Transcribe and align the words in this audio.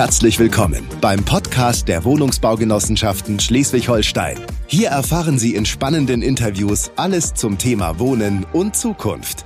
Herzlich 0.00 0.38
willkommen 0.38 0.88
beim 1.02 1.22
Podcast 1.22 1.86
der 1.86 2.04
Wohnungsbaugenossenschaften 2.04 3.38
Schleswig-Holstein. 3.38 4.40
Hier 4.66 4.88
erfahren 4.88 5.38
Sie 5.38 5.54
in 5.54 5.66
spannenden 5.66 6.22
Interviews 6.22 6.90
alles 6.96 7.34
zum 7.34 7.58
Thema 7.58 7.98
Wohnen 7.98 8.46
und 8.54 8.74
Zukunft. 8.74 9.44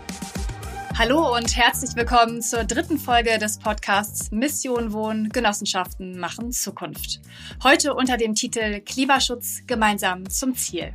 Hallo 0.96 1.34
und 1.34 1.56
herzlich 1.56 1.96
willkommen 1.96 2.40
zur 2.40 2.62
dritten 2.62 2.98
Folge 3.00 3.36
des 3.38 3.58
Podcasts 3.58 4.30
Mission 4.30 4.92
Wohnen 4.92 5.30
Genossenschaften 5.30 6.20
machen 6.20 6.52
Zukunft. 6.52 7.20
Heute 7.64 7.92
unter 7.94 8.16
dem 8.16 8.36
Titel 8.36 8.78
Klimaschutz 8.78 9.62
gemeinsam 9.66 10.30
zum 10.30 10.54
Ziel. 10.54 10.94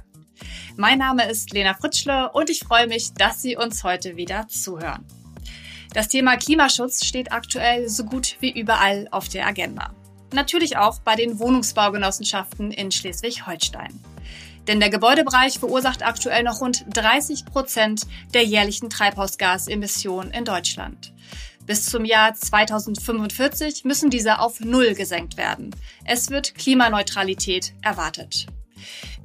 Mein 0.77 0.99
Name 0.99 1.29
ist 1.29 1.51
Lena 1.51 1.73
Fritschle 1.73 2.31
und 2.31 2.49
ich 2.49 2.61
freue 2.61 2.87
mich, 2.87 3.13
dass 3.13 3.41
Sie 3.41 3.57
uns 3.57 3.83
heute 3.83 4.15
wieder 4.15 4.47
zuhören. 4.47 5.05
Das 5.93 6.07
Thema 6.07 6.37
Klimaschutz 6.37 7.03
steht 7.03 7.31
aktuell 7.31 7.89
so 7.89 8.03
gut 8.03 8.35
wie 8.39 8.51
überall 8.51 9.07
auf 9.09 9.27
der 9.27 9.47
Agenda. 9.47 9.91
Natürlich 10.33 10.77
auch 10.77 10.99
bei 10.99 11.15
den 11.15 11.39
Wohnungsbaugenossenschaften 11.39 12.71
in 12.71 12.91
Schleswig-Holstein. 12.91 13.99
Denn 14.67 14.79
der 14.79 14.91
Gebäudebereich 14.91 15.57
verursacht 15.57 16.05
aktuell 16.05 16.43
noch 16.43 16.61
rund 16.61 16.85
30 16.93 17.45
Prozent 17.45 18.03
der 18.35 18.43
jährlichen 18.43 18.91
Treibhausgasemissionen 18.91 20.31
in 20.31 20.45
Deutschland. 20.45 21.11
Bis 21.65 21.87
zum 21.87 22.05
Jahr 22.05 22.35
2045 22.35 23.83
müssen 23.83 24.11
diese 24.11 24.39
auf 24.39 24.59
Null 24.59 24.93
gesenkt 24.93 25.37
werden. 25.37 25.75
Es 26.05 26.29
wird 26.29 26.53
Klimaneutralität 26.53 27.73
erwartet 27.81 28.45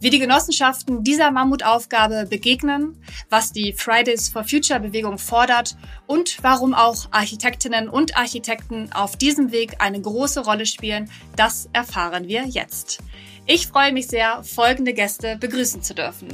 wie 0.05 0.11
die 0.11 0.19
Genossenschaften 0.19 1.03
dieser 1.03 1.31
Mammutaufgabe 1.31 2.27
begegnen, 2.29 3.03
was 3.31 3.53
die 3.53 3.73
Fridays 3.73 4.29
for 4.29 4.45
Future 4.45 4.79
Bewegung 4.79 5.17
fordert 5.17 5.79
und 6.07 6.37
warum 6.43 6.75
auch 6.75 7.07
Architektinnen 7.11 7.89
und 7.89 8.15
Architekten 8.15 8.93
auf 8.93 9.17
diesem 9.17 9.51
Weg 9.51 9.77
eine 9.79 9.99
große 9.99 10.45
Rolle 10.45 10.67
spielen, 10.67 11.11
das 11.37 11.71
erfahren 11.73 12.29
wir 12.29 12.45
jetzt. 12.45 12.99
Ich 13.47 13.67
freue 13.67 13.95
mich 13.95 14.09
sehr, 14.09 14.45
folgende 14.45 14.93
Gäste 14.93 15.39
begrüßen 15.39 15.83
zu 15.83 15.95
dürfen. 15.95 16.29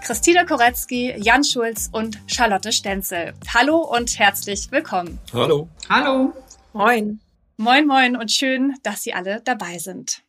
Christine 0.00 0.46
Koretzky, 0.46 1.14
Jan 1.18 1.44
Schulz 1.44 1.90
und 1.92 2.18
Charlotte 2.26 2.72
Stenzel. 2.72 3.34
Hallo 3.52 3.80
und 3.80 4.18
herzlich 4.18 4.72
willkommen. 4.72 5.20
Hallo. 5.30 5.68
Hallo. 5.90 6.32
Moin. 6.72 7.20
Moin, 7.58 7.86
moin 7.86 8.16
und 8.16 8.32
schön, 8.32 8.72
dass 8.82 9.02
Sie 9.02 9.12
alle 9.12 9.42
dabei 9.44 9.76
sind. 9.76 10.24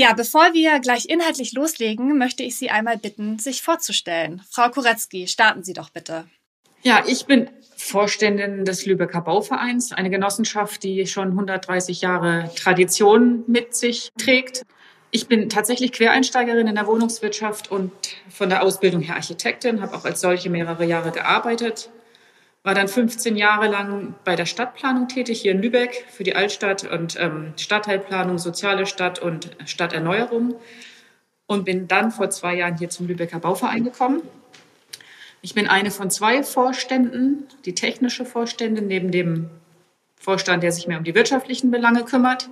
Ja, 0.00 0.12
bevor 0.12 0.54
wir 0.54 0.78
gleich 0.78 1.06
inhaltlich 1.06 1.54
loslegen, 1.54 2.18
möchte 2.18 2.44
ich 2.44 2.56
Sie 2.56 2.70
einmal 2.70 2.98
bitten, 2.98 3.40
sich 3.40 3.62
vorzustellen. 3.62 4.42
Frau 4.48 4.68
Koretzky, 4.70 5.26
starten 5.26 5.64
Sie 5.64 5.72
doch 5.72 5.90
bitte. 5.90 6.24
Ja, 6.82 7.02
ich 7.04 7.26
bin 7.26 7.50
Vorständin 7.76 8.64
des 8.64 8.86
Lübecker 8.86 9.22
Bauvereins, 9.22 9.90
eine 9.90 10.08
Genossenschaft, 10.08 10.84
die 10.84 11.04
schon 11.08 11.30
130 11.30 12.00
Jahre 12.00 12.48
Tradition 12.54 13.42
mit 13.48 13.74
sich 13.74 14.12
trägt. 14.16 14.62
Ich 15.10 15.26
bin 15.26 15.48
tatsächlich 15.48 15.90
Quereinsteigerin 15.90 16.68
in 16.68 16.76
der 16.76 16.86
Wohnungswirtschaft 16.86 17.68
und 17.72 17.90
von 18.30 18.50
der 18.50 18.62
Ausbildung 18.62 19.00
her 19.00 19.16
Architektin, 19.16 19.80
habe 19.80 19.96
auch 19.96 20.04
als 20.04 20.20
solche 20.20 20.48
mehrere 20.48 20.84
Jahre 20.84 21.10
gearbeitet, 21.10 21.90
war 22.62 22.74
dann 22.74 22.88
15 22.88 23.36
Jahre 23.36 23.68
lang 23.68 24.14
bei 24.24 24.36
der 24.36 24.46
Stadtplanung 24.46 25.08
tätig, 25.08 25.40
hier 25.40 25.52
in 25.52 25.62
Lübeck 25.62 26.04
für 26.10 26.24
die 26.24 26.36
Altstadt 26.36 26.84
und 26.84 27.18
ähm, 27.18 27.54
Stadtteilplanung, 27.56 28.38
soziale 28.38 28.86
Stadt 28.86 29.18
und 29.18 29.50
Stadterneuerung. 29.64 30.56
Und 31.46 31.64
bin 31.64 31.88
dann 31.88 32.10
vor 32.10 32.28
zwei 32.28 32.56
Jahren 32.56 32.76
hier 32.76 32.90
zum 32.90 33.06
Lübecker 33.06 33.38
Bauverein 33.38 33.82
gekommen. 33.82 34.20
Ich 35.40 35.54
bin 35.54 35.66
eine 35.66 35.90
von 35.90 36.10
zwei 36.10 36.42
Vorständen, 36.42 37.46
die 37.64 37.74
technische 37.74 38.26
Vorständin 38.26 38.86
neben 38.86 39.10
dem 39.10 39.48
Vorstand, 40.16 40.62
der 40.62 40.72
sich 40.72 40.86
mehr 40.88 40.98
um 40.98 41.04
die 41.04 41.14
wirtschaftlichen 41.14 41.70
Belange 41.70 42.04
kümmert. 42.04 42.50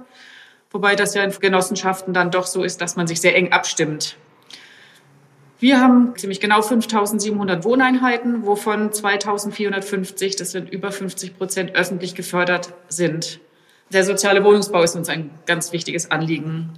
Wobei 0.70 0.94
das 0.94 1.14
ja 1.14 1.24
in 1.24 1.30
Genossenschaften 1.30 2.14
dann 2.14 2.30
doch 2.30 2.46
so 2.46 2.62
ist, 2.62 2.80
dass 2.80 2.96
man 2.96 3.06
sich 3.06 3.20
sehr 3.20 3.36
eng 3.36 3.52
abstimmt. 3.52 4.16
Wir 5.58 5.80
haben 5.80 6.14
ziemlich 6.16 6.40
genau 6.40 6.60
5700 6.60 7.64
Wohneinheiten, 7.64 8.44
wovon 8.44 8.92
2450, 8.92 10.36
das 10.36 10.50
sind 10.50 10.70
über 10.70 10.92
50 10.92 11.38
Prozent, 11.38 11.74
öffentlich 11.74 12.14
gefördert 12.14 12.74
sind. 12.88 13.40
Der 13.90 14.04
soziale 14.04 14.44
Wohnungsbau 14.44 14.82
ist 14.82 14.96
uns 14.96 15.08
ein 15.08 15.30
ganz 15.46 15.72
wichtiges 15.72 16.10
Anliegen. 16.10 16.74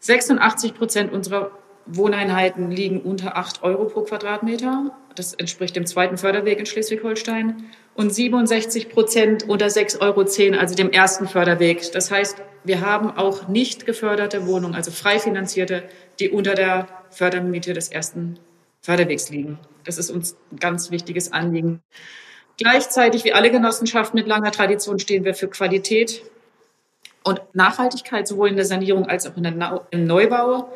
86 0.00 0.74
Prozent 0.74 1.12
unserer 1.12 1.50
Wohneinheiten 1.86 2.70
liegen 2.70 3.00
unter 3.02 3.36
8 3.36 3.62
Euro 3.62 3.84
pro 3.84 4.02
Quadratmeter. 4.02 4.96
Das 5.14 5.34
entspricht 5.34 5.76
dem 5.76 5.86
zweiten 5.86 6.16
Förderweg 6.16 6.58
in 6.58 6.66
Schleswig-Holstein. 6.66 7.64
Und 7.94 8.14
67 8.14 8.88
Prozent 8.88 9.48
unter 9.48 9.66
6,10 9.66 10.00
Euro, 10.00 10.60
also 10.60 10.74
dem 10.74 10.90
ersten 10.90 11.28
Förderweg. 11.28 11.92
Das 11.92 12.10
heißt, 12.10 12.42
wir 12.64 12.80
haben 12.80 13.10
auch 13.10 13.48
nicht 13.48 13.86
geförderte 13.86 14.46
Wohnungen, 14.46 14.74
also 14.74 14.90
frei 14.90 15.18
finanzierte, 15.18 15.84
die 16.20 16.30
unter 16.30 16.54
der 16.54 16.88
Fördermiete 17.10 17.72
des 17.72 17.88
ersten 17.88 18.38
Förderwegs 18.82 19.30
liegen. 19.30 19.58
Das 19.84 19.98
ist 19.98 20.10
uns 20.10 20.36
ein 20.52 20.58
ganz 20.58 20.90
wichtiges 20.90 21.32
Anliegen. 21.32 21.82
Gleichzeitig, 22.58 23.24
wie 23.24 23.32
alle 23.32 23.50
Genossenschaften 23.50 24.18
mit 24.18 24.26
langer 24.26 24.50
Tradition, 24.50 24.98
stehen 24.98 25.24
wir 25.24 25.34
für 25.34 25.48
Qualität 25.48 26.22
und 27.22 27.40
Nachhaltigkeit, 27.52 28.26
sowohl 28.26 28.48
in 28.48 28.56
der 28.56 28.64
Sanierung 28.64 29.06
als 29.06 29.26
auch 29.26 29.36
in 29.36 29.42
der 29.42 29.86
im 29.90 30.06
Neubau. 30.06 30.72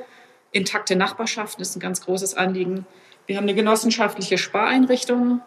Intakte 0.52 0.96
Nachbarschaften 0.96 1.62
ist 1.62 1.76
ein 1.76 1.80
ganz 1.80 2.04
großes 2.04 2.34
Anliegen. 2.34 2.86
Wir 3.26 3.36
haben 3.36 3.44
eine 3.44 3.54
genossenschaftliche 3.54 4.36
Spareinrichtung. 4.36 5.40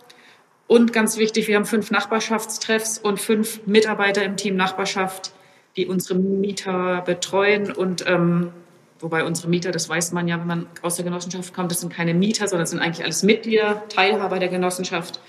Und 0.67 0.93
ganz 0.93 1.17
wichtig, 1.17 1.47
wir 1.47 1.57
haben 1.57 1.65
fünf 1.65 1.91
Nachbarschaftstreffs 1.91 2.97
und 2.97 3.19
fünf 3.19 3.67
Mitarbeiter 3.67 4.23
im 4.23 4.37
Team 4.37 4.55
Nachbarschaft, 4.55 5.33
die 5.75 5.87
unsere 5.87 6.17
Mieter 6.17 7.01
betreuen 7.01 7.71
und 7.71 8.07
ähm, 8.07 8.53
Wobei 9.03 9.25
unsere 9.25 9.49
Mieter, 9.49 9.71
das 9.71 9.89
weiß 9.89 10.13
man 10.13 10.29
ja, 10.29 10.39
wenn 10.39 10.47
man 10.47 10.67
aus 10.81 10.95
der 10.95 11.03
Genossenschaft 11.03 11.53
kommt, 11.53 11.69
das 11.71 11.81
sind 11.81 11.91
keine 11.91 12.13
Mieter, 12.13 12.47
sondern 12.47 12.63
das 12.63 12.69
sind 12.69 12.79
eigentlich 12.79 13.03
alles 13.03 13.21
Mitglieder, 13.21 13.85
Teilhaber 13.89 14.39
der 14.39 14.47
Genossenschaft, 14.47 15.19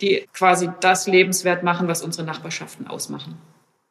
die 0.00 0.26
quasi 0.32 0.70
das 0.80 1.06
lebenswert 1.06 1.62
machen, 1.62 1.88
was 1.88 2.00
unsere 2.00 2.26
Nachbarschaften 2.26 2.86
ausmachen. 2.86 3.36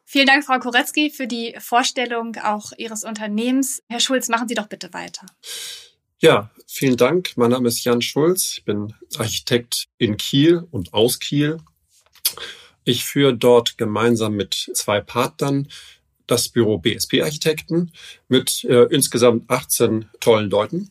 Vielen 0.04 0.26
Dank, 0.26 0.44
Frau 0.44 0.58
Koretzky, 0.58 1.10
für 1.10 1.28
die 1.28 1.54
Vorstellung 1.60 2.34
auch 2.42 2.72
Ihres 2.78 3.04
Unternehmens. 3.04 3.80
Herr 3.88 4.00
Schulz, 4.00 4.28
machen 4.28 4.48
Sie 4.48 4.56
doch 4.56 4.66
bitte 4.66 4.92
weiter. 4.92 5.24
Ja, 6.18 6.50
vielen 6.66 6.96
Dank. 6.96 7.34
Mein 7.36 7.50
Name 7.50 7.68
ist 7.68 7.84
Jan 7.84 8.02
Schulz. 8.02 8.54
Ich 8.56 8.64
bin 8.64 8.92
Architekt 9.18 9.86
in 9.98 10.16
Kiel 10.16 10.66
und 10.72 10.94
aus 10.94 11.20
Kiel. 11.20 11.58
Ich 12.82 13.04
führe 13.04 13.36
dort 13.36 13.78
gemeinsam 13.78 14.34
mit 14.34 14.68
zwei 14.74 15.00
Partnern 15.00 15.68
das 16.28 16.48
Büro 16.48 16.78
BSP 16.78 17.22
Architekten 17.22 17.90
mit 18.28 18.64
äh, 18.64 18.84
insgesamt 18.84 19.50
18 19.50 20.08
tollen 20.20 20.48
Leuten. 20.48 20.90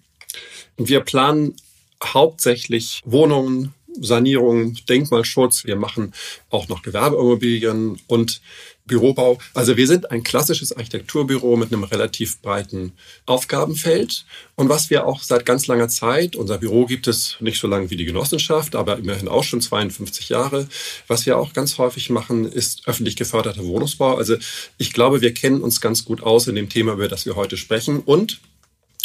Wir 0.76 1.00
planen 1.00 1.56
hauptsächlich 2.04 3.02
Wohnungen, 3.06 3.74
Sanierung, 4.00 4.78
Denkmalschutz. 4.90 5.66
Wir 5.66 5.76
machen 5.76 6.14
auch 6.50 6.68
noch 6.68 6.82
Gewerbeimmobilien 6.82 8.00
und 8.08 8.42
Bürobau. 8.88 9.38
Also 9.54 9.78
wir 9.78 9.88
sind 9.88 10.12
ein 10.12 10.24
klassisches 10.24 10.76
Architekturbüro 10.76 11.58
mit 11.58 11.72
einem 11.72 11.84
relativ 11.84 12.42
breiten 12.42 12.94
Aufgabenfeld. 13.26 14.26
Und 14.56 14.70
was 14.70 14.90
wir 14.90 15.06
auch 15.06 15.22
seit 15.22 15.46
ganz 15.46 15.68
langer 15.68 15.90
Zeit, 15.90 16.36
unser 16.36 16.58
Büro 16.58 16.86
gibt 16.86 17.08
es 17.08 17.38
nicht 17.40 17.60
so 17.60 17.68
lange 17.68 17.90
wie 17.90 17.98
die 17.98 18.06
Genossenschaft, 18.06 18.76
aber 18.76 18.98
immerhin 18.98 19.28
auch 19.28 19.44
schon 19.44 19.62
52 19.62 20.30
Jahre. 20.30 20.68
Was 21.08 21.26
wir 21.26 21.38
auch 21.38 21.54
ganz 21.54 21.78
häufig 21.78 22.10
machen, 22.10 22.46
ist 22.52 22.88
öffentlich 22.88 23.16
geförderter 23.16 23.64
Wohnungsbau. 23.64 24.16
Also 24.16 24.38
ich 24.78 24.94
glaube, 24.94 25.22
wir 25.22 25.34
kennen 25.34 25.62
uns 25.62 25.82
ganz 25.82 26.06
gut 26.06 26.24
aus 26.24 26.48
in 26.48 26.56
dem 26.56 26.70
Thema, 26.70 26.94
über 26.94 27.08
das 27.08 27.26
wir 27.26 27.36
heute 27.36 27.58
sprechen. 27.58 28.00
Und 28.00 28.40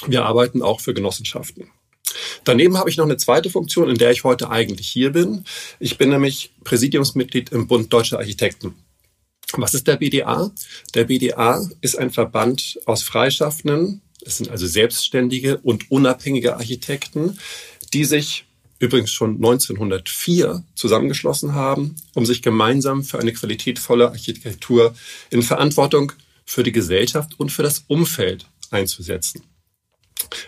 wir 0.07 0.25
arbeiten 0.25 0.63
auch 0.63 0.81
für 0.81 0.95
Genossenschaften. 0.95 1.71
Daneben 2.45 2.77
habe 2.77 2.91
ich 2.91 2.97
noch 2.97 3.05
eine 3.05 3.17
zweite 3.17 3.51
Funktion, 3.51 3.89
in 3.89 3.97
der 3.97 4.11
ich 4.11 4.25
heute 4.25 4.51
eigentlich 4.51 4.89
hier 4.89 5.13
bin. 5.13 5.45
Ich 5.79 5.99
bin 5.99 6.11
nämlich 6.11 6.53
Präsidiumsmitglied 6.65 7.51
im 7.53 7.67
Bund 7.67 7.93
Deutscher 7.93 8.19
Architekten. 8.19 8.75
Was 9.57 9.75
ist 9.75 9.87
der 9.87 9.97
BDA? 9.97 10.51
Der 10.95 11.05
BDA 11.05 11.67
ist 11.81 11.99
ein 11.99 12.11
Verband 12.11 12.81
aus 12.87 13.03
Freischaffenden, 13.03 14.03
das 14.25 14.39
sind 14.39 14.51
also 14.51 14.67
selbstständige 14.67 15.59
und 15.59 15.91
unabhängige 15.91 16.57
Architekten, 16.57 17.39
die 17.93 18.05
sich 18.05 18.47
übrigens 18.79 19.11
schon 19.11 19.37
1904 19.37 20.65
zusammengeschlossen 20.75 21.55
haben, 21.55 21.97
um 22.15 22.27
sich 22.27 22.43
gemeinsam 22.43 23.05
für 23.05 23.21
eine 23.21 23.33
qualitätvolle 23.33 24.09
Architektur 24.09 24.95
in 25.31 25.43
Verantwortung 25.43 26.13
für 26.45 26.63
die 26.63 26.73
Gesellschaft 26.73 27.39
und 27.39 27.51
für 27.51 27.63
das 27.63 27.85
Umfeld 27.87 28.47
einzusetzen. 28.71 29.43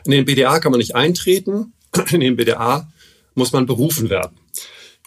In 0.05 0.13
den 0.13 0.25
BDA 0.25 0.59
kann 0.59 0.73
man 0.73 0.79
nicht 0.79 0.95
eintreten, 0.95 1.73
in 2.11 2.21
den 2.21 2.37
BDA 2.37 2.91
muss 3.35 3.53
man 3.53 3.67
berufen 3.67 4.11
werden. 4.11 4.37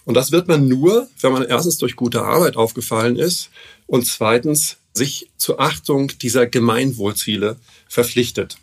Und 0.05 0.13
das 0.13 0.31
wird 0.31 0.47
man 0.47 0.69
nur, 0.69 1.09
wenn 1.19 1.33
man 1.33 1.43
erstens 1.43 1.77
durch 1.77 1.97
gute 1.97 2.21
Arbeit 2.21 2.55
aufgefallen 2.55 3.17
ist 3.17 3.49
und 3.87 4.05
zweitens 4.05 4.77
sich 4.93 5.31
zur 5.37 5.59
Achtung 5.59 6.11
dieser 6.19 6.45
Gemeinwohlziele 6.47 7.59
verpflichtet. 7.87 8.57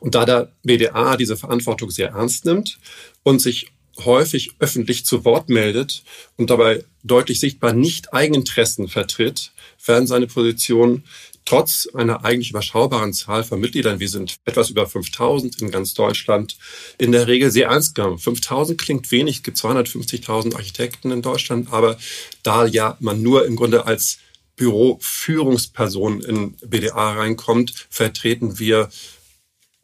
Und 0.00 0.14
da 0.14 0.24
der 0.24 0.52
BDA 0.62 1.16
diese 1.16 1.36
Verantwortung 1.36 1.90
sehr 1.90 2.10
ernst 2.10 2.44
nimmt 2.44 2.78
und 3.22 3.40
sich 3.40 3.68
häufig 4.04 4.52
öffentlich 4.58 5.06
zu 5.06 5.24
Wort 5.24 5.48
meldet 5.48 6.02
und 6.36 6.50
dabei 6.50 6.84
deutlich 7.02 7.40
sichtbar 7.40 7.72
nicht 7.72 8.12
Eigeninteressen 8.12 8.88
vertritt, 8.88 9.52
werden 9.84 10.06
seine 10.06 10.26
Position 10.26 11.04
trotz 11.46 11.88
einer 11.94 12.24
eigentlich 12.24 12.50
überschaubaren 12.50 13.12
Zahl 13.12 13.44
von 13.44 13.60
Mitgliedern, 13.60 14.00
wir 14.00 14.08
sind 14.08 14.36
etwas 14.44 14.68
über 14.68 14.86
5000 14.86 15.62
in 15.62 15.70
ganz 15.70 15.94
Deutschland, 15.94 16.58
in 16.98 17.12
der 17.12 17.28
Regel 17.28 17.50
sehr 17.50 17.68
ernst 17.68 17.94
genommen. 17.94 18.18
5000 18.18 18.78
klingt 18.78 19.10
wenig, 19.12 19.36
es 19.36 19.42
gibt 19.44 19.56
250.000 19.56 20.54
Architekten 20.54 21.12
in 21.12 21.22
Deutschland, 21.22 21.72
aber 21.72 21.96
da 22.42 22.66
ja 22.66 22.96
man 23.00 23.22
nur 23.22 23.46
im 23.46 23.56
Grunde 23.56 23.86
als 23.86 24.18
Büroführungsperson 24.56 26.22
in 26.22 26.56
BDA 26.56 27.12
reinkommt, 27.12 27.86
vertreten 27.90 28.58
wir 28.58 28.90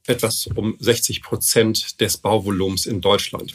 etwas 0.07 0.49
um 0.49 0.77
60 0.81 1.23
Prozent 1.23 2.01
des 2.01 2.17
Bauvolumens 2.17 2.87
in 2.87 3.01
Deutschland. 3.01 3.55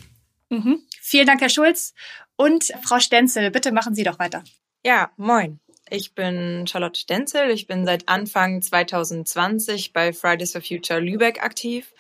Mhm. 0.50 0.82
Vielen 1.02 1.28
Dank, 1.28 1.42
Herr 1.42 1.50
Schulz. 1.50 1.94
Und 2.36 2.72
Frau 2.84 3.00
Stenzel, 3.00 3.52
bitte 3.52 3.72
machen 3.72 3.96
Sie 3.96 4.04
doch 4.04 4.20
weiter. 4.20 4.44
Ja, 4.84 5.12
moin. 5.18 5.60
Ich 5.90 6.14
bin 6.14 6.68
Charlotte 6.68 7.00
Stenzel. 7.00 7.50
Ich 7.50 7.68
bin 7.68 7.86
seit 7.86 8.10
Anfang 8.10 8.62
2020 8.62 9.94
bei 9.94 10.14
Fridays 10.14 10.52
for 10.52 10.62
Future 10.62 11.00
Lübeck 11.00 11.42
aktiv 11.42 11.94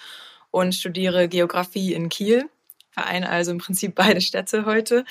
und 0.51 0.75
studiere 0.75 1.27
Geografie 1.27 1.93
in 1.93 2.09
Kiel. 2.09 2.49
Vereine 2.91 3.29
also 3.29 3.51
im 3.51 3.59
Prinzip 3.59 3.95
beide 3.95 4.21
Städte 4.21 4.65
heute. 4.65 5.05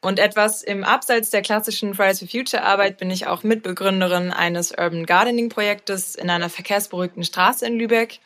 Und 0.00 0.18
etwas 0.18 0.62
im 0.62 0.84
Abseits 0.84 1.30
der 1.30 1.40
klassischen 1.40 1.94
Fridays 1.94 2.18
for 2.18 2.28
Future 2.28 2.62
Arbeit 2.62 2.98
bin 2.98 3.10
ich 3.10 3.26
auch 3.26 3.42
Mitbegründerin 3.42 4.32
eines 4.32 4.70
Urban 4.70 5.06
Gardening 5.06 5.48
Projektes 5.48 6.14
in 6.14 6.28
einer 6.28 6.50
verkehrsberuhigten 6.50 7.24
Straße 7.24 7.66
in 7.66 7.78
Lübeck, 7.78 8.20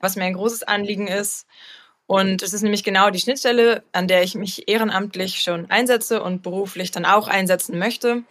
was 0.00 0.16
mir 0.16 0.24
ein 0.24 0.32
großes 0.32 0.62
Anliegen 0.62 1.08
ist. 1.08 1.46
Und 2.12 2.42
es 2.42 2.52
ist 2.52 2.60
nämlich 2.60 2.84
genau 2.84 3.08
die 3.08 3.18
Schnittstelle, 3.18 3.84
an 3.92 4.06
der 4.06 4.22
ich 4.22 4.34
mich 4.34 4.68
ehrenamtlich 4.68 5.40
schon 5.40 5.70
einsetze 5.70 6.22
und 6.22 6.42
beruflich 6.42 6.90
dann 6.90 7.06
auch 7.06 7.26
einsetzen 7.26 7.78
möchte 7.78 8.22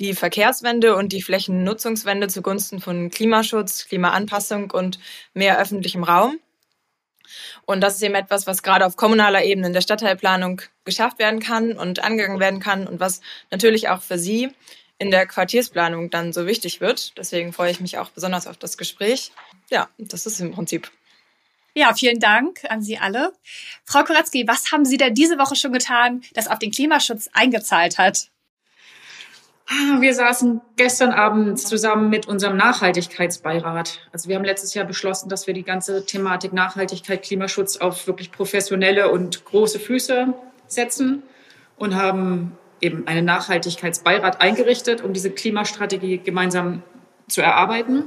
die 0.00 0.14
Verkehrswende 0.14 0.96
und 0.96 1.12
die 1.12 1.22
Flächennutzungswende 1.22 2.26
zugunsten 2.26 2.80
von 2.80 3.10
Klimaschutz, 3.10 3.86
Klimaanpassung 3.86 4.70
und 4.70 4.98
mehr 5.34 5.60
öffentlichem 5.60 6.02
Raum. 6.02 6.40
Und 7.66 7.82
das 7.82 7.96
ist 7.96 8.02
eben 8.02 8.14
etwas, 8.14 8.46
was 8.48 8.64
gerade 8.64 8.86
auf 8.86 8.96
kommunaler 8.96 9.44
Ebene 9.44 9.68
in 9.68 9.72
der 9.74 9.82
Stadtteilplanung 9.82 10.62
geschafft 10.84 11.20
werden 11.20 11.38
kann 11.38 11.78
und 11.78 12.02
angegangen 12.02 12.40
werden 12.40 12.58
kann 12.58 12.88
und 12.88 12.98
was 12.98 13.20
natürlich 13.52 13.90
auch 13.90 14.02
für 14.02 14.18
Sie 14.18 14.50
in 14.98 15.10
der 15.12 15.26
Quartiersplanung 15.26 16.10
dann 16.10 16.32
so 16.32 16.46
wichtig 16.46 16.80
wird. 16.80 17.16
Deswegen 17.16 17.52
freue 17.52 17.70
ich 17.70 17.80
mich 17.80 17.98
auch 17.98 18.10
besonders 18.10 18.48
auf 18.48 18.56
das 18.56 18.76
Gespräch. 18.76 19.30
Ja, 19.70 19.88
das 19.98 20.26
ist 20.26 20.40
im 20.40 20.50
Prinzip. 20.50 20.90
Ja, 21.74 21.94
vielen 21.94 22.18
Dank 22.18 22.60
an 22.68 22.82
Sie 22.82 22.98
alle. 22.98 23.32
Frau 23.84 24.02
Koretzky, 24.02 24.46
was 24.46 24.72
haben 24.72 24.84
Sie 24.84 24.96
denn 24.96 25.14
diese 25.14 25.38
Woche 25.38 25.56
schon 25.56 25.72
getan, 25.72 26.22
das 26.34 26.48
auf 26.48 26.58
den 26.58 26.72
Klimaschutz 26.72 27.28
eingezahlt 27.32 27.98
hat? 27.98 28.30
Ah, 29.68 30.00
wir 30.00 30.12
saßen 30.14 30.60
gestern 30.74 31.12
Abend 31.12 31.60
zusammen 31.60 32.10
mit 32.10 32.26
unserem 32.26 32.56
Nachhaltigkeitsbeirat. 32.56 34.00
Also 34.12 34.28
wir 34.28 34.34
haben 34.34 34.44
letztes 34.44 34.74
Jahr 34.74 34.84
beschlossen, 34.84 35.28
dass 35.28 35.46
wir 35.46 35.54
die 35.54 35.62
ganze 35.62 36.04
Thematik 36.04 36.52
Nachhaltigkeit, 36.52 37.22
Klimaschutz 37.22 37.76
auf 37.76 38.08
wirklich 38.08 38.32
professionelle 38.32 39.12
und 39.12 39.44
große 39.44 39.78
Füße 39.78 40.34
setzen 40.66 41.22
und 41.76 41.94
haben 41.94 42.58
eben 42.80 43.06
einen 43.06 43.24
Nachhaltigkeitsbeirat 43.24 44.40
eingerichtet, 44.40 45.02
um 45.02 45.12
diese 45.12 45.30
Klimastrategie 45.30 46.18
gemeinsam 46.18 46.82
zu 47.28 47.40
erarbeiten. 47.40 48.06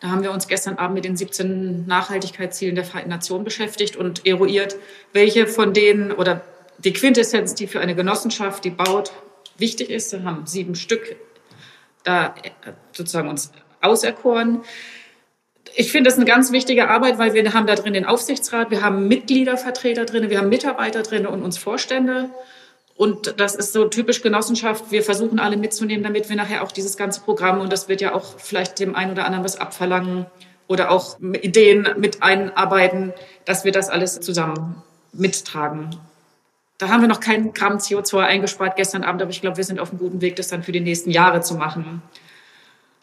Da 0.00 0.08
haben 0.08 0.22
wir 0.22 0.30
uns 0.30 0.46
gestern 0.46 0.76
Abend 0.76 0.94
mit 0.94 1.04
den 1.04 1.16
17 1.16 1.86
Nachhaltigkeitszielen 1.86 2.76
der 2.76 2.84
Vereinten 2.84 3.10
Nationen 3.10 3.44
beschäftigt 3.44 3.96
und 3.96 4.26
eruiert, 4.26 4.76
welche 5.12 5.46
von 5.46 5.72
denen 5.72 6.12
oder 6.12 6.42
die 6.78 6.92
Quintessenz, 6.92 7.54
die 7.54 7.66
für 7.66 7.80
eine 7.80 7.96
Genossenschaft, 7.96 8.64
die 8.64 8.70
baut, 8.70 9.12
wichtig 9.56 9.90
ist. 9.90 10.12
Wir 10.12 10.22
haben 10.22 10.46
sieben 10.46 10.76
Stück 10.76 11.16
da 12.04 12.34
äh, 12.42 12.72
sozusagen 12.92 13.28
uns 13.28 13.52
auserkoren. 13.80 14.62
Ich 15.74 15.92
finde 15.92 16.08
das 16.08 16.16
eine 16.16 16.24
ganz 16.24 16.52
wichtige 16.52 16.88
Arbeit, 16.88 17.18
weil 17.18 17.34
wir 17.34 17.52
haben 17.52 17.66
da 17.66 17.74
drin 17.74 17.92
den 17.92 18.06
Aufsichtsrat, 18.06 18.70
wir 18.70 18.82
haben 18.82 19.08
Mitgliedervertreter 19.08 20.04
drin, 20.04 20.30
wir 20.30 20.38
haben 20.38 20.48
Mitarbeiter 20.48 21.02
drin 21.02 21.26
und 21.26 21.42
uns 21.42 21.58
Vorstände. 21.58 22.30
Und 22.98 23.38
das 23.38 23.54
ist 23.54 23.72
so 23.72 23.84
typisch 23.84 24.22
Genossenschaft. 24.22 24.90
Wir 24.90 25.04
versuchen 25.04 25.38
alle 25.38 25.56
mitzunehmen, 25.56 26.02
damit 26.02 26.28
wir 26.28 26.34
nachher 26.34 26.64
auch 26.64 26.72
dieses 26.72 26.96
ganze 26.96 27.20
Programm, 27.20 27.60
und 27.60 27.72
das 27.72 27.88
wird 27.88 28.00
ja 28.00 28.12
auch 28.12 28.38
vielleicht 28.38 28.80
dem 28.80 28.96
einen 28.96 29.12
oder 29.12 29.24
anderen 29.24 29.44
was 29.44 29.56
abverlangen 29.56 30.26
oder 30.66 30.90
auch 30.90 31.16
Ideen 31.20 31.86
mit 31.96 32.24
einarbeiten, 32.24 33.14
dass 33.44 33.64
wir 33.64 33.70
das 33.70 33.88
alles 33.88 34.18
zusammen 34.18 34.82
mittragen. 35.12 35.90
Da 36.78 36.88
haben 36.88 37.00
wir 37.00 37.08
noch 37.08 37.20
keinen 37.20 37.54
Gramm 37.54 37.76
CO2 37.76 38.18
eingespart 38.18 38.74
gestern 38.74 39.04
Abend, 39.04 39.22
aber 39.22 39.30
ich 39.30 39.40
glaube, 39.40 39.58
wir 39.58 39.64
sind 39.64 39.78
auf 39.78 39.90
einem 39.90 40.00
guten 40.00 40.20
Weg, 40.20 40.34
das 40.34 40.48
dann 40.48 40.64
für 40.64 40.72
die 40.72 40.80
nächsten 40.80 41.12
Jahre 41.12 41.40
zu 41.40 41.54
machen. 41.54 42.02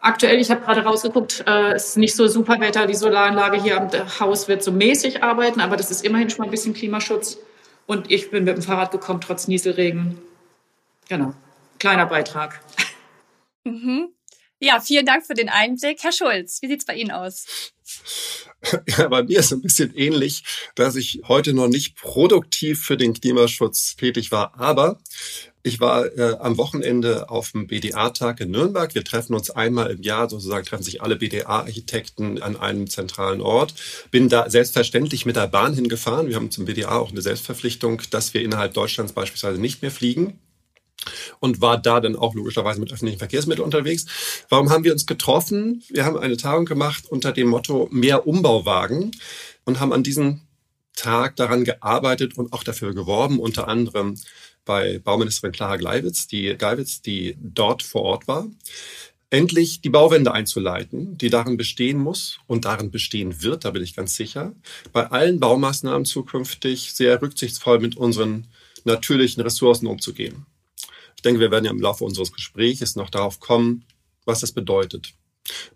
Aktuell, 0.01 0.41
ich 0.41 0.51
habe 0.51 0.59
gerade 0.59 0.83
rausgeguckt, 0.83 1.45
äh, 1.47 1.73
ist 1.73 1.95
nicht 1.95 2.17
so 2.17 2.27
super 2.27 2.59
Wetter. 2.59 2.85
Die 2.85 2.95
Solaranlage 2.95 3.61
hier 3.61 3.79
am 3.79 3.89
Haus 4.19 4.49
wird 4.49 4.61
so 4.61 4.73
mäßig 4.73 5.23
arbeiten, 5.23 5.61
aber 5.61 5.77
das 5.77 5.89
ist 5.89 6.03
immerhin 6.03 6.29
schon 6.29 6.39
mal 6.39 6.45
ein 6.45 6.51
bisschen 6.51 6.73
Klimaschutz. 6.73 7.37
Und 7.87 8.11
ich 8.11 8.31
bin 8.31 8.43
mit 8.43 8.57
dem 8.57 8.63
Fahrrad 8.63 8.91
gekommen, 8.91 9.21
trotz 9.21 9.47
Nieselregen. 9.47 10.17
Genau, 11.07 11.33
kleiner 11.79 12.07
Beitrag. 12.07 12.61
Mhm. 13.63 14.09
Ja, 14.59 14.79
vielen 14.79 15.05
Dank 15.05 15.25
für 15.25 15.33
den 15.33 15.49
Einblick. 15.49 16.01
Herr 16.01 16.11
Schulz, 16.11 16.61
wie 16.61 16.67
sieht's 16.67 16.85
bei 16.85 16.95
Ihnen 16.95 17.11
aus? 17.11 17.45
Ja, 18.97 19.09
bei 19.09 19.21
mir 19.21 19.39
ist 19.39 19.47
es 19.47 19.51
ein 19.51 19.61
bisschen 19.61 19.93
ähnlich, 19.95 20.43
dass 20.73 20.95
ich 20.95 21.21
heute 21.27 21.53
noch 21.53 21.67
nicht 21.67 21.95
produktiv 21.97 22.81
für 22.83 22.97
den 22.97 23.13
Klimaschutz 23.13 23.95
tätig 23.95 24.31
war. 24.31 24.59
Aber 24.59 24.97
ich 25.65 25.79
war 25.79 26.05
äh, 26.15 26.37
am 26.39 26.57
Wochenende 26.57 27.31
auf 27.31 27.51
dem 27.51 27.65
BDA-Tag 27.65 28.39
in 28.39 28.51
Nürnberg. 28.51 28.93
Wir 28.93 29.03
treffen 29.03 29.33
uns 29.33 29.49
einmal 29.49 29.89
im 29.89 30.03
Jahr, 30.03 30.29
sozusagen 30.29 30.63
treffen 30.63 30.83
sich 30.83 31.01
alle 31.01 31.15
BDA-Architekten 31.15 32.39
an 32.39 32.55
einem 32.55 32.87
zentralen 32.87 33.41
Ort. 33.41 33.73
Bin 34.11 34.29
da 34.29 34.47
selbstverständlich 34.47 35.25
mit 35.25 35.37
der 35.37 35.47
Bahn 35.47 35.73
hingefahren. 35.73 36.27
Wir 36.27 36.35
haben 36.35 36.51
zum 36.51 36.65
BDA 36.65 36.97
auch 36.97 37.09
eine 37.09 37.23
Selbstverpflichtung, 37.23 38.03
dass 38.11 38.35
wir 38.35 38.43
innerhalb 38.43 38.75
Deutschlands 38.75 39.13
beispielsweise 39.13 39.59
nicht 39.59 39.81
mehr 39.81 39.89
fliegen 39.89 40.39
und 41.39 41.61
war 41.61 41.79
da 41.79 41.99
dann 41.99 42.15
auch 42.15 42.35
logischerweise 42.35 42.79
mit 42.79 42.93
öffentlichen 42.93 43.19
Verkehrsmitteln 43.19 43.65
unterwegs. 43.65 44.05
Warum 44.49 44.69
haben 44.69 44.83
wir 44.83 44.93
uns 44.93 45.07
getroffen? 45.07 45.83
Wir 45.89 46.05
haben 46.05 46.17
eine 46.17 46.37
Tagung 46.37 46.65
gemacht 46.65 47.05
unter 47.09 47.31
dem 47.31 47.47
Motto 47.47 47.89
mehr 47.91 48.27
Umbauwagen 48.27 49.11
und 49.65 49.79
haben 49.79 49.93
an 49.93 50.03
diesem 50.03 50.41
Tag 50.95 51.35
daran 51.35 51.63
gearbeitet 51.63 52.37
und 52.37 52.53
auch 52.53 52.63
dafür 52.63 52.93
geworben, 52.93 53.39
unter 53.39 53.67
anderem 53.67 54.15
bei 54.65 54.99
Bauministerin 54.99 55.51
Clara 55.51 55.77
Gleiwitz, 55.77 56.27
die 56.27 56.55
Gleiwitz, 56.57 57.01
die 57.01 57.37
dort 57.39 57.83
vor 57.83 58.01
Ort 58.01 58.27
war, 58.27 58.47
endlich 59.29 59.81
die 59.81 59.89
Bauwende 59.89 60.31
einzuleiten, 60.33 61.17
die 61.17 61.29
darin 61.29 61.57
bestehen 61.57 61.97
muss 61.97 62.39
und 62.47 62.65
darin 62.65 62.91
bestehen 62.91 63.41
wird, 63.41 63.65
da 63.65 63.71
bin 63.71 63.83
ich 63.83 63.95
ganz 63.95 64.15
sicher, 64.15 64.53
bei 64.91 65.07
allen 65.11 65.39
Baumaßnahmen 65.39 66.05
zukünftig 66.05 66.93
sehr 66.93 67.21
rücksichtsvoll 67.21 67.79
mit 67.79 67.97
unseren 67.97 68.47
natürlichen 68.83 69.41
Ressourcen 69.41 69.87
umzugehen 69.87 70.45
denke, 71.25 71.41
wir 71.41 71.51
werden 71.51 71.65
ja 71.65 71.71
im 71.71 71.81
Laufe 71.81 72.03
unseres 72.03 72.31
Gesprächs 72.31 72.95
noch 72.95 73.09
darauf 73.09 73.39
kommen, 73.39 73.83
was 74.23 74.39
das 74.39 74.51
bedeutet. 74.51 75.13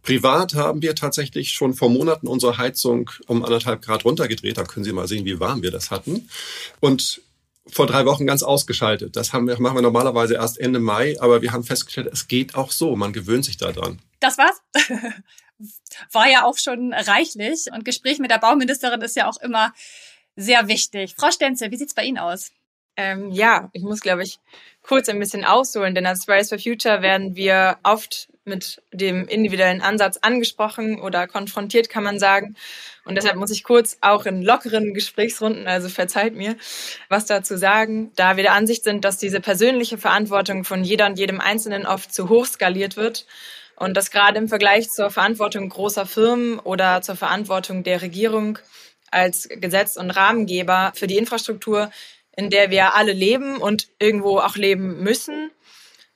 Privat 0.01 0.55
haben 0.55 0.81
wir 0.81 0.95
tatsächlich 0.95 1.51
schon 1.51 1.73
vor 1.73 1.89
Monaten 1.89 2.27
unsere 2.27 2.57
Heizung 2.57 3.11
um 3.27 3.43
anderthalb 3.43 3.83
Grad 3.83 4.03
runtergedreht. 4.05 4.57
Da 4.57 4.63
können 4.63 4.83
Sie 4.83 4.93
mal 4.93 5.07
sehen, 5.07 5.25
wie 5.25 5.39
warm 5.39 5.61
wir 5.61 5.69
das 5.69 5.91
hatten. 5.91 6.27
Und 6.79 7.21
vor 7.67 7.87
drei 7.87 8.05
Wochen 8.05 8.25
ganz 8.25 8.43
ausgeschaltet. 8.43 9.15
Das 9.15 9.33
haben 9.33 9.47
wir, 9.47 9.59
machen 9.59 9.77
wir 9.77 9.81
normalerweise 9.81 10.35
erst 10.35 10.59
Ende 10.59 10.79
Mai, 10.79 11.15
aber 11.19 11.41
wir 11.41 11.51
haben 11.51 11.63
festgestellt, 11.63 12.09
es 12.11 12.27
geht 12.27 12.55
auch 12.55 12.71
so. 12.71 12.95
Man 12.95 13.13
gewöhnt 13.13 13.45
sich 13.45 13.57
daran. 13.57 14.01
Das 14.19 14.37
war's. 14.37 14.61
War 16.11 16.29
ja 16.29 16.45
auch 16.45 16.57
schon 16.57 16.93
reichlich. 16.93 17.65
Und 17.71 17.85
Gespräch 17.85 18.19
mit 18.19 18.31
der 18.31 18.39
Bauministerin 18.39 19.01
ist 19.01 19.15
ja 19.15 19.29
auch 19.29 19.37
immer 19.41 19.73
sehr 20.35 20.67
wichtig. 20.67 21.15
Frau 21.17 21.31
Stenzel, 21.31 21.71
wie 21.71 21.77
sieht's 21.77 21.93
bei 21.93 22.03
Ihnen 22.03 22.17
aus? 22.17 22.51
Ähm, 22.95 23.31
ja, 23.31 23.69
ich 23.73 23.83
muss, 23.83 24.01
glaube 24.01 24.23
ich, 24.23 24.39
kurz 24.81 25.07
ein 25.09 25.19
bisschen 25.19 25.45
ausholen, 25.45 25.95
denn 25.95 26.05
als 26.05 26.25
Fridays 26.25 26.49
for 26.49 26.59
Future 26.59 27.01
werden 27.01 27.35
wir 27.35 27.77
oft 27.83 28.27
mit 28.45 28.81
dem 28.91 29.27
individuellen 29.27 29.81
Ansatz 29.81 30.17
angesprochen 30.17 30.99
oder 30.99 31.27
konfrontiert, 31.27 31.89
kann 31.89 32.03
man 32.03 32.19
sagen. 32.19 32.55
Und 33.05 33.15
deshalb 33.15 33.37
muss 33.37 33.51
ich 33.51 33.63
kurz 33.63 33.97
auch 34.01 34.25
in 34.25 34.41
lockeren 34.41 34.93
Gesprächsrunden, 34.93 35.67
also 35.67 35.87
verzeiht 35.89 36.35
mir, 36.35 36.57
was 37.07 37.25
dazu 37.25 37.57
sagen, 37.57 38.11
da 38.15 38.35
wir 38.35 38.43
der 38.43 38.53
Ansicht 38.53 38.83
sind, 38.83 39.05
dass 39.05 39.17
diese 39.17 39.39
persönliche 39.39 39.97
Verantwortung 39.97 40.63
von 40.63 40.83
jeder 40.83 41.05
und 41.05 41.17
jedem 41.17 41.39
Einzelnen 41.39 41.85
oft 41.85 42.13
zu 42.13 42.29
hoch 42.29 42.45
skaliert 42.45 42.97
wird 42.97 43.25
und 43.75 43.95
dass 43.95 44.11
gerade 44.11 44.37
im 44.37 44.49
Vergleich 44.49 44.89
zur 44.89 45.09
Verantwortung 45.09 45.69
großer 45.69 46.05
Firmen 46.05 46.59
oder 46.59 47.01
zur 47.01 47.15
Verantwortung 47.15 47.83
der 47.83 48.01
Regierung 48.01 48.59
als 49.11 49.47
Gesetz- 49.49 49.97
und 49.97 50.11
Rahmengeber 50.11 50.91
für 50.95 51.07
die 51.07 51.17
Infrastruktur 51.17 51.89
in 52.39 52.49
der 52.49 52.71
wir 52.71 52.95
alle 52.95 53.11
leben 53.11 53.57
und 53.57 53.89
irgendwo 53.99 54.39
auch 54.39 54.55
leben 54.55 55.03
müssen, 55.03 55.51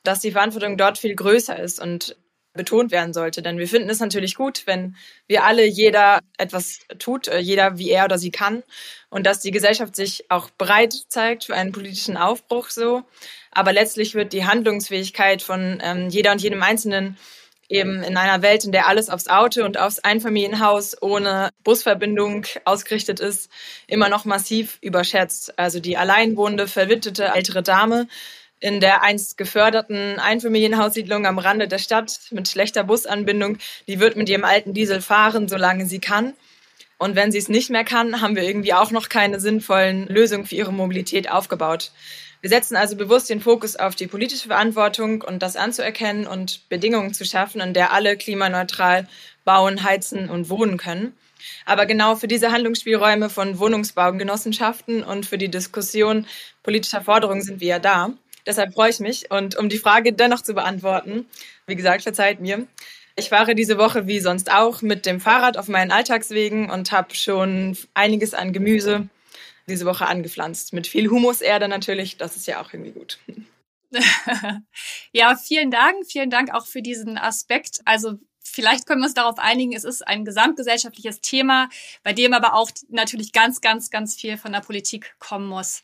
dass 0.04 0.22
die 0.22 0.32
Verantwortung 0.32 0.78
dort 0.78 0.98
viel 0.98 1.16
größer 1.16 1.60
ist. 1.60 1.82
Und 1.82 2.16
betont 2.54 2.92
werden 2.92 3.14
sollte. 3.14 3.42
Denn 3.42 3.58
wir 3.58 3.68
finden 3.68 3.90
es 3.90 4.00
natürlich 4.00 4.36
gut, 4.36 4.64
wenn 4.66 4.96
wir 5.28 5.44
alle, 5.44 5.66
jeder 5.66 6.20
etwas 6.38 6.80
tut, 7.00 7.28
äh, 7.28 7.40
jeder 7.40 7.78
wie 7.78 7.90
er 7.90 8.06
oder 8.06 8.18
sie 8.18 8.32
kann 8.32 8.64
und 9.10 9.26
dass 9.26 9.40
die 9.40 9.52
Gesellschaft 9.52 9.96
sich 9.96 10.30
auch 10.30 10.50
bereit 10.52 10.94
zeigt 11.10 11.46
für 11.46 11.56
einen 11.56 11.72
politischen 11.72 12.16
Aufbruch 12.16 12.70
so. 12.70 13.04
Aber 13.52 13.74
letztlich 13.74 14.16
wird 14.16 14.34
die 14.34 14.46
Handlungsfähigkeit 14.46 15.42
von 15.42 15.80
ähm, 15.84 16.10
jeder 16.10 16.32
und 16.32 16.42
jedem 16.42 16.62
Einzelnen 16.62 17.18
eben 17.74 18.04
in 18.04 18.16
einer 18.18 18.42
Welt, 18.42 18.64
in 18.64 18.72
der 18.72 18.88
alles 18.88 19.10
aufs 19.10 19.28
Auto 19.28 19.64
und 19.64 19.78
aufs 19.80 20.00
Einfamilienhaus 20.00 21.02
ohne 21.02 21.50
Busverbindung 21.64 22.46
ausgerichtet 22.66 23.20
ist, 23.20 23.50
immer 23.88 24.10
noch 24.10 24.26
massiv 24.26 24.78
überschätzt. 24.82 25.58
Also 25.58 25.80
die 25.80 25.98
alleinwohnende, 25.98 26.68
verwittete 26.68 27.26
ältere 27.26 27.64
Dame 27.64 28.08
in 28.60 28.80
der 28.80 29.04
einst 29.04 29.38
geförderten 29.38 30.20
Einfamilienhaussiedlung 30.20 31.26
am 31.26 31.38
Rande 31.38 31.68
der 31.68 31.80
Stadt 31.80 32.20
mit 32.32 32.48
schlechter 32.48 32.86
Busanbindung, 32.86 33.58
die 33.88 34.00
wird 34.00 34.16
mit 34.16 34.30
ihrem 34.30 34.46
alten 34.46 34.74
Diesel 34.74 35.02
fahren, 35.02 35.50
solange 35.50 35.86
sie 35.86 36.00
kann. 36.00 36.34
Und 37.04 37.18
wenn 37.18 37.34
sie 37.34 37.38
es 37.38 37.50
nicht 37.50 37.70
mehr 37.70 37.84
kann, 37.84 38.22
haben 38.22 38.38
wir 38.38 38.44
irgendwie 38.44 38.74
auch 38.74 38.92
noch 38.92 39.10
keine 39.10 39.42
sinnvollen 39.42 40.08
Lösungen 40.08 40.46
für 40.46 40.56
ihre 40.56 40.72
Mobilität 40.72 41.30
aufgebaut. 41.30 41.92
Wir 42.40 42.50
setzen 42.50 42.78
also 42.78 42.96
bewusst 42.96 43.30
den 43.30 43.42
Fokus 43.42 43.76
auf 43.76 43.94
die 43.96 44.08
politische 44.08 44.48
Verantwortung 44.48 45.22
und 45.22 45.44
das 45.44 45.58
anzuerkennen 45.58 46.26
und 46.26 46.70
Bedingungen 46.70 47.14
zu 47.14 47.26
schaffen, 47.26 47.60
in 47.60 47.74
der 47.74 47.92
alle 47.92 48.16
klimaneutral 48.16 49.10
bauen, 49.44 49.84
heizen 49.84 50.30
und 50.30 50.48
wohnen 50.50 50.78
können. 50.78 51.12
Aber 51.66 51.86
genau 51.86 52.16
für 52.16 52.30
diese 52.30 52.54
Handlungsspielräume 52.54 53.30
von 53.30 53.60
Wohnungsbaugenossenschaften 53.60 55.04
und 55.04 55.26
für 55.26 55.38
die 55.38 55.52
Diskussion 55.52 56.26
politischer 56.64 57.02
Forderungen 57.02 57.42
sind 57.42 57.60
wir 57.60 57.68
ja 57.68 57.80
da. 57.80 58.14
Deshalb 58.46 58.74
freue 58.74 58.92
ich 58.92 59.02
mich. 59.02 59.30
Und 59.30 59.58
um 59.58 59.68
die 59.68 59.78
Frage 59.78 60.14
dennoch 60.14 60.42
zu 60.42 60.54
beantworten, 60.54 61.26
wie 61.68 61.76
gesagt, 61.76 62.04
verzeiht 62.04 62.40
mir. 62.40 62.66
Ich 63.16 63.30
fahre 63.30 63.54
diese 63.54 63.78
Woche 63.78 64.08
wie 64.08 64.20
sonst 64.20 64.52
auch 64.52 64.82
mit 64.82 65.06
dem 65.06 65.20
Fahrrad 65.20 65.58
auf 65.58 65.68
meinen 65.68 65.92
Alltagswegen 65.92 66.70
und 66.70 66.92
habe 66.92 67.14
schon 67.14 67.78
einiges 67.94 68.34
an 68.34 68.54
Gemüse 68.54 69.08
diese 69.68 69.86
Woche 69.86 70.08
angepflanzt. 70.08 70.74
Mit 70.74 70.88
viel 70.88 71.10
Humuserde 71.10 71.68
natürlich, 71.68 72.18
das 72.18 72.36
ist 72.36 72.48
ja 72.48 72.62
auch 72.62 72.74
irgendwie 72.74 72.92
gut. 72.92 73.20
ja, 75.12 75.36
vielen 75.36 75.72
Dank. 75.72 76.06
Vielen 76.08 76.30
Dank 76.30 76.54
auch 76.54 76.66
für 76.66 76.82
diesen 76.82 77.18
Aspekt. 77.18 77.82
Also 77.86 78.16
vielleicht 78.44 78.86
können 78.86 79.02
wir 79.02 79.06
uns 79.06 79.14
darauf 79.14 79.40
einigen, 79.40 79.74
es 79.74 79.84
ist 79.84 80.06
ein 80.06 80.26
gesamtgesellschaftliches 80.26 81.22
Thema, 81.22 81.70
bei 82.04 82.14
dem 82.14 82.34
aber 82.34 82.56
auch 82.56 82.70
natürlich 82.90 83.32
ganz, 83.32 83.62
ganz, 83.62 83.90
ganz 83.90 84.16
viel 84.16 84.38
von 84.38 84.52
der 84.52 84.62
Politik 84.62 85.16
kommen 85.20 85.48
muss. 85.48 85.84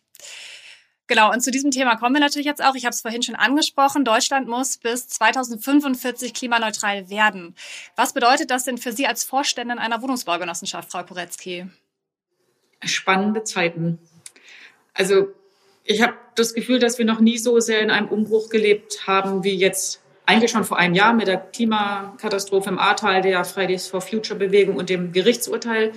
Genau, 1.10 1.34
und 1.34 1.42
zu 1.42 1.50
diesem 1.50 1.72
Thema 1.72 1.96
kommen 1.96 2.16
wir 2.16 2.22
natürlich 2.22 2.46
jetzt 2.46 2.64
auch. 2.64 2.76
Ich 2.76 2.86
habe 2.86 2.94
es 2.94 3.02
vorhin 3.02 3.24
schon 3.24 3.36
angesprochen. 3.36 4.06
Deutschland 4.06 4.48
muss 4.48 4.78
bis 4.78 5.10
2045 5.10 6.36
klimaneutral 6.36 7.10
werden. 7.10 7.56
Was 7.96 8.14
bedeutet 8.14 8.52
das 8.52 8.64
denn 8.64 8.78
für 8.78 8.94
Sie 8.94 9.08
als 9.08 9.24
Vorständin 9.24 9.80
einer 9.80 10.02
Wohnungsbaugenossenschaft, 10.04 10.92
Frau 10.92 11.04
Koretzky? 11.04 11.66
spannende 12.86 13.44
Zeiten. 13.44 14.00
Also 14.94 15.30
ich 15.84 16.02
habe 16.02 16.14
das 16.36 16.54
Gefühl, 16.54 16.80
dass 16.80 16.98
wir 16.98 17.06
noch 17.06 17.20
nie 17.20 17.38
so 17.38 17.60
sehr 17.60 17.82
in 17.82 17.92
einem 17.92 18.08
Umbruch 18.08 18.50
gelebt 18.50 19.08
haben 19.08 19.44
wie 19.44 19.56
jetzt 19.56 20.02
eigentlich 20.26 20.52
schon 20.52 20.64
vor 20.64 20.78
einem 20.78 20.94
Jahr 20.94 21.14
mit 21.14 21.28
der 21.28 21.38
Klimakatastrophe 21.38 22.70
im 22.70 22.78
Ahrtal, 22.78 23.22
der 23.22 23.44
Fridays 23.44 23.88
for 23.88 24.00
Future 24.00 24.38
Bewegung 24.38 24.76
und 24.76 24.90
dem 24.90 25.12
Gerichtsurteil. 25.12 25.92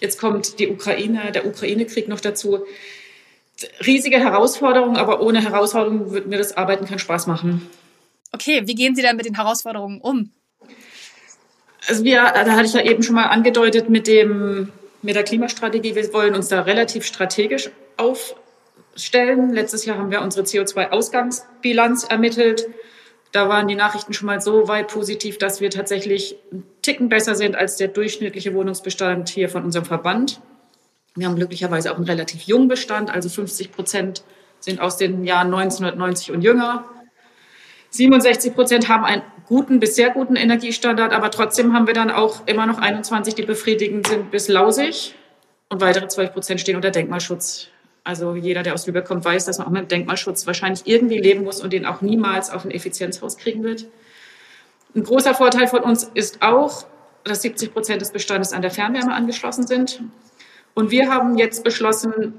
Jetzt 0.00 0.18
kommt 0.18 0.58
die 0.58 0.68
Ukraine, 0.68 1.30
der 1.32 1.46
Ukraine-Krieg 1.46 2.08
noch 2.08 2.20
dazu. 2.20 2.66
Riesige 3.86 4.18
Herausforderungen, 4.18 4.96
aber 4.96 5.22
ohne 5.22 5.42
Herausforderungen 5.42 6.10
würde 6.10 6.28
mir 6.28 6.38
das 6.38 6.56
Arbeiten 6.56 6.84
keinen 6.84 6.98
Spaß 6.98 7.26
machen. 7.26 7.68
Okay, 8.32 8.62
wie 8.66 8.74
gehen 8.74 8.94
Sie 8.94 9.02
dann 9.02 9.16
mit 9.16 9.24
den 9.24 9.36
Herausforderungen 9.36 10.00
um? 10.00 10.30
Also 11.88 12.04
wir, 12.04 12.16
da 12.16 12.52
hatte 12.52 12.66
ich 12.66 12.74
ja 12.74 12.82
eben 12.82 13.02
schon 13.02 13.14
mal 13.14 13.26
angedeutet 13.26 13.88
mit 13.88 14.06
dem 14.06 14.72
mit 15.02 15.14
der 15.14 15.22
Klimastrategie. 15.22 15.94
Wir 15.94 16.12
wollen 16.12 16.34
uns 16.34 16.48
da 16.48 16.62
relativ 16.62 17.04
strategisch 17.04 17.70
aufstellen. 17.96 19.52
Letztes 19.52 19.84
Jahr 19.86 19.98
haben 19.98 20.10
wir 20.10 20.20
unsere 20.20 20.44
CO2-Ausgangsbilanz 20.44 22.04
ermittelt. 22.04 22.66
Da 23.32 23.48
waren 23.48 23.68
die 23.68 23.74
Nachrichten 23.74 24.12
schon 24.12 24.26
mal 24.26 24.40
so 24.40 24.68
weit 24.68 24.88
positiv, 24.88 25.38
dass 25.38 25.60
wir 25.60 25.70
tatsächlich 25.70 26.36
einen 26.50 26.64
Ticken 26.82 27.08
besser 27.08 27.34
sind 27.34 27.56
als 27.56 27.76
der 27.76 27.88
durchschnittliche 27.88 28.54
Wohnungsbestand 28.54 29.28
hier 29.28 29.48
von 29.48 29.64
unserem 29.64 29.84
Verband. 29.84 30.40
Wir 31.16 31.26
haben 31.26 31.36
glücklicherweise 31.36 31.90
auch 31.90 31.96
einen 31.96 32.04
relativ 32.04 32.42
jungen 32.42 32.68
Bestand, 32.68 33.10
also 33.10 33.28
50 33.28 33.72
Prozent 33.72 34.22
sind 34.60 34.80
aus 34.80 34.96
den 34.96 35.24
Jahren 35.24 35.52
1990 35.52 36.32
und 36.32 36.42
jünger. 36.42 36.84
67 37.90 38.54
Prozent 38.54 38.88
haben 38.88 39.04
einen 39.04 39.22
guten 39.46 39.80
bis 39.80 39.96
sehr 39.96 40.10
guten 40.10 40.36
Energiestandard, 40.36 41.12
aber 41.12 41.30
trotzdem 41.30 41.72
haben 41.72 41.86
wir 41.86 41.94
dann 41.94 42.10
auch 42.10 42.46
immer 42.46 42.66
noch 42.66 42.78
21, 42.78 43.34
die 43.34 43.42
befriedigend 43.42 44.06
sind 44.06 44.30
bis 44.30 44.48
lausig 44.48 45.14
und 45.70 45.80
weitere 45.80 46.06
12 46.06 46.32
Prozent 46.32 46.60
stehen 46.60 46.76
unter 46.76 46.90
Denkmalschutz. 46.90 47.68
Also 48.04 48.36
jeder, 48.36 48.62
der 48.62 48.74
aus 48.74 48.86
Lübeck 48.86 49.06
kommt, 49.06 49.24
weiß, 49.24 49.46
dass 49.46 49.58
man 49.58 49.66
auch 49.66 49.72
mit 49.72 49.90
Denkmalschutz 49.90 50.46
wahrscheinlich 50.46 50.82
irgendwie 50.84 51.18
leben 51.18 51.44
muss 51.44 51.60
und 51.60 51.72
den 51.72 51.86
auch 51.86 52.02
niemals 52.02 52.50
auf 52.50 52.64
ein 52.64 52.70
Effizienzhaus 52.70 53.36
kriegen 53.36 53.64
wird. 53.64 53.86
Ein 54.94 55.02
großer 55.02 55.34
Vorteil 55.34 55.66
von 55.66 55.80
uns 55.80 56.04
ist 56.14 56.42
auch, 56.42 56.86
dass 57.24 57.42
70 57.42 57.72
Prozent 57.72 58.00
des 58.00 58.12
Bestandes 58.12 58.52
an 58.52 58.62
der 58.62 58.70
Fernwärme 58.70 59.12
angeschlossen 59.12 59.66
sind. 59.66 60.02
Und 60.76 60.90
wir 60.90 61.08
haben 61.08 61.38
jetzt 61.38 61.64
beschlossen, 61.64 62.34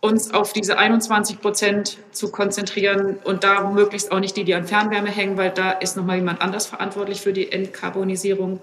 uns 0.00 0.32
auf 0.32 0.54
diese 0.54 0.78
21 0.78 1.42
Prozent 1.42 1.98
zu 2.10 2.32
konzentrieren 2.32 3.18
und 3.22 3.44
da 3.44 3.68
möglichst 3.68 4.12
auch 4.12 4.18
nicht 4.18 4.34
die, 4.34 4.44
die 4.44 4.54
an 4.54 4.66
Fernwärme 4.66 5.10
hängen, 5.10 5.36
weil 5.36 5.50
da 5.50 5.72
ist 5.72 5.94
nochmal 5.94 6.16
jemand 6.16 6.40
anders 6.40 6.64
verantwortlich 6.64 7.20
für 7.20 7.34
die 7.34 7.52
Entkarbonisierung 7.52 8.60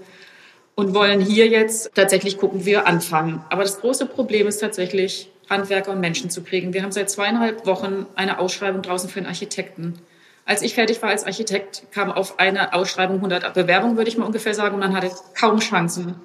und 0.73 0.95
wollen 0.95 1.21
hier 1.21 1.47
jetzt 1.47 1.93
tatsächlich 1.93 2.39
gucken, 2.39 2.61
wie 2.61 2.71
wir 2.71 2.87
anfangen. 2.87 3.45
Aber 3.51 3.61
das 3.61 3.81
große 3.81 4.07
Problem 4.07 4.47
ist 4.47 4.57
tatsächlich, 4.57 5.29
Handwerker 5.47 5.91
und 5.91 5.99
Menschen 5.99 6.31
zu 6.31 6.41
kriegen. 6.41 6.73
Wir 6.73 6.81
haben 6.81 6.91
seit 6.91 7.11
zweieinhalb 7.11 7.67
Wochen 7.67 8.07
eine 8.15 8.39
Ausschreibung 8.39 8.81
draußen 8.81 9.09
für 9.11 9.19
einen 9.19 9.27
Architekten. 9.27 9.99
Als 10.45 10.63
ich 10.63 10.73
fertig 10.73 11.03
war 11.03 11.09
als 11.09 11.23
Architekt, 11.23 11.83
kam 11.91 12.11
auf 12.11 12.39
eine 12.39 12.73
Ausschreibung 12.73 13.17
100 13.17 13.53
Bewerbungen, 13.53 13.95
würde 13.95 14.09
ich 14.09 14.17
mal 14.17 14.25
ungefähr 14.25 14.55
sagen, 14.55 14.73
und 14.73 14.79
man 14.79 14.95
hatte 14.95 15.11
kaum 15.39 15.59
Chancen. 15.59 16.15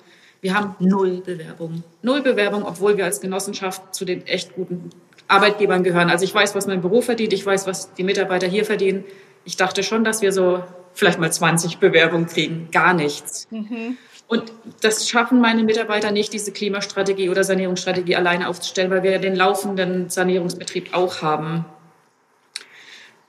Wir 0.40 0.54
haben 0.54 0.76
null 0.78 1.20
Bewerbungen. 1.24 1.82
Null 2.02 2.22
Bewerbungen, 2.22 2.64
obwohl 2.64 2.96
wir 2.96 3.04
als 3.04 3.20
Genossenschaft 3.20 3.94
zu 3.94 4.04
den 4.04 4.26
echt 4.26 4.54
guten 4.54 4.90
Arbeitgebern 5.26 5.82
gehören. 5.82 6.10
Also 6.10 6.24
ich 6.24 6.34
weiß, 6.34 6.54
was 6.54 6.66
mein 6.66 6.80
Büro 6.80 7.00
verdient, 7.00 7.32
ich 7.32 7.44
weiß, 7.44 7.66
was 7.66 7.92
die 7.94 8.04
Mitarbeiter 8.04 8.46
hier 8.46 8.64
verdienen. 8.64 9.04
Ich 9.44 9.56
dachte 9.56 9.82
schon, 9.82 10.04
dass 10.04 10.22
wir 10.22 10.32
so 10.32 10.62
vielleicht 10.94 11.18
mal 11.18 11.32
20 11.32 11.78
Bewerbungen 11.78 12.26
kriegen. 12.26 12.68
Gar 12.70 12.94
nichts. 12.94 13.48
Mhm. 13.50 13.96
Und 14.26 14.52
das 14.82 15.08
schaffen 15.08 15.40
meine 15.40 15.64
Mitarbeiter 15.64 16.10
nicht, 16.10 16.32
diese 16.32 16.52
Klimastrategie 16.52 17.30
oder 17.30 17.44
Sanierungsstrategie 17.44 18.14
alleine 18.14 18.48
aufzustellen, 18.48 18.90
weil 18.90 19.02
wir 19.02 19.12
ja 19.12 19.18
den 19.18 19.34
laufenden 19.34 20.10
Sanierungsbetrieb 20.10 20.94
auch 20.94 21.22
haben. 21.22 21.64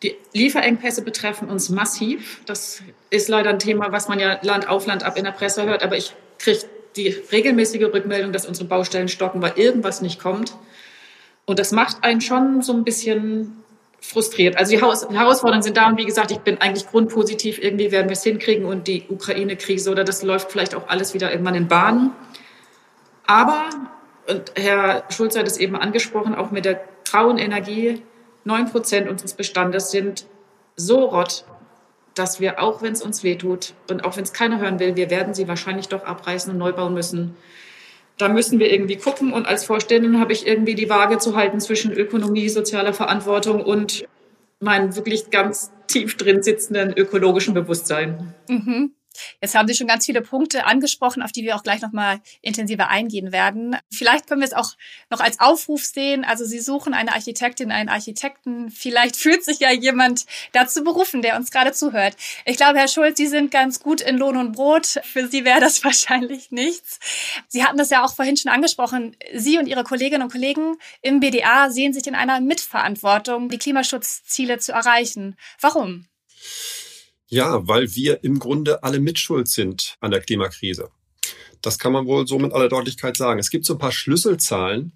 Die 0.03 0.15
Lieferengpässe 0.33 1.01
betreffen 1.01 1.49
uns 1.49 1.69
massiv. 1.69 2.41
Das 2.45 2.83
ist 3.09 3.29
leider 3.29 3.49
ein 3.49 3.59
Thema, 3.59 3.91
was 3.91 4.07
man 4.07 4.19
ja 4.19 4.39
Land 4.41 4.67
auf 4.67 4.85
Land 4.85 5.03
ab 5.03 5.17
in 5.17 5.23
der 5.23 5.31
Presse 5.31 5.65
hört. 5.65 5.83
Aber 5.83 5.97
ich 5.97 6.15
kriege 6.37 6.59
die 6.95 7.09
regelmäßige 7.09 7.83
Rückmeldung, 7.93 8.31
dass 8.31 8.45
unsere 8.45 8.67
Baustellen 8.67 9.07
stocken, 9.07 9.41
weil 9.41 9.53
irgendwas 9.55 10.01
nicht 10.01 10.19
kommt. 10.19 10.55
Und 11.45 11.59
das 11.59 11.71
macht 11.71 12.03
einen 12.03 12.21
schon 12.21 12.61
so 12.61 12.73
ein 12.73 12.83
bisschen 12.83 13.63
frustriert. 14.01 14.57
Also 14.57 14.71
die 14.71 14.81
Herausforderungen 14.81 15.61
sind 15.61 15.77
da 15.77 15.87
und 15.87 15.97
wie 15.97 16.05
gesagt, 16.05 16.31
ich 16.31 16.39
bin 16.39 16.59
eigentlich 16.61 16.87
grundpositiv. 16.87 17.61
Irgendwie 17.61 17.91
werden 17.91 18.07
wir 18.09 18.13
es 18.13 18.23
hinkriegen 18.23 18.65
und 18.65 18.87
die 18.87 19.05
Ukraine-Krise 19.09 19.91
oder 19.91 20.03
das 20.03 20.23
läuft 20.23 20.51
vielleicht 20.51 20.75
auch 20.75 20.87
alles 20.87 21.13
wieder 21.13 21.31
irgendwann 21.31 21.55
in 21.55 21.67
Bahn. 21.67 22.11
Aber, 23.25 23.69
und 24.27 24.51
Herr 24.55 25.03
Schulz 25.09 25.37
hat 25.37 25.47
es 25.47 25.57
eben 25.57 25.75
angesprochen, 25.75 26.33
auch 26.35 26.51
mit 26.51 26.65
der 26.65 26.81
grauen 27.09 27.37
Energie, 27.37 28.01
neun 28.43 28.69
Prozent 28.69 29.09
unseres 29.09 29.33
Bestandes 29.33 29.91
sind 29.91 30.25
so 30.75 31.05
rott, 31.05 31.45
dass 32.15 32.39
wir, 32.39 32.61
auch 32.61 32.81
wenn 32.81 32.93
es 32.93 33.01
uns 33.01 33.23
wehtut 33.23 33.73
und 33.89 34.03
auch 34.03 34.17
wenn 34.17 34.23
es 34.23 34.33
keiner 34.33 34.59
hören 34.59 34.79
will, 34.79 34.95
wir 34.95 35.09
werden 35.09 35.33
sie 35.33 35.47
wahrscheinlich 35.47 35.87
doch 35.87 36.03
abreißen 36.03 36.51
und 36.51 36.57
neu 36.57 36.73
bauen 36.73 36.93
müssen. 36.93 37.35
Da 38.17 38.27
müssen 38.27 38.59
wir 38.59 38.71
irgendwie 38.71 38.97
gucken. 38.97 39.31
Und 39.31 39.47
als 39.47 39.63
Vorständin 39.63 40.19
habe 40.19 40.33
ich 40.33 40.45
irgendwie 40.45 40.75
die 40.75 40.89
Waage 40.89 41.19
zu 41.19 41.35
halten 41.35 41.59
zwischen 41.59 41.93
Ökonomie, 41.93 42.49
sozialer 42.49 42.93
Verantwortung 42.93 43.63
und 43.63 44.05
meinem 44.59 44.95
wirklich 44.95 45.29
ganz 45.29 45.71
tief 45.87 46.17
drin 46.17 46.43
sitzenden 46.43 46.93
ökologischen 46.95 47.53
Bewusstsein. 47.53 48.35
Mhm. 48.49 48.91
Jetzt 49.41 49.55
haben 49.55 49.67
Sie 49.67 49.75
schon 49.75 49.87
ganz 49.87 50.05
viele 50.05 50.21
Punkte 50.21 50.65
angesprochen, 50.65 51.21
auf 51.21 51.31
die 51.31 51.43
wir 51.43 51.55
auch 51.55 51.63
gleich 51.63 51.81
nochmal 51.81 52.19
intensiver 52.41 52.89
eingehen 52.89 53.31
werden. 53.31 53.75
Vielleicht 53.91 54.27
können 54.27 54.41
wir 54.41 54.47
es 54.47 54.53
auch 54.53 54.73
noch 55.09 55.19
als 55.19 55.39
Aufruf 55.39 55.83
sehen. 55.83 56.23
Also 56.23 56.45
Sie 56.45 56.59
suchen 56.59 56.93
eine 56.93 57.13
Architektin, 57.13 57.71
einen 57.71 57.89
Architekten. 57.89 58.71
Vielleicht 58.71 59.15
fühlt 59.17 59.43
sich 59.43 59.59
ja 59.59 59.71
jemand 59.71 60.25
dazu 60.51 60.83
berufen, 60.83 61.21
der 61.21 61.35
uns 61.35 61.51
gerade 61.51 61.71
zuhört. 61.71 62.15
Ich 62.45 62.57
glaube, 62.57 62.79
Herr 62.79 62.87
Schulz, 62.87 63.17
Sie 63.17 63.27
sind 63.27 63.51
ganz 63.51 63.79
gut 63.79 64.01
in 64.01 64.17
Lohn 64.17 64.37
und 64.37 64.53
Brot. 64.53 64.99
Für 65.03 65.27
Sie 65.27 65.45
wäre 65.45 65.59
das 65.59 65.83
wahrscheinlich 65.83 66.51
nichts. 66.51 66.99
Sie 67.47 67.63
hatten 67.63 67.77
das 67.77 67.89
ja 67.89 68.03
auch 68.03 68.13
vorhin 68.13 68.37
schon 68.37 68.51
angesprochen. 68.51 69.15
Sie 69.33 69.57
und 69.57 69.67
Ihre 69.67 69.83
Kolleginnen 69.83 70.23
und 70.23 70.31
Kollegen 70.31 70.77
im 71.01 71.19
BDA 71.19 71.69
sehen 71.69 71.93
sich 71.93 72.07
in 72.07 72.15
einer 72.15 72.39
Mitverantwortung, 72.41 73.49
die 73.49 73.57
Klimaschutzziele 73.57 74.59
zu 74.59 74.71
erreichen. 74.71 75.35
Warum? 75.59 76.07
Ja, 77.29 77.67
weil 77.67 77.93
wir 77.95 78.23
im 78.23 78.39
Grunde 78.39 78.83
alle 78.83 78.99
mitschuld 78.99 79.47
sind 79.47 79.95
an 79.99 80.11
der 80.11 80.21
Klimakrise. 80.21 80.89
Das 81.61 81.77
kann 81.77 81.93
man 81.93 82.07
wohl 82.07 82.27
so 82.27 82.39
mit 82.39 82.53
aller 82.53 82.69
Deutlichkeit 82.69 83.17
sagen. 83.17 83.39
Es 83.39 83.51
gibt 83.51 83.65
so 83.65 83.73
ein 83.73 83.79
paar 83.79 83.91
Schlüsselzahlen 83.91 84.93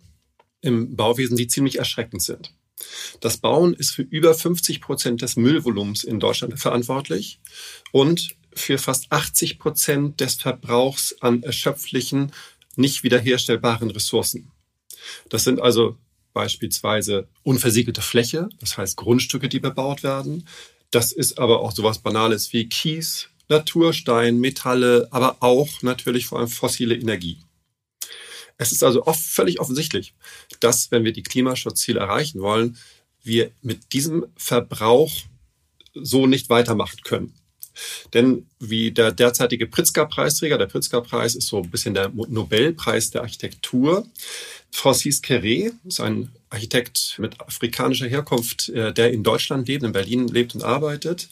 im 0.62 0.96
Bauwesen, 0.96 1.38
die 1.38 1.48
ziemlich 1.48 1.78
erschreckend 1.78 2.24
sind. 2.24 2.54
Das 3.20 3.38
Bauen 3.38 3.74
ist 3.74 3.92
für 3.92 4.02
über 4.02 4.34
50 4.34 4.82
Prozent 4.82 5.22
des 5.22 5.36
Müllvolumens 5.36 6.04
in 6.04 6.20
Deutschland 6.20 6.60
verantwortlich 6.60 7.40
und 7.92 8.36
für 8.54 8.78
fast 8.78 9.12
80 9.12 9.60
Prozent 9.60 10.20
des 10.20 10.36
Verbrauchs 10.36 11.16
an 11.22 11.44
erschöpflichen, 11.44 12.32
nicht 12.76 13.04
wiederherstellbaren 13.04 13.92
Ressourcen. 13.92 14.52
Das 15.30 15.44
sind 15.44 15.62
also 15.62 15.98
beispielsweise 16.34 17.28
unversiegelte 17.44 18.02
Fläche, 18.02 18.50
das 18.60 18.78
heißt 18.78 18.98
Grundstücke, 18.98 19.50
die 19.50 19.60
bebaut 19.60 20.02
werden. 20.02 20.48
Das 20.94 21.12
ist 21.12 21.40
aber 21.40 21.62
auch 21.62 21.72
sowas 21.72 21.98
Banales 21.98 22.54
wie 22.54 22.70
Kies, 22.70 23.28
Naturstein, 23.50 24.40
Metalle, 24.40 25.08
aber 25.10 25.38
auch 25.40 25.82
natürlich 25.82 26.28
vor 26.28 26.38
allem 26.38 26.48
fossile 26.48 26.96
Energie. 26.96 27.40
Es 28.60 28.72
ist 28.72 28.84
also 28.84 29.08
oft 29.08 29.20
völlig 29.20 29.60
offensichtlich, 29.60 30.14
dass, 30.60 30.92
wenn 30.92 31.04
wir 31.04 31.12
die 31.12 31.24
Klimaschutzziele 31.24 32.00
erreichen 32.00 32.42
wollen, 32.42 32.78
wir 33.24 33.50
mit 33.64 33.92
diesem 33.92 34.28
Verbrauch 34.38 35.12
so 35.96 36.28
nicht 36.28 36.52
weitermachen 36.52 37.00
können. 37.04 37.34
Denn 38.14 38.48
wie 38.60 38.92
der 38.92 39.12
derzeitige 39.12 39.68
Pritzker-Preisträger, 39.68 40.58
der 40.58 40.68
Pritzker-Preis 40.68 41.36
ist 41.36 41.48
so 41.48 41.62
ein 41.62 41.70
bisschen 41.70 41.94
der 41.94 42.10
Nobelpreis 42.10 43.12
der 43.12 43.22
Architektur. 43.22 44.08
Francis 44.72 45.22
Queré 45.22 45.72
ist 45.86 46.00
ein 46.00 46.32
Architekt 46.50 47.16
mit 47.20 47.40
afrikanischer 47.40 48.08
Herkunft, 48.08 48.70
äh, 48.70 48.94
der 48.94 49.12
in 49.12 49.24
Deutschland 49.24 49.68
lebt, 49.68 49.84
in 49.84 49.92
Berlin 49.92 50.28
lebt 50.28 50.56
und 50.56 50.64
arbeitet. 50.64 51.30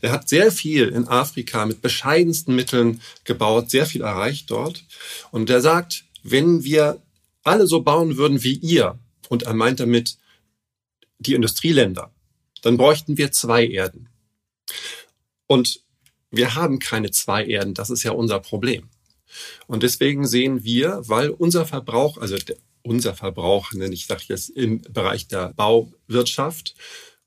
Er 0.00 0.12
hat 0.12 0.28
sehr 0.28 0.50
viel 0.50 0.88
in 0.88 1.06
Afrika 1.06 1.66
mit 1.66 1.82
bescheidensten 1.82 2.54
Mitteln 2.54 3.00
gebaut, 3.24 3.70
sehr 3.70 3.86
viel 3.86 4.02
erreicht 4.02 4.50
dort. 4.50 4.84
Und 5.30 5.50
er 5.50 5.60
sagt, 5.60 6.04
wenn 6.22 6.64
wir 6.64 7.00
alle 7.42 7.66
so 7.66 7.80
bauen 7.80 8.16
würden 8.16 8.42
wie 8.42 8.54
ihr, 8.54 8.98
und 9.28 9.44
er 9.44 9.54
meint 9.54 9.80
damit 9.80 10.18
die 11.20 11.34
Industrieländer, 11.34 12.12
dann 12.62 12.76
bräuchten 12.76 13.16
wir 13.16 13.32
zwei 13.32 13.66
Erden. 13.66 14.09
Und 15.50 15.80
wir 16.30 16.54
haben 16.54 16.78
keine 16.78 17.10
zwei 17.10 17.44
Erden, 17.44 17.74
das 17.74 17.90
ist 17.90 18.04
ja 18.04 18.12
unser 18.12 18.38
Problem. 18.38 18.88
Und 19.66 19.82
deswegen 19.82 20.24
sehen 20.24 20.62
wir, 20.62 21.02
weil 21.06 21.30
unser 21.30 21.66
Verbrauch, 21.66 22.18
also 22.18 22.36
unser 22.82 23.16
Verbrauch, 23.16 23.72
nenne 23.72 23.92
ich 23.92 24.06
sage 24.06 24.22
jetzt 24.28 24.50
im 24.50 24.80
Bereich 24.82 25.26
der 25.26 25.52
Bauwirtschaft 25.54 26.76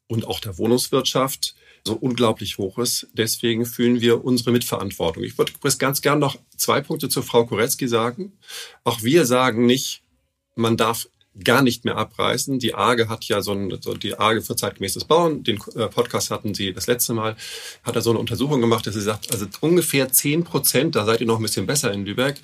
und 0.07 0.25
auch 0.25 0.39
der 0.39 0.57
Wohnungswirtschaft 0.57 1.55
so 1.85 1.95
unglaublich 1.95 2.57
hoch 2.57 2.77
ist. 2.77 3.07
Deswegen 3.11 3.65
fühlen 3.65 3.99
wir 3.99 4.23
unsere 4.23 4.51
Mitverantwortung. 4.51 5.25
Ich 5.25 5.37
würde 5.37 5.51
ganz 5.77 6.01
gern 6.01 6.19
noch 6.19 6.37
zwei 6.55 6.79
Punkte 6.79 7.09
zu 7.09 7.23
Frau 7.23 7.45
Koretzky 7.45 7.89
sagen. 7.89 8.31
Auch 8.85 9.03
wir 9.03 9.25
sagen 9.25 9.65
nicht, 9.65 10.01
man 10.55 10.77
darf 10.77 11.09
gar 11.41 11.61
nicht 11.61 11.85
mehr 11.85 11.97
abreißen. 11.97 12.59
Die 12.59 12.75
AGE 12.75 13.09
hat 13.09 13.25
ja 13.25 13.41
so, 13.41 13.51
ein, 13.51 13.79
die 14.01 14.17
AGE 14.17 14.41
für 14.41 14.55
zeitgemäßes 14.55 15.05
Bauen, 15.05 15.43
den 15.43 15.57
äh, 15.75 15.87
Podcast 15.87 16.31
hatten 16.31 16.53
sie 16.53 16.73
das 16.73 16.87
letzte 16.87 17.13
Mal, 17.13 17.35
hat 17.83 17.95
er 17.95 18.01
so 18.01 18.11
eine 18.11 18.19
Untersuchung 18.19 18.61
gemacht, 18.61 18.85
dass 18.85 18.93
sie 18.93 19.01
sagt, 19.01 19.31
also 19.31 19.45
ungefähr 19.61 20.11
zehn 20.11 20.43
Prozent, 20.43 20.95
da 20.95 21.05
seid 21.05 21.21
ihr 21.21 21.27
noch 21.27 21.37
ein 21.37 21.43
bisschen 21.43 21.65
besser 21.65 21.91
in 21.91 22.05
Lübeck, 22.05 22.39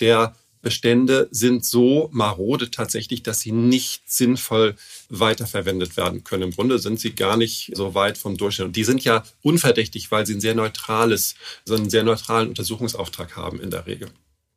der 0.00 0.34
Bestände 0.60 1.28
sind 1.30 1.64
so 1.64 2.08
marode 2.12 2.70
tatsächlich, 2.70 3.22
dass 3.22 3.40
sie 3.40 3.52
nicht 3.52 4.10
sinnvoll 4.10 4.74
weiterverwendet 5.08 5.96
werden 5.96 6.24
können. 6.24 6.44
Im 6.44 6.50
Grunde 6.50 6.78
sind 6.78 6.98
sie 6.98 7.14
gar 7.14 7.36
nicht 7.36 7.70
so 7.74 7.94
weit 7.94 8.18
vom 8.18 8.36
Durchschnitt. 8.36 8.66
Und 8.66 8.76
die 8.76 8.84
sind 8.84 9.04
ja 9.04 9.22
unverdächtig, 9.42 10.10
weil 10.10 10.26
sie 10.26 10.34
ein 10.34 10.40
sehr 10.40 10.54
neutrales, 10.54 11.36
so 11.64 11.74
einen 11.74 11.90
sehr 11.90 12.02
neutralen 12.02 12.48
Untersuchungsauftrag 12.48 13.36
haben 13.36 13.60
in 13.60 13.70
der 13.70 13.86
Regel. 13.86 14.10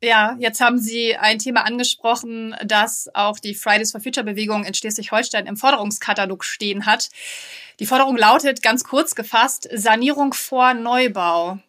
Ja, 0.04 0.34
jetzt 0.40 0.60
haben 0.60 0.80
Sie 0.80 1.16
ein 1.16 1.38
Thema 1.38 1.64
angesprochen, 1.64 2.56
das 2.64 3.08
auch 3.14 3.38
die 3.38 3.54
Fridays 3.54 3.92
for 3.92 4.00
Future 4.00 4.24
Bewegung 4.24 4.64
in 4.64 4.74
Schleswig-Holstein 4.74 5.46
im 5.46 5.56
Forderungskatalog 5.56 6.44
stehen 6.44 6.86
hat. 6.86 7.08
Die 7.78 7.86
Forderung 7.86 8.16
lautet 8.16 8.64
ganz 8.64 8.82
kurz 8.82 9.14
gefasst 9.14 9.68
Sanierung 9.72 10.34
vor 10.34 10.74
Neubau. 10.74 11.60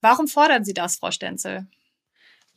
Warum 0.00 0.28
fordern 0.28 0.64
Sie 0.64 0.72
das, 0.72 0.96
Frau 0.96 1.10
Stenzel? 1.10 1.66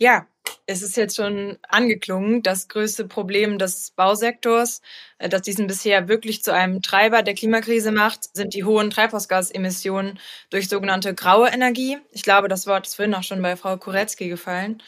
Ja, 0.01 0.25
es 0.65 0.81
ist 0.81 0.97
jetzt 0.97 1.15
schon 1.15 1.59
angeklungen, 1.69 2.41
das 2.41 2.67
größte 2.67 3.05
Problem 3.05 3.59
des 3.59 3.91
Bausektors, 3.91 4.81
äh, 5.19 5.29
das 5.29 5.43
diesen 5.43 5.67
bisher 5.67 6.07
wirklich 6.07 6.41
zu 6.41 6.51
einem 6.55 6.81
Treiber 6.81 7.21
der 7.21 7.35
Klimakrise 7.35 7.91
macht, 7.91 8.35
sind 8.35 8.55
die 8.55 8.63
hohen 8.63 8.89
Treibhausgasemissionen 8.89 10.17
durch 10.49 10.69
sogenannte 10.69 11.13
graue 11.13 11.49
Energie. 11.49 11.99
Ich 12.11 12.23
glaube, 12.23 12.47
das 12.47 12.65
Wort 12.65 12.87
ist 12.87 12.95
vorhin 12.95 13.13
auch 13.13 13.21
schon 13.21 13.43
bei 13.43 13.55
Frau 13.55 13.77
Kuretzki 13.77 14.27
gefallen. 14.27 14.81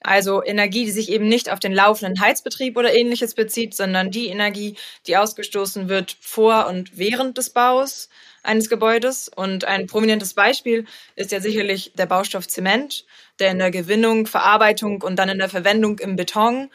Also 0.00 0.42
Energie, 0.42 0.86
die 0.86 0.92
sich 0.92 1.10
eben 1.10 1.28
nicht 1.28 1.50
auf 1.50 1.58
den 1.58 1.74
laufenden 1.74 2.18
Heizbetrieb 2.18 2.78
oder 2.78 2.94
ähnliches 2.94 3.34
bezieht, 3.34 3.74
sondern 3.74 4.10
die 4.10 4.28
Energie, 4.28 4.76
die 5.06 5.18
ausgestoßen 5.18 5.90
wird 5.90 6.16
vor 6.20 6.68
und 6.68 6.96
während 6.96 7.36
des 7.36 7.50
Baus 7.50 8.08
eines 8.42 8.68
Gebäudes. 8.70 9.28
Und 9.28 9.64
ein 9.64 9.88
prominentes 9.88 10.34
Beispiel 10.34 10.86
ist 11.16 11.32
ja 11.32 11.40
sicherlich 11.40 11.92
der 11.96 12.06
Baustoff 12.06 12.46
Zement, 12.46 13.04
der 13.40 13.50
in 13.50 13.58
der 13.58 13.70
Gewinnung, 13.70 14.26
Verarbeitung 14.26 15.02
und 15.02 15.16
dann 15.16 15.28
in 15.28 15.38
der 15.38 15.48
Verwendung 15.48 15.98
im 15.98 16.16
Beton 16.16 16.70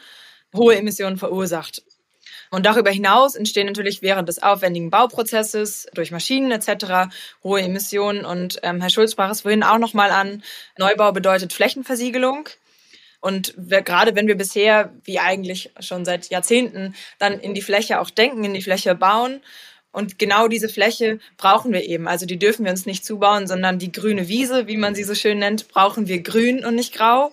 hohe 0.54 0.76
Emissionen 0.76 1.16
verursacht. 1.16 1.82
Und 2.50 2.66
darüber 2.66 2.90
hinaus 2.90 3.34
entstehen 3.34 3.66
natürlich 3.66 4.00
während 4.02 4.28
des 4.28 4.42
aufwendigen 4.42 4.90
Bauprozesses 4.90 5.88
durch 5.94 6.12
Maschinen 6.12 6.52
etc. 6.52 7.12
hohe 7.42 7.60
Emissionen. 7.60 8.24
Und 8.24 8.60
ähm, 8.62 8.80
Herr 8.80 8.90
Schulz 8.90 9.12
sprach 9.12 9.30
es 9.30 9.40
vorhin 9.40 9.64
auch 9.64 9.78
nochmal 9.78 10.10
an. 10.10 10.42
Neubau 10.78 11.10
bedeutet 11.10 11.52
Flächenversiegelung. 11.52 12.48
Und 13.20 13.54
wir, 13.56 13.82
gerade 13.82 14.14
wenn 14.14 14.28
wir 14.28 14.36
bisher, 14.36 14.92
wie 15.02 15.18
eigentlich 15.18 15.72
schon 15.80 16.04
seit 16.04 16.28
Jahrzehnten, 16.28 16.94
dann 17.18 17.40
in 17.40 17.54
die 17.54 17.62
Fläche 17.62 17.98
auch 17.98 18.10
denken, 18.10 18.44
in 18.44 18.54
die 18.54 18.62
Fläche 18.62 18.94
bauen 18.94 19.40
und 19.94 20.18
genau 20.18 20.48
diese 20.48 20.68
Fläche 20.68 21.20
brauchen 21.36 21.72
wir 21.72 21.84
eben. 21.84 22.08
Also 22.08 22.26
die 22.26 22.38
dürfen 22.38 22.64
wir 22.64 22.72
uns 22.72 22.84
nicht 22.84 23.04
zubauen, 23.04 23.46
sondern 23.46 23.78
die 23.78 23.92
grüne 23.92 24.26
Wiese, 24.26 24.66
wie 24.66 24.76
man 24.76 24.96
sie 24.96 25.04
so 25.04 25.14
schön 25.14 25.38
nennt, 25.38 25.68
brauchen 25.68 26.08
wir 26.08 26.20
grün 26.20 26.64
und 26.64 26.74
nicht 26.74 26.92
grau. 26.92 27.32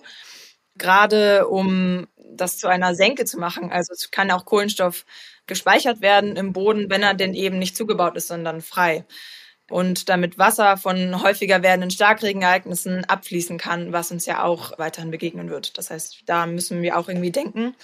Gerade 0.78 1.48
um 1.48 2.06
das 2.16 2.58
zu 2.58 2.68
einer 2.68 2.94
Senke 2.94 3.24
zu 3.24 3.36
machen. 3.38 3.72
Also 3.72 3.92
es 3.92 4.12
kann 4.12 4.30
auch 4.30 4.44
Kohlenstoff 4.44 5.04
gespeichert 5.46 6.00
werden 6.02 6.36
im 6.36 6.52
Boden, 6.52 6.88
wenn 6.88 7.02
er 7.02 7.14
denn 7.14 7.34
eben 7.34 7.58
nicht 7.58 7.76
zugebaut 7.76 8.16
ist, 8.16 8.28
sondern 8.28 8.60
frei. 8.60 9.04
Und 9.68 10.08
damit 10.08 10.38
Wasser 10.38 10.76
von 10.76 11.20
häufiger 11.20 11.64
werdenden 11.64 11.90
Starkregenereignissen 11.90 13.04
abfließen 13.06 13.58
kann, 13.58 13.92
was 13.92 14.12
uns 14.12 14.24
ja 14.24 14.44
auch 14.44 14.78
weiterhin 14.78 15.10
begegnen 15.10 15.50
wird. 15.50 15.78
Das 15.78 15.90
heißt, 15.90 16.22
da 16.26 16.46
müssen 16.46 16.80
wir 16.80 16.96
auch 16.96 17.08
irgendwie 17.08 17.32
denken. 17.32 17.74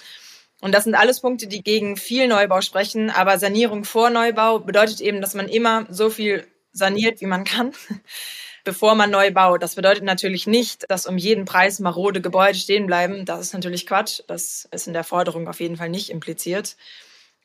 Und 0.61 0.73
das 0.73 0.83
sind 0.83 0.95
alles 0.95 1.21
Punkte, 1.21 1.47
die 1.47 1.63
gegen 1.63 1.95
viel 1.95 2.27
Neubau 2.27 2.61
sprechen. 2.61 3.09
Aber 3.09 3.37
Sanierung 3.39 3.85
vor 3.85 4.09
Neubau 4.09 4.59
bedeutet 4.59 4.99
eben, 5.01 5.21
dass 5.21 5.33
man 5.33 5.47
immer 5.47 5.85
so 5.89 6.09
viel 6.09 6.45
saniert, 6.73 7.21
wie 7.21 7.25
man 7.25 7.45
kann, 7.45 7.71
bevor 8.63 8.95
man 8.95 9.09
neu 9.09 9.31
baut. 9.31 9.63
Das 9.63 9.75
bedeutet 9.75 10.03
natürlich 10.03 10.47
nicht, 10.47 10.85
dass 10.89 11.05
um 11.05 11.17
jeden 11.17 11.45
Preis 11.45 11.79
marode 11.79 12.21
Gebäude 12.21 12.57
stehen 12.57 12.87
bleiben. 12.87 13.25
Das 13.25 13.39
ist 13.39 13.53
natürlich 13.53 13.87
Quatsch. 13.87 14.21
Das 14.27 14.67
ist 14.71 14.87
in 14.87 14.93
der 14.93 15.03
Forderung 15.03 15.47
auf 15.47 15.59
jeden 15.59 15.77
Fall 15.77 15.89
nicht 15.89 16.09
impliziert. 16.09 16.75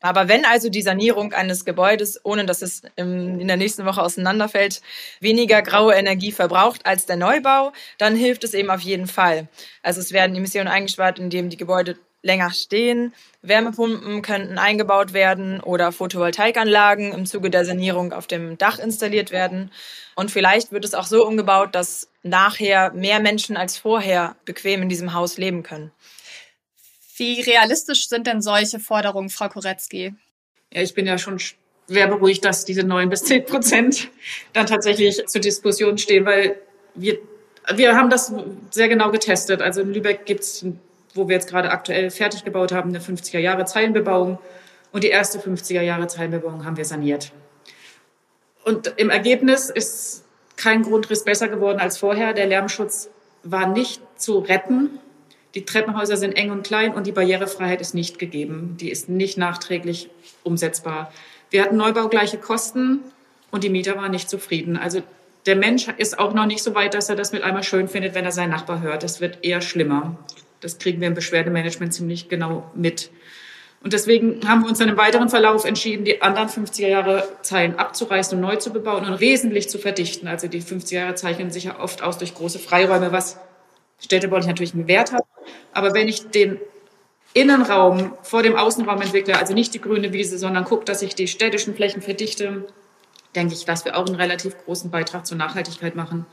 Aber 0.01 0.29
wenn 0.29 0.45
also 0.45 0.69
die 0.69 0.83
Sanierung 0.83 1.33
eines 1.33 1.65
Gebäudes, 1.65 2.21
ohne 2.25 2.45
dass 2.45 2.61
es 2.61 2.83
in 2.97 3.47
der 3.47 3.57
nächsten 3.57 3.87
Woche 3.87 4.03
auseinanderfällt, 4.03 4.83
weniger 5.21 5.63
graue 5.63 5.95
Energie 5.95 6.31
verbraucht 6.31 6.85
als 6.85 7.07
der 7.07 7.17
Neubau, 7.17 7.73
dann 7.97 8.15
hilft 8.15 8.45
es 8.45 8.53
eben 8.53 8.69
auf 8.69 8.81
jeden 8.81 9.07
Fall. 9.07 9.49
Also 9.83 10.01
es 10.01 10.13
werden 10.13 10.37
Emissionen 10.37 10.69
eingespart, 10.69 11.19
indem 11.19 11.49
die 11.49 11.57
Gebäude 11.57 11.97
länger 12.25 12.51
stehen. 12.51 13.15
Wärmepumpen 13.43 14.23
könnten 14.23 14.59
eingebaut 14.59 15.13
werden 15.13 15.61
oder 15.61 15.93
Photovoltaikanlagen 15.93 17.13
im 17.13 17.27
Zuge 17.27 17.51
der 17.51 17.65
Sanierung 17.65 18.13
auf 18.13 18.27
dem 18.27 18.57
Dach 18.59 18.79
installiert 18.79 19.31
werden. 19.31 19.71
Und 20.17 20.31
vielleicht 20.31 20.73
wird 20.73 20.85
es 20.85 20.95
auch 20.95 21.07
so 21.07 21.27
umgebaut, 21.27 21.75
dass 21.75 22.09
nachher 22.23 22.93
mehr 22.93 23.21
Menschen 23.21 23.57
als 23.57 23.77
vorher 23.77 24.37
bequem 24.47 24.83
in 24.83 24.89
diesem 24.89 25.13
Haus 25.13 25.37
leben 25.37 25.63
können. 25.63 25.93
Wie 27.17 27.41
realistisch 27.43 28.09
sind 28.09 28.27
denn 28.27 28.41
solche 28.41 28.81
Forderungen, 28.81 29.29
Frau 29.29 29.49
Koretzky? 29.49 30.15
Ja, 30.73 30.83
ich 30.83 30.95
bin 30.95 31.07
ja 31.07 31.19
schon 31.19 31.39
schwer 31.39 32.09
beruhigt, 32.09 32.45
dass 32.45 32.65
diese 32.65 32.83
neun 32.83 33.11
bis 33.11 33.23
zehn 33.23 33.45
Prozent 33.45 34.09
dann 34.55 34.67
tatsächlich 34.67 35.27
zur 35.27 35.41
Diskussion 35.43 35.99
stehen, 35.99 36.25
weil 36.25 36.59
wir, 36.95 37.19
wir 37.75 37.95
haben 37.95 38.09
das 38.09 38.33
sehr 38.71 38.89
genau 38.89 39.11
getestet. 39.11 39.61
Also 39.61 39.83
in 39.83 39.93
Lübeck 39.93 40.25
gibt 40.25 40.41
es 40.41 40.65
wo 41.15 41.29
wir 41.29 41.37
jetzt 41.37 41.49
gerade 41.49 41.71
aktuell 41.71 42.11
fertig 42.11 42.45
gebaut 42.45 42.73
haben, 42.73 42.91
eine 42.91 43.01
50er 43.01 43.39
Jahre 43.39 43.65
Zeilenbebauung. 43.65 44.39
Und 44.93 45.05
die 45.05 45.09
erste 45.09 45.39
50er 45.39 45.81
Jahre 45.81 46.07
Zeilenbebauung 46.07 46.65
haben 46.65 46.77
wir 46.77 46.85
saniert. 46.85 47.33
Und 48.65 48.95
im 48.97 49.11
Ergebnis 49.11 49.71
ist 49.71 50.25
kein 50.57 50.83
Grundriss 50.83 51.25
besser 51.25 51.49
geworden 51.49 51.81
als 51.81 51.99
vorher. 51.99 52.33
Der 52.33 52.47
Lärmschutz 52.47 53.11
war 53.43 53.67
nicht 53.67 54.03
zu 54.17 54.39
retten. 54.39 54.99
Die 55.55 55.65
Treppenhäuser 55.65 56.17
sind 56.17 56.33
eng 56.33 56.51
und 56.51 56.67
klein 56.67 56.95
und 56.95 57.07
die 57.07 57.13
Barrierefreiheit 57.13 57.81
ist 57.81 57.95
nicht 57.95 58.19
gegeben. 58.19 58.77
Die 58.81 58.91
ist 58.91 59.09
nicht 59.09 59.39
nachträglich 59.39 60.11
umsetzbar. 60.43 61.13
Wir 61.51 61.63
hatten 61.63 61.77
neubaugleiche 61.77 62.39
Kosten 62.39 63.01
und 63.51 63.63
die 63.63 63.69
Mieter 63.69 63.97
waren 63.97 64.11
nicht 64.11 64.29
zufrieden. 64.29 64.77
Also 64.77 65.03
der 65.47 65.57
Mensch 65.57 65.89
ist 65.99 66.19
auch 66.19 66.35
noch 66.35 66.47
nicht 66.47 66.63
so 66.63 66.75
weit, 66.75 66.95
dass 66.95 67.09
er 67.09 67.17
das 67.17 67.33
mit 67.33 67.43
einmal 67.43 67.63
schön 67.63 67.87
findet, 67.87 68.15
wenn 68.15 68.25
er 68.25 68.33
seinen 68.33 68.51
Nachbar 68.51 68.81
hört. 68.81 69.03
Das 69.03 69.21
wird 69.21 69.45
eher 69.45 69.61
schlimmer. 69.61 70.17
Das 70.65 70.79
kriegen 70.79 71.01
wir 71.01 71.09
im 71.09 71.15
Beschwerdemanagement 71.15 71.93
ziemlich 71.93 72.29
genau 72.29 72.71
mit. 72.75 73.11
Und 73.83 73.93
deswegen 73.93 74.49
haben 74.49 74.63
wir 74.63 74.71
uns 74.71 74.79
dann 74.79 74.89
im 74.89 74.97
weiteren 74.97 75.29
Verlauf 75.29 75.67
entschieden, 75.67 76.07
die 76.07 76.23
anderen 76.23 76.49
50er 76.49 76.89
Jahre 76.89 77.29
Zeilen 77.43 77.79
abzureißen 77.79 78.37
und 78.39 78.41
neu 78.41 78.57
zu 78.57 78.73
bebauen 78.73 79.05
und 79.05 79.21
wesentlich 79.21 79.69
zu 79.69 79.79
verdichten. 79.79 80.27
Also 80.27 80.49
die 80.49 80.63
50er 80.63 80.95
Jahre 80.95 81.15
zeichnen 81.17 81.51
sich 81.51 81.65
ja 81.65 81.79
oft 81.79 82.03
aus 82.03 82.17
durch 82.17 82.35
große 82.35 82.59
Freiräume, 82.59 83.13
was 83.13 83.39
städtebaulich 84.03 84.47
natürlich 84.47 84.73
einen 84.73 84.89
Wert 84.89 85.13
hat. 85.13 85.25
Aber 85.75 85.93
wenn 85.93 86.09
ich 86.09 86.31
den 86.31 86.59
Innenraum 87.35 88.15
vor 88.23 88.43
dem 88.43 88.57
Außenraum 88.57 89.03
entwickle, 89.03 89.39
also 89.39 89.53
nicht 89.53 89.75
die 89.75 89.83
grüne 89.83 90.15
Wiese, 90.15 90.39
sondern 90.39 90.65
gucke, 90.65 90.87
dass 90.87 91.03
ich 91.03 91.15
die 91.15 91.29
städtischen 91.29 91.75
Flächen 91.75 92.01
verdichte, 92.01 92.67
denke 93.37 93.53
ich, 93.53 93.67
dass 93.67 93.85
wir 93.85 93.99
auch 93.99 94.07
einen 94.07 94.15
relativ 94.15 94.57
großen 94.65 94.91
Beitrag 94.91 95.27
zur 95.27 95.37
Nachhaltigkeit 95.37 95.95
machen. 95.95 96.25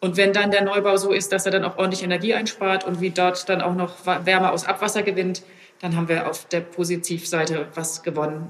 Und 0.00 0.16
wenn 0.16 0.32
dann 0.32 0.50
der 0.50 0.64
Neubau 0.64 0.96
so 0.96 1.12
ist, 1.12 1.30
dass 1.30 1.44
er 1.44 1.52
dann 1.52 1.64
auch 1.64 1.76
ordentlich 1.76 2.02
Energie 2.02 2.32
einspart 2.34 2.84
und 2.84 3.00
wie 3.00 3.10
dort 3.10 3.48
dann 3.48 3.60
auch 3.60 3.74
noch 3.74 4.06
Wärme 4.06 4.50
aus 4.50 4.64
Abwasser 4.64 5.02
gewinnt, 5.02 5.42
dann 5.80 5.94
haben 5.94 6.08
wir 6.08 6.28
auf 6.28 6.46
der 6.46 6.60
Positivseite 6.60 7.68
was 7.74 8.02
gewonnen. 8.02 8.48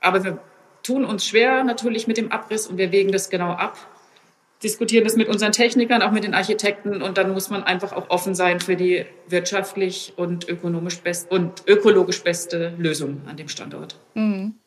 Aber 0.00 0.24
wir 0.24 0.38
tun 0.82 1.04
uns 1.04 1.26
schwer 1.26 1.64
natürlich 1.64 2.06
mit 2.06 2.16
dem 2.16 2.32
Abriss 2.32 2.66
und 2.66 2.78
wir 2.78 2.92
wägen 2.92 3.12
das 3.12 3.30
genau 3.30 3.50
ab, 3.50 3.76
diskutieren 4.62 5.04
das 5.04 5.14
mit 5.14 5.28
unseren 5.28 5.52
Technikern, 5.52 6.02
auch 6.02 6.10
mit 6.10 6.24
den 6.24 6.34
Architekten 6.34 7.00
und 7.02 7.16
dann 7.16 7.32
muss 7.32 7.48
man 7.50 7.62
einfach 7.62 7.92
auch 7.92 8.10
offen 8.10 8.34
sein 8.34 8.58
für 8.60 8.74
die 8.74 9.06
wirtschaftlich 9.28 10.14
und 10.16 10.48
ökonomisch 10.48 10.98
best 10.98 11.30
und 11.30 11.62
ökologisch 11.68 12.22
beste 12.22 12.74
Lösung 12.76 13.22
an 13.26 13.36
dem 13.36 13.48
Standort. 13.48 13.96
Mhm. 14.14 14.58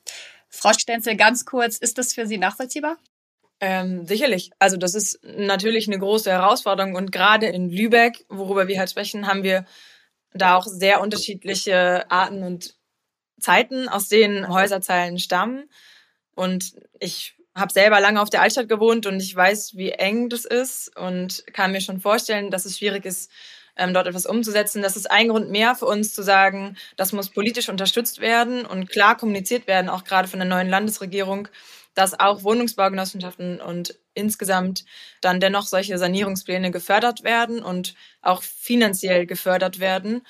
Frau 0.50 0.72
Stenzel, 0.74 1.16
ganz 1.16 1.46
kurz, 1.46 1.78
ist 1.78 1.98
das 1.98 2.14
für 2.14 2.26
Sie 2.26 2.38
nachvollziehbar? 2.38 2.98
Ähm, 3.64 4.08
sicherlich. 4.08 4.50
Also 4.58 4.76
das 4.76 4.96
ist 4.96 5.20
natürlich 5.24 5.88
eine 5.88 6.00
große 6.00 6.32
Herausforderung 6.32 6.96
und 6.96 7.12
gerade 7.12 7.46
in 7.46 7.70
Lübeck, 7.70 8.26
worüber 8.28 8.68
wir 8.68 8.80
halt 8.80 8.90
sprechen, 8.90 9.28
haben 9.28 9.44
wir 9.44 9.66
da 10.34 10.56
auch 10.56 10.66
sehr 10.66 11.00
unterschiedliche 11.00 12.10
Arten 12.10 12.42
und 12.42 12.76
Zeiten, 13.40 13.88
aus 13.88 14.08
denen 14.08 14.48
Häuserzeilen 14.48 15.20
stammen. 15.20 15.70
Und 16.34 16.74
ich 17.00 17.36
habe 17.54 17.72
selber 17.72 18.00
lange 18.00 18.20
auf 18.20 18.32
der 18.32 18.42
Altstadt 18.42 18.68
gewohnt 18.68 19.06
und 19.06 19.22
ich 19.22 19.36
weiß, 19.36 19.76
wie 19.76 19.92
eng 19.92 20.30
das 20.30 20.46
ist 20.46 20.98
und 20.98 21.44
kann 21.54 21.72
mir 21.72 21.82
schon 21.82 22.00
vorstellen, 22.00 22.50
dass 22.50 22.66
es 22.66 22.80
schwierig 22.80 23.06
ist, 23.06 23.30
ähm, 23.76 23.94
dort 23.94 24.08
etwas 24.08 24.26
umzusetzen. 24.26 24.82
Das 24.82 24.96
ist 24.96 25.10
ein 25.12 25.28
Grund 25.28 25.52
mehr 25.52 25.76
für 25.76 25.86
uns 25.86 26.14
zu 26.14 26.24
sagen, 26.24 26.78
das 26.96 27.12
muss 27.12 27.30
politisch 27.30 27.70
unterstützt 27.70 28.22
werden 28.22 28.66
und 28.66 28.90
klar 28.90 29.18
kommuniziert 29.18 29.68
werden, 29.68 29.90
auch 29.90 30.04
gerade 30.04 30.28
von 30.28 30.40
der 30.40 30.48
neuen 30.48 30.70
Landesregierung, 30.70 31.48
dass 31.94 32.20
auch 32.20 32.44
Wohnungsbaugenossenschaften 32.44 33.62
und 33.62 34.00
insgesamt 34.14 34.86
dann 35.22 35.40
dennoch 35.40 35.68
solche 35.68 35.98
Sanierungspläne 35.98 36.72
gefördert 36.72 37.24
werden 37.24 37.62
und 37.62 37.96
auch 38.22 38.44
finanziell 38.44 39.26
gefördert 39.26 39.80
werden, 39.80 40.22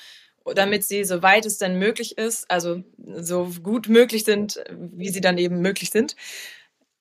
damit 0.55 0.83
sie, 0.83 1.03
soweit 1.03 1.45
es 1.45 1.57
denn 1.57 1.77
möglich 1.77 2.17
ist, 2.17 2.49
also 2.49 2.83
so 3.15 3.51
gut 3.61 3.89
möglich 3.89 4.23
sind, 4.23 4.63
wie 4.77 5.09
sie 5.09 5.21
dann 5.21 5.37
eben 5.37 5.61
möglich 5.61 5.91
sind. 5.91 6.15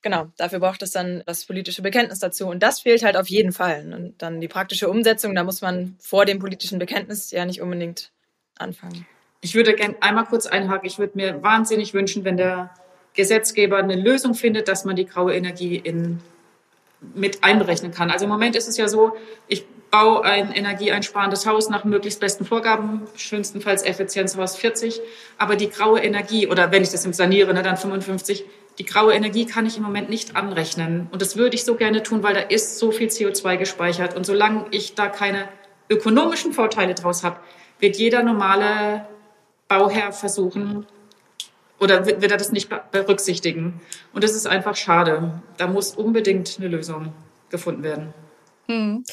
Genau, 0.03 0.29
dafür 0.37 0.61
braucht 0.61 0.83
es 0.83 0.93
dann 0.93 1.23
das 1.27 1.45
politische 1.45 1.83
Bekenntnis 1.83 2.21
dazu. 2.21 2.47
Und 2.47 2.63
das 2.63 2.81
fehlt 2.81 3.03
halt 3.03 3.17
auf 3.17 3.29
jeden 3.29 3.53
Fall. 3.53 3.93
Und 3.93 4.23
dann 4.23 4.41
die 4.41 4.49
praktische 4.49 4.89
Umsetzung, 4.89 5.35
da 5.35 5.45
muss 5.45 5.61
man 5.61 5.97
vor 6.01 6.25
dem 6.25 6.39
politischen 6.39 6.79
Bekenntnis 6.79 7.31
ja 7.31 7.45
nicht 7.45 7.61
unbedingt 7.61 8.11
anfangen. 8.57 9.07
Ich 9.43 9.55
würde 9.55 9.75
gerne 9.75 9.97
einmal 10.01 10.25
kurz 10.25 10.47
einhaken. 10.47 10.87
Ich 10.87 10.99
würde 10.99 11.17
mir 11.17 11.43
wahnsinnig 11.43 11.93
wünschen, 11.93 12.25
wenn 12.25 12.37
der 12.37 12.75
Gesetzgeber 13.15 13.79
eine 13.79 13.97
Lösung 13.97 14.35
findet, 14.35 14.69
dass 14.69 14.85
man 14.85 14.97
die 14.97 15.07
graue 15.07 15.35
Energie 15.35 15.77
in, 15.77 16.21
mit 17.15 17.43
einberechnen 17.43 17.93
kann. 17.93 18.11
Also 18.11 18.25
im 18.25 18.31
Moment 18.31 18.57
ist 18.57 18.69
es 18.69 18.77
ja 18.77 18.89
so, 18.89 19.17
ich 19.49 19.65
baue 19.91 20.25
ein 20.25 20.53
energieeinsparendes 20.53 21.47
Haus 21.47 21.69
nach 21.69 21.85
möglichst 21.85 22.21
besten 22.21 22.45
Vorgaben, 22.45 23.03
schönstenfalls 23.17 23.83
Effizienzhaus 23.83 24.57
40, 24.57 25.01
aber 25.37 25.57
die 25.57 25.69
graue 25.69 26.01
Energie, 26.01 26.47
oder 26.47 26.71
wenn 26.71 26.83
ich 26.83 26.91
das 26.91 27.05
im 27.05 27.13
saniere, 27.13 27.53
ne, 27.53 27.63
dann 27.63 27.77
55, 27.77 28.45
die 28.79 28.85
graue 28.85 29.13
Energie 29.13 29.47
kann 29.47 29.67
ich 29.67 29.77
im 29.77 29.83
Moment 29.83 30.09
nicht 30.09 30.37
anrechnen. 30.37 31.09
Und 31.11 31.21
das 31.21 31.37
würde 31.37 31.57
ich 31.57 31.65
so 31.65 31.75
gerne 31.75 32.03
tun, 32.03 32.23
weil 32.23 32.35
da 32.35 32.41
ist 32.41 32.79
so 32.79 32.93
viel 32.93 33.09
CO2 33.09 33.57
gespeichert. 33.57 34.17
Und 34.17 34.25
solange 34.25 34.67
ich 34.71 34.95
da 34.95 35.09
keine 35.09 35.49
ökonomischen 35.91 36.53
Vorteile 36.53 36.95
draus 36.95 37.25
habe, 37.25 37.41
wird 37.81 37.97
jeder 37.97 38.23
normale 38.23 39.07
Bauherr 39.69 40.13
versuchen, 40.13 40.87
oder 41.81 42.07
wird 42.07 42.23
er 42.23 42.37
das 42.37 42.53
nicht 42.53 42.71
berücksichtigen? 42.93 43.81
Und 44.13 44.23
das 44.23 44.35
ist 44.35 44.47
einfach 44.47 44.77
schade. 44.77 45.41
Da 45.57 45.67
muss 45.67 45.95
unbedingt 45.95 46.57
eine 46.59 46.69
Lösung 46.69 47.13
gefunden 47.49 47.83
werden. 47.83 48.15
Hm. 48.67 49.05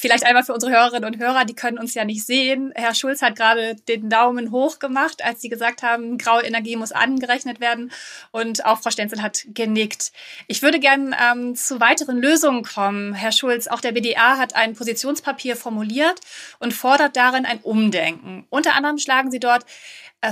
Vielleicht 0.00 0.24
einmal 0.24 0.44
für 0.44 0.54
unsere 0.54 0.72
Hörerinnen 0.72 1.12
und 1.12 1.20
Hörer, 1.20 1.44
die 1.44 1.54
können 1.54 1.78
uns 1.78 1.94
ja 1.94 2.04
nicht 2.04 2.24
sehen. 2.24 2.72
Herr 2.76 2.94
Schulz 2.94 3.20
hat 3.20 3.36
gerade 3.36 3.74
den 3.74 4.08
Daumen 4.08 4.52
hoch 4.52 4.78
gemacht, 4.78 5.24
als 5.24 5.40
Sie 5.40 5.48
gesagt 5.48 5.82
haben, 5.82 6.18
graue 6.18 6.42
Energie 6.42 6.76
muss 6.76 6.92
angerechnet 6.92 7.60
werden. 7.60 7.90
Und 8.30 8.64
auch 8.64 8.80
Frau 8.80 8.90
Stenzel 8.90 9.22
hat 9.22 9.44
genickt. 9.54 10.12
Ich 10.46 10.62
würde 10.62 10.78
gern 10.78 11.14
ähm, 11.20 11.56
zu 11.56 11.80
weiteren 11.80 12.18
Lösungen 12.18 12.62
kommen. 12.62 13.12
Herr 13.14 13.32
Schulz, 13.32 13.66
auch 13.66 13.80
der 13.80 13.92
BDA 13.92 14.38
hat 14.38 14.54
ein 14.54 14.74
Positionspapier 14.74 15.56
formuliert 15.56 16.20
und 16.60 16.72
fordert 16.72 17.16
darin 17.16 17.44
ein 17.44 17.58
Umdenken. 17.58 18.46
Unter 18.50 18.74
anderem 18.74 18.98
schlagen 18.98 19.30
Sie 19.30 19.40
dort 19.40 19.64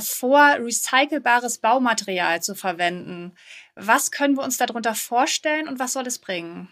vor, 0.00 0.56
recycelbares 0.58 1.58
Baumaterial 1.58 2.42
zu 2.42 2.54
verwenden. 2.54 3.34
Was 3.74 4.10
können 4.10 4.36
wir 4.36 4.44
uns 4.44 4.56
darunter 4.56 4.94
vorstellen 4.94 5.68
und 5.68 5.78
was 5.78 5.92
soll 5.92 6.06
es 6.06 6.18
bringen? 6.18 6.68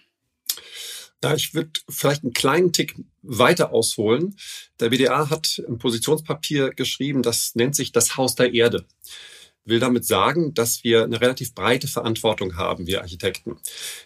Ja, 1.23 1.35
ich 1.35 1.55
würde 1.55 1.71
vielleicht 1.89 2.23
einen 2.23 2.35
kleinen 2.35 2.73
Tick 2.73 2.97
weiter 3.23 3.73
ausholen. 3.73 4.37
Der 4.79 4.91
BDA 4.91 5.31
hat 5.31 5.63
ein 5.67 5.79
Positionspapier 5.79 6.71
geschrieben, 6.71 7.23
das 7.23 7.55
nennt 7.55 7.75
sich 7.75 7.93
das 7.93 8.19
Haus 8.19 8.35
der 8.35 8.53
Erde. 8.53 8.85
Will 9.65 9.81
damit 9.81 10.05
sagen, 10.05 10.53
dass 10.53 10.85
wir 10.85 11.05
eine 11.05 11.23
relativ 11.23 11.55
breite 11.55 11.89
Verantwortung 11.89 12.57
haben, 12.57 12.87
wir 12.87 13.01
Architekten. 13.01 13.57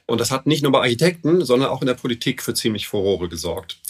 Und 0.06 0.20
das 0.20 0.30
hat 0.30 0.46
nicht 0.46 0.62
nur 0.62 0.70
bei 0.70 0.78
Architekten, 0.78 1.44
sondern 1.44 1.70
auch 1.70 1.80
in 1.80 1.88
der 1.88 1.94
Politik 1.94 2.40
für 2.40 2.54
ziemlich 2.54 2.86
Furore 2.86 3.28
gesorgt 3.28 3.80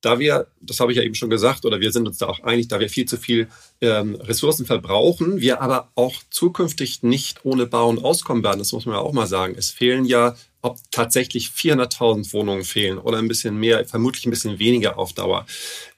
da 0.00 0.18
wir, 0.18 0.46
das 0.60 0.78
habe 0.80 0.92
ich 0.92 0.98
ja 0.98 1.04
eben 1.04 1.14
schon 1.14 1.30
gesagt, 1.30 1.64
oder 1.64 1.80
wir 1.80 1.90
sind 1.90 2.06
uns 2.06 2.18
da 2.18 2.26
auch 2.26 2.40
einig, 2.40 2.68
da 2.68 2.78
wir 2.78 2.88
viel 2.88 3.06
zu 3.06 3.16
viel 3.16 3.48
ähm, 3.80 4.14
Ressourcen 4.16 4.64
verbrauchen, 4.64 5.40
wir 5.40 5.60
aber 5.60 5.90
auch 5.96 6.14
zukünftig 6.30 7.02
nicht 7.02 7.44
ohne 7.44 7.66
Bauen 7.66 7.98
auskommen 7.98 8.44
werden, 8.44 8.60
das 8.60 8.72
muss 8.72 8.86
man 8.86 8.94
ja 8.94 9.00
auch 9.00 9.12
mal 9.12 9.26
sagen. 9.26 9.54
Es 9.56 9.70
fehlen 9.70 10.04
ja, 10.04 10.36
ob 10.62 10.78
tatsächlich 10.90 11.48
400.000 11.48 12.32
Wohnungen 12.32 12.64
fehlen 12.64 12.98
oder 12.98 13.18
ein 13.18 13.28
bisschen 13.28 13.58
mehr, 13.58 13.84
vermutlich 13.86 14.26
ein 14.26 14.30
bisschen 14.30 14.58
weniger 14.58 14.98
auf 14.98 15.12
Dauer. 15.12 15.46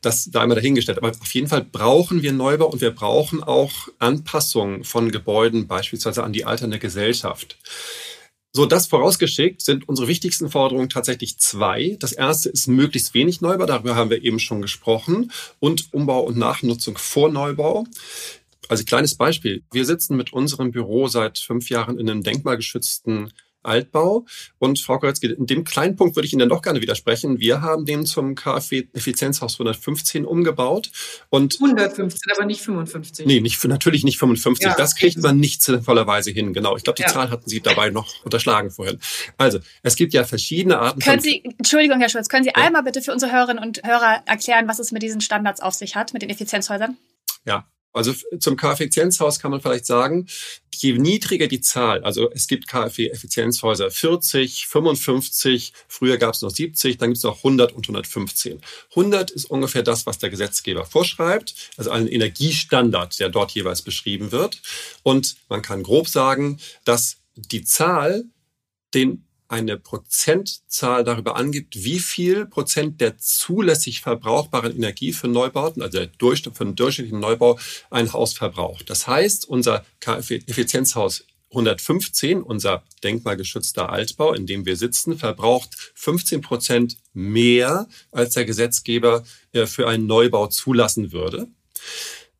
Das 0.02 0.30
da 0.30 0.44
immer 0.44 0.54
dahingestellt. 0.54 0.98
Aber 0.98 1.08
auf 1.08 1.34
jeden 1.34 1.48
Fall 1.48 1.64
brauchen 1.64 2.22
wir 2.22 2.32
Neubau 2.32 2.66
und 2.66 2.80
wir 2.80 2.90
brauchen 2.90 3.42
auch 3.42 3.72
Anpassungen 3.98 4.84
von 4.84 5.10
Gebäuden, 5.10 5.66
beispielsweise 5.66 6.24
an 6.24 6.32
die 6.32 6.44
alternde 6.44 6.78
Gesellschaft. 6.78 7.56
So, 8.52 8.66
das 8.66 8.88
vorausgeschickt 8.88 9.62
sind 9.62 9.88
unsere 9.88 10.08
wichtigsten 10.08 10.50
Forderungen 10.50 10.88
tatsächlich 10.88 11.38
zwei. 11.38 11.96
Das 12.00 12.12
erste 12.12 12.48
ist 12.48 12.66
möglichst 12.66 13.14
wenig 13.14 13.40
Neubau, 13.40 13.66
darüber 13.66 13.94
haben 13.94 14.10
wir 14.10 14.24
eben 14.24 14.40
schon 14.40 14.60
gesprochen, 14.60 15.30
und 15.60 15.92
Umbau 15.92 16.20
und 16.22 16.36
Nachnutzung 16.36 16.98
vor 16.98 17.30
Neubau. 17.30 17.86
Also 18.68 18.84
kleines 18.84 19.14
Beispiel. 19.14 19.62
Wir 19.72 19.84
sitzen 19.84 20.16
mit 20.16 20.32
unserem 20.32 20.72
Büro 20.72 21.06
seit 21.06 21.38
fünf 21.38 21.70
Jahren 21.70 21.98
in 21.98 22.10
einem 22.10 22.22
denkmalgeschützten 22.22 23.32
Altbau. 23.62 24.26
Und 24.58 24.80
Frau 24.80 24.98
Koretzki, 24.98 25.26
in 25.28 25.46
dem 25.46 25.64
kleinen 25.64 25.96
Punkt 25.96 26.16
würde 26.16 26.26
ich 26.26 26.32
Ihnen 26.32 26.48
doch 26.48 26.62
gerne 26.62 26.80
widersprechen. 26.80 27.38
Wir 27.40 27.62
haben 27.62 27.84
den 27.84 28.06
zum 28.06 28.34
KfW 28.34 28.88
Effizienzhaus 28.92 29.54
115 29.54 30.24
umgebaut. 30.24 30.90
Und 31.28 31.54
115, 31.54 32.32
aber 32.36 32.46
nicht 32.46 32.60
55. 32.62 33.26
Nee, 33.26 33.40
nicht, 33.40 33.62
natürlich 33.64 34.04
nicht 34.04 34.18
55. 34.18 34.66
Ja, 34.66 34.74
das 34.74 34.94
kriegt 34.94 35.18
man 35.18 35.38
nicht 35.38 35.62
sinnvollerweise 35.62 36.30
hin. 36.30 36.52
Genau. 36.52 36.76
Ich 36.76 36.84
glaube, 36.84 36.96
die 36.96 37.02
ja. 37.02 37.08
Zahl 37.08 37.30
hatten 37.30 37.48
Sie 37.48 37.60
dabei 37.60 37.90
noch 37.90 38.24
unterschlagen 38.24 38.70
vorhin. 38.70 38.98
Also, 39.36 39.58
es 39.82 39.96
gibt 39.96 40.12
ja 40.12 40.24
verschiedene 40.24 40.78
Arten 40.78 41.00
können 41.00 41.20
Sie, 41.20 41.42
Entschuldigung, 41.58 42.00
Herr 42.00 42.08
Schulz, 42.08 42.28
können 42.28 42.44
Sie 42.44 42.52
ja. 42.54 42.64
einmal 42.64 42.82
bitte 42.82 43.02
für 43.02 43.12
unsere 43.12 43.32
Hörerinnen 43.32 43.62
und 43.62 43.82
Hörer 43.84 44.22
erklären, 44.26 44.68
was 44.68 44.78
es 44.78 44.92
mit 44.92 45.02
diesen 45.02 45.20
Standards 45.20 45.60
auf 45.60 45.74
sich 45.74 45.96
hat, 45.96 46.12
mit 46.12 46.22
den 46.22 46.30
Effizienzhäusern? 46.30 46.96
Ja, 47.44 47.66
also 47.92 48.14
zum 48.38 48.56
KfW-Effizienzhaus 48.56 49.40
kann 49.40 49.50
man 49.50 49.60
vielleicht 49.60 49.86
sagen, 49.86 50.26
je 50.74 50.92
niedriger 50.96 51.48
die 51.48 51.60
Zahl, 51.60 52.02
also 52.04 52.30
es 52.30 52.46
gibt 52.46 52.68
KfW-Effizienzhäuser 52.68 53.90
40, 53.90 54.66
55, 54.66 55.72
früher 55.88 56.16
gab 56.16 56.34
es 56.34 56.42
noch 56.42 56.50
70, 56.50 56.98
dann 56.98 57.10
gibt 57.10 57.18
es 57.18 57.24
noch 57.24 57.38
100 57.38 57.72
und 57.72 57.84
115. 57.84 58.60
100 58.90 59.30
ist 59.30 59.46
ungefähr 59.46 59.82
das, 59.82 60.06
was 60.06 60.18
der 60.18 60.30
Gesetzgeber 60.30 60.84
vorschreibt, 60.84 61.54
also 61.76 61.90
ein 61.90 62.06
Energiestandard, 62.06 63.18
der 63.18 63.28
dort 63.28 63.52
jeweils 63.52 63.82
beschrieben 63.82 64.32
wird. 64.32 64.60
Und 65.02 65.36
man 65.48 65.62
kann 65.62 65.82
grob 65.82 66.08
sagen, 66.08 66.60
dass 66.84 67.18
die 67.34 67.64
Zahl 67.64 68.24
den 68.94 69.26
eine 69.50 69.76
Prozentzahl 69.76 71.02
darüber 71.02 71.34
angibt, 71.34 71.82
wie 71.82 71.98
viel 71.98 72.46
Prozent 72.46 73.00
der 73.00 73.18
zulässig 73.18 74.00
verbrauchbaren 74.00 74.74
Energie 74.74 75.12
für 75.12 75.26
Neubauten, 75.26 75.82
also 75.82 75.98
für 75.98 76.60
einen 76.60 76.76
durchschnittlichen 76.76 77.18
Neubau, 77.18 77.58
ein 77.90 78.12
Haus 78.12 78.32
verbraucht. 78.32 78.88
Das 78.88 79.08
heißt, 79.08 79.48
unser 79.48 79.84
KfW-Effizienzhaus 79.98 81.24
115, 81.50 82.42
unser 82.42 82.84
denkmalgeschützter 83.02 83.90
Altbau, 83.90 84.34
in 84.34 84.46
dem 84.46 84.66
wir 84.66 84.76
sitzen, 84.76 85.18
verbraucht 85.18 85.92
15 85.94 86.42
Prozent 86.42 86.96
mehr, 87.12 87.88
als 88.12 88.34
der 88.34 88.44
Gesetzgeber 88.44 89.24
äh, 89.52 89.66
für 89.66 89.88
einen 89.88 90.06
Neubau 90.06 90.46
zulassen 90.46 91.10
würde. 91.10 91.48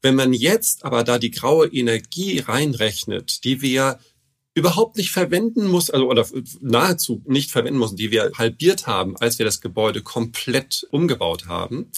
Wenn 0.01 0.15
man 0.15 0.33
jetzt 0.33 0.85
aber 0.85 1.03
da 1.03 1.19
die 1.19 1.33
graue 1.33 1.67
Energie 1.67 2.39
reinrechnet, 2.39 3.43
die 3.43 3.61
wir 3.63 3.99
überhaupt 4.55 4.97
nicht 4.97 5.11
verwenden 5.11 5.67
muss, 5.69 5.91
also 5.91 6.09
oder 6.09 6.27
nahezu 6.61 7.23
nicht 7.27 7.51
verwenden 7.51 7.79
müssen, 7.79 7.97
die 7.97 8.11
wir 8.11 8.33
halbiert 8.37 8.87
haben, 8.87 9.17
als 9.17 9.39
wir 9.39 9.47
das 9.47 9.61
Gebäude 9.61 10.03
komplett 10.03 10.87
umgebaut 10.91 11.47
haben, 11.47 11.91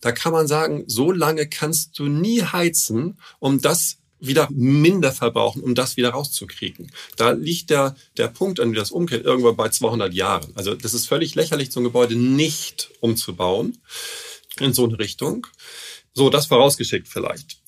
da 0.00 0.12
kann 0.12 0.32
man 0.32 0.46
sagen, 0.46 0.84
so 0.86 1.10
lange 1.10 1.48
kannst 1.48 1.98
du 1.98 2.06
nie 2.06 2.42
heizen, 2.42 3.18
um 3.40 3.60
das 3.60 3.98
wieder 4.20 4.48
minder 4.50 5.12
verbrauchen, 5.12 5.62
um 5.62 5.74
das 5.74 5.96
wieder 5.96 6.10
rauszukriegen. 6.10 6.90
Da 7.16 7.30
liegt 7.30 7.70
der, 7.70 7.96
der 8.16 8.28
Punkt, 8.28 8.60
an 8.60 8.70
dem 8.70 8.74
das 8.74 8.90
umkehrt, 8.90 9.24
irgendwo 9.24 9.52
bei 9.52 9.68
200 9.68 10.12
Jahren. 10.12 10.52
Also 10.54 10.74
das 10.74 10.94
ist 10.94 11.06
völlig 11.06 11.34
lächerlich, 11.34 11.70
so 11.70 11.80
ein 11.80 11.84
Gebäude 11.84 12.16
nicht 12.16 12.90
umzubauen 13.00 13.78
in 14.58 14.72
so 14.72 14.84
eine 14.84 14.98
Richtung. 14.98 15.46
So, 16.14 16.30
das 16.30 16.46
vorausgeschickt 16.46 17.06
vielleicht. 17.06 17.58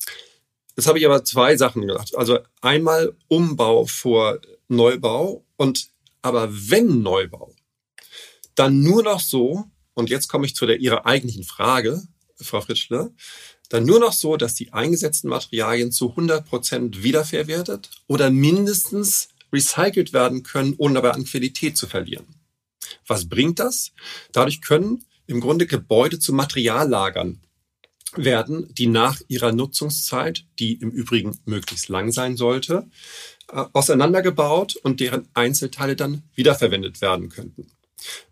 Jetzt 0.75 0.87
habe 0.87 0.99
ich 0.99 1.05
aber 1.05 1.23
zwei 1.23 1.57
Sachen 1.57 1.81
gedacht. 1.81 2.15
Also 2.15 2.39
einmal 2.61 3.15
Umbau 3.27 3.85
vor 3.85 4.39
Neubau 4.67 5.45
und 5.57 5.89
aber 6.21 6.49
wenn 6.51 7.01
Neubau, 7.01 7.55
dann 8.55 8.81
nur 8.81 9.03
noch 9.03 9.19
so, 9.19 9.65
und 9.93 10.09
jetzt 10.09 10.27
komme 10.27 10.45
ich 10.45 10.55
zu 10.55 10.65
der 10.65 10.79
Ihrer 10.79 11.05
eigentlichen 11.05 11.43
Frage, 11.43 12.01
Frau 12.35 12.61
Fritschle, 12.61 13.13
dann 13.69 13.85
nur 13.85 13.99
noch 13.99 14.13
so, 14.13 14.37
dass 14.37 14.55
die 14.55 14.73
eingesetzten 14.73 15.29
Materialien 15.29 15.91
zu 15.91 16.09
100 16.09 16.45
Prozent 16.45 17.03
wiederverwertet 17.03 17.89
oder 18.07 18.29
mindestens 18.29 19.29
recycelt 19.53 20.13
werden 20.13 20.43
können, 20.43 20.75
ohne 20.77 20.95
dabei 20.95 21.11
an 21.11 21.25
Qualität 21.25 21.77
zu 21.77 21.87
verlieren. 21.87 22.25
Was 23.07 23.29
bringt 23.29 23.59
das? 23.59 23.91
Dadurch 24.31 24.61
können 24.61 25.05
im 25.27 25.39
Grunde 25.39 25.67
Gebäude 25.67 26.19
zu 26.19 26.33
Materiallagern 26.33 27.41
werden, 28.15 28.73
die 28.73 28.87
nach 28.87 29.21
ihrer 29.27 29.51
Nutzungszeit, 29.51 30.45
die 30.59 30.73
im 30.73 30.91
Übrigen 30.91 31.37
möglichst 31.45 31.89
lang 31.89 32.11
sein 32.11 32.37
sollte, 32.37 32.87
äh, 33.51 33.63
auseinandergebaut 33.73 34.75
und 34.77 34.99
deren 34.99 35.27
Einzelteile 35.33 35.95
dann 35.95 36.23
wiederverwendet 36.35 37.01
werden 37.01 37.29
könnten. 37.29 37.67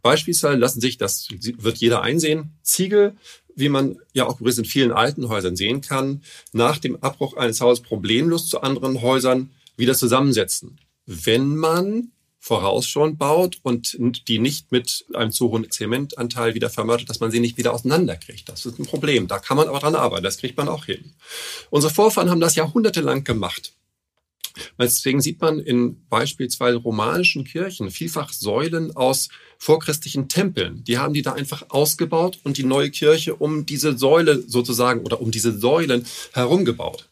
Beispielsweise 0.01 0.57
lassen 0.57 0.81
sich, 0.81 0.97
das 0.97 1.27
wird 1.29 1.77
jeder 1.77 2.01
einsehen, 2.01 2.57
Ziegel 2.63 3.15
wie 3.59 3.69
man 3.69 3.97
ja 4.13 4.25
auch 4.25 4.39
übrigens 4.39 4.59
in 4.59 4.65
vielen 4.65 4.91
alten 4.91 5.27
Häusern 5.29 5.55
sehen 5.55 5.81
kann, 5.81 6.23
nach 6.53 6.77
dem 6.77 6.95
Abbruch 7.03 7.35
eines 7.35 7.61
Hauses 7.61 7.83
problemlos 7.83 8.47
zu 8.47 8.61
anderen 8.61 9.01
Häusern 9.01 9.51
wieder 9.75 9.93
zusammensetzen. 9.93 10.79
Wenn 11.05 11.55
man 11.55 12.11
vorausschauend 12.39 13.19
baut 13.19 13.59
und 13.61 14.27
die 14.27 14.39
nicht 14.39 14.71
mit 14.71 15.05
einem 15.13 15.31
zu 15.31 15.51
hohen 15.51 15.69
Zementanteil 15.69 16.55
wieder 16.55 16.69
vermörtet, 16.69 17.09
dass 17.09 17.19
man 17.19 17.31
sie 17.31 17.41
nicht 17.41 17.57
wieder 17.57 17.73
auseinanderkriegt. 17.73 18.47
Das 18.47 18.65
ist 18.65 18.79
ein 18.79 18.85
Problem. 18.85 19.27
Da 19.27 19.39
kann 19.39 19.57
man 19.57 19.67
aber 19.67 19.79
dran 19.79 19.95
arbeiten. 19.95 20.23
Das 20.23 20.37
kriegt 20.37 20.57
man 20.57 20.69
auch 20.69 20.85
hin. 20.85 21.13
Unsere 21.69 21.93
Vorfahren 21.93 22.29
haben 22.29 22.39
das 22.39 22.55
jahrhundertelang 22.55 23.23
gemacht. 23.23 23.73
Deswegen 24.77 25.21
sieht 25.21 25.41
man 25.41 25.59
in 25.59 26.05
beispielsweise 26.07 26.77
romanischen 26.77 27.43
Kirchen 27.43 27.91
vielfach 27.91 28.33
Säulen 28.33 28.95
aus 28.95 29.29
vorchristlichen 29.57 30.27
Tempeln. 30.27 30.83
Die 30.85 30.97
haben 30.97 31.13
die 31.13 31.21
da 31.21 31.33
einfach 31.33 31.65
ausgebaut 31.69 32.39
und 32.43 32.57
die 32.57 32.63
neue 32.63 32.89
Kirche 32.89 33.35
um 33.35 33.65
diese 33.65 33.97
Säule 33.97 34.41
sozusagen 34.47 35.01
oder 35.01 35.21
um 35.21 35.31
diese 35.31 35.57
Säulen 35.57 36.05
herumgebaut. 36.33 37.09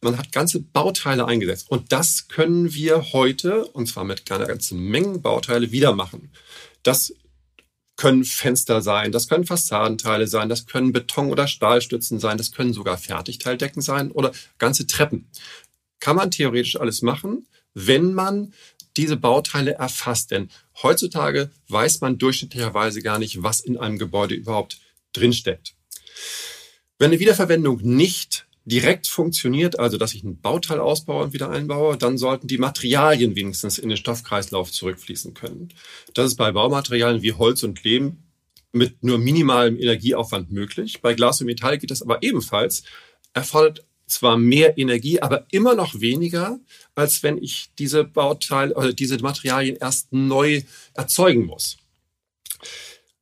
Man 0.00 0.18
hat 0.18 0.32
ganze 0.32 0.60
Bauteile 0.60 1.26
eingesetzt. 1.26 1.70
Und 1.70 1.92
das 1.92 2.28
können 2.28 2.74
wir 2.74 3.12
heute, 3.12 3.64
und 3.66 3.88
zwar 3.88 4.04
mit 4.04 4.30
einer 4.30 4.46
ganzen 4.46 4.78
Menge 4.78 5.18
Bauteile, 5.18 5.72
wieder 5.72 5.94
machen. 5.94 6.30
Das 6.82 7.14
können 7.96 8.24
Fenster 8.24 8.82
sein, 8.82 9.10
das 9.10 9.26
können 9.26 9.46
Fassadenteile 9.46 10.26
sein, 10.26 10.50
das 10.50 10.66
können 10.66 10.92
Beton- 10.92 11.30
oder 11.30 11.48
Stahlstützen 11.48 12.20
sein, 12.20 12.36
das 12.36 12.52
können 12.52 12.74
sogar 12.74 12.98
Fertigteildecken 12.98 13.80
sein 13.80 14.10
oder 14.10 14.32
ganze 14.58 14.86
Treppen 14.86 15.30
kann 16.00 16.16
man 16.16 16.30
theoretisch 16.30 16.78
alles 16.78 17.02
machen, 17.02 17.46
wenn 17.74 18.14
man 18.14 18.54
diese 18.96 19.16
Bauteile 19.16 19.72
erfasst. 19.72 20.30
Denn 20.30 20.50
heutzutage 20.82 21.50
weiß 21.68 22.00
man 22.00 22.18
durchschnittlicherweise 22.18 23.02
gar 23.02 23.18
nicht, 23.18 23.42
was 23.42 23.60
in 23.60 23.76
einem 23.76 23.98
Gebäude 23.98 24.34
überhaupt 24.34 24.78
drinsteckt. 25.12 25.74
Wenn 26.98 27.10
eine 27.10 27.20
Wiederverwendung 27.20 27.80
nicht 27.82 28.45
direkt 28.66 29.06
funktioniert, 29.06 29.78
also 29.78 29.96
dass 29.96 30.12
ich 30.12 30.24
ein 30.24 30.40
Bauteil 30.40 30.80
ausbaue 30.80 31.24
und 31.24 31.32
wieder 31.32 31.50
einbaue, 31.50 31.96
dann 31.96 32.18
sollten 32.18 32.48
die 32.48 32.58
Materialien 32.58 33.36
wenigstens 33.36 33.78
in 33.78 33.88
den 33.88 33.96
Stoffkreislauf 33.96 34.72
zurückfließen 34.72 35.34
können. 35.34 35.68
Das 36.14 36.26
ist 36.26 36.36
bei 36.36 36.50
Baumaterialien 36.50 37.22
wie 37.22 37.32
Holz 37.32 37.62
und 37.62 37.84
Lehm 37.84 38.18
mit 38.72 39.04
nur 39.04 39.18
minimalem 39.18 39.78
Energieaufwand 39.78 40.50
möglich. 40.50 41.00
Bei 41.00 41.14
Glas 41.14 41.40
und 41.40 41.46
Metall 41.46 41.78
geht 41.78 41.92
das 41.92 42.02
aber 42.02 42.22
ebenfalls, 42.22 42.82
erfordert 43.32 43.86
zwar 44.08 44.36
mehr 44.36 44.76
Energie, 44.76 45.20
aber 45.20 45.46
immer 45.52 45.74
noch 45.74 46.00
weniger, 46.00 46.58
als 46.96 47.22
wenn 47.22 47.38
ich 47.38 47.70
diese 47.78 48.02
Bauteile 48.04 48.74
oder 48.74 48.92
diese 48.92 49.18
Materialien 49.18 49.76
erst 49.76 50.12
neu 50.12 50.62
erzeugen 50.94 51.46
muss. 51.46 51.78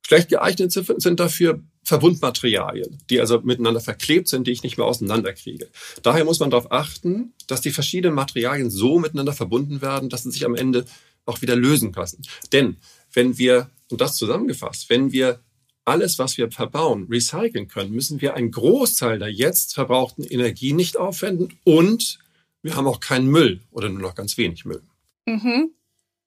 Schlecht 0.07 0.30
geeignet 0.30 0.72
sind 0.72 1.20
dafür 1.20 1.62
Verbundmaterialien, 1.85 2.99
die 3.11 3.20
also 3.20 3.40
miteinander 3.40 3.81
verklebt 3.81 4.29
sind, 4.29 4.47
die 4.47 4.53
ich 4.53 4.62
nicht 4.62 4.79
mehr 4.79 4.87
auseinanderkriege. 4.87 5.68
Daher 6.03 6.25
muss 6.25 6.40
man 6.40 6.51
darauf 6.51 6.73
achten, 6.73 7.35
dass 7.47 7.61
die 7.61 7.70
verschiedenen 7.70 8.14
Materialien 8.14 8.70
so 8.70 8.99
miteinander 8.99 9.33
verbunden 9.33 9.83
werden, 9.83 10.09
dass 10.09 10.23
sie 10.23 10.31
sich 10.31 10.44
am 10.44 10.55
Ende 10.55 10.87
auch 11.27 11.42
wieder 11.42 11.57
lösen 11.57 11.92
lassen. 11.92 12.23
Denn 12.53 12.77
wenn 13.12 13.38
wir, 13.38 13.70
und 13.90 14.01
das 14.01 14.16
zusammengefasst, 14.16 14.90
wenn 14.90 15.12
wir 15.12 15.40
alles, 15.85 16.18
was 16.18 16.38
wir 16.38 16.51
verbauen, 16.51 17.07
recyceln 17.11 17.68
können, 17.68 17.92
müssen 17.92 18.20
wir 18.20 18.35
einen 18.35 18.51
Großteil 18.51 19.18
der 19.18 19.31
jetzt 19.31 19.75
verbrauchten 19.75 20.25
Energie 20.25 20.73
nicht 20.73 20.97
aufwenden 20.97 21.59
und 21.64 22.18
wir 22.62 22.77
haben 22.77 22.87
auch 22.87 23.01
keinen 23.01 23.27
Müll 23.27 23.61
oder 23.70 23.90
nur 23.90 24.01
noch 24.01 24.14
ganz 24.14 24.38
wenig 24.38 24.64
Müll. 24.64 24.83
Mhm. 25.27 25.75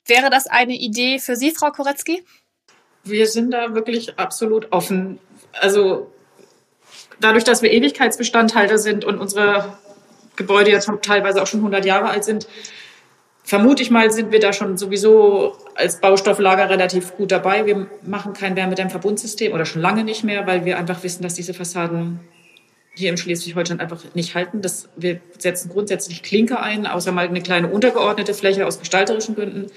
Wäre 0.05 0.29
das 0.29 0.47
eine 0.47 0.77
Idee 0.77 1.19
für 1.19 1.35
Sie, 1.35 1.51
Frau 1.51 1.71
Koretzky? 1.71 2.23
Wir 3.03 3.27
sind 3.27 3.51
da 3.51 3.73
wirklich 3.73 4.17
absolut 4.19 4.71
offen. 4.71 5.19
Also 5.59 6.11
dadurch, 7.19 7.43
dass 7.43 7.61
wir 7.61 7.71
Ewigkeitsbestandhalter 7.71 8.77
sind 8.77 9.05
und 9.05 9.17
unsere 9.17 9.77
Gebäude 10.35 10.71
jetzt 10.71 10.89
teilweise 11.01 11.41
auch 11.41 11.47
schon 11.47 11.61
100 11.61 11.85
Jahre 11.85 12.09
alt 12.09 12.23
sind, 12.23 12.47
vermute 13.43 13.81
ich 13.81 13.89
mal, 13.89 14.11
sind 14.11 14.31
wir 14.31 14.39
da 14.39 14.51
schon 14.53 14.77
sowieso 14.77 15.55
als 15.75 16.01
Baustofflager 16.01 16.69
relativ 16.69 17.15
gut 17.15 17.31
dabei. 17.31 17.65
Wir 17.65 17.87
machen 18.03 18.33
kein 18.33 18.55
Wärmedämmverbundsystem 18.55 19.53
oder 19.53 19.65
schon 19.65 19.81
lange 19.81 20.03
nicht 20.03 20.23
mehr, 20.23 20.45
weil 20.45 20.65
wir 20.65 20.77
einfach 20.77 21.01
wissen, 21.03 21.23
dass 21.23 21.33
diese 21.33 21.53
Fassaden 21.53 22.19
hier 22.93 23.09
im 23.09 23.17
Schleswig-Holstein 23.17 23.79
einfach 23.79 24.03
nicht 24.15 24.35
halten. 24.35 24.61
Das, 24.61 24.89
wir 24.95 25.21
setzen 25.37 25.69
grundsätzlich 25.69 26.23
Klinker 26.23 26.61
ein, 26.61 26.87
außer 26.87 27.11
mal 27.11 27.27
eine 27.27 27.41
kleine 27.41 27.69
untergeordnete 27.69 28.33
Fläche 28.33 28.65
aus 28.65 28.79
gestalterischen 28.79 29.35
Gründen. 29.35 29.67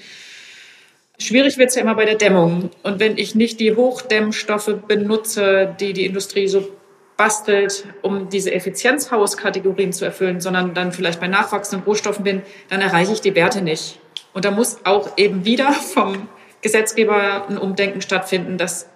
Schwierig 1.21 1.59
wird 1.59 1.69
es 1.69 1.75
ja 1.75 1.83
immer 1.83 1.93
bei 1.93 2.05
der 2.05 2.15
Dämmung. 2.15 2.71
Und 2.81 2.99
wenn 2.99 3.15
ich 3.17 3.35
nicht 3.35 3.59
die 3.59 3.75
Hochdämmstoffe 3.75 4.73
benutze, 4.87 5.75
die 5.79 5.93
die 5.93 6.07
Industrie 6.07 6.47
so 6.47 6.67
bastelt, 7.15 7.85
um 8.01 8.29
diese 8.29 8.51
Effizienzhauskategorien 8.51 9.93
zu 9.93 10.03
erfüllen, 10.03 10.41
sondern 10.41 10.73
dann 10.73 10.91
vielleicht 10.91 11.19
bei 11.19 11.27
nachwachsenden 11.27 11.85
Rohstoffen 11.85 12.23
bin, 12.23 12.41
dann 12.69 12.81
erreiche 12.81 13.13
ich 13.13 13.21
die 13.21 13.35
Werte 13.35 13.61
nicht. 13.61 13.99
Und 14.33 14.45
da 14.45 14.51
muss 14.51 14.79
auch 14.83 15.15
eben 15.17 15.45
wieder 15.45 15.71
vom 15.73 16.27
Gesetzgeber 16.63 17.47
ein 17.47 17.59
Umdenken 17.59 18.01
stattfinden, 18.01 18.57
dass 18.57 18.89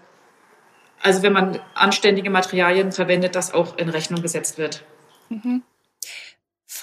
also 1.04 1.22
wenn 1.22 1.34
man 1.34 1.60
anständige 1.76 2.32
Materialien 2.32 2.92
verwendet, 2.92 3.36
das 3.36 3.54
auch 3.54 3.78
in 3.78 3.90
Rechnung 3.90 4.24
gesetzt 4.24 4.58
wird. 4.58 4.84
Mhm. 5.30 5.62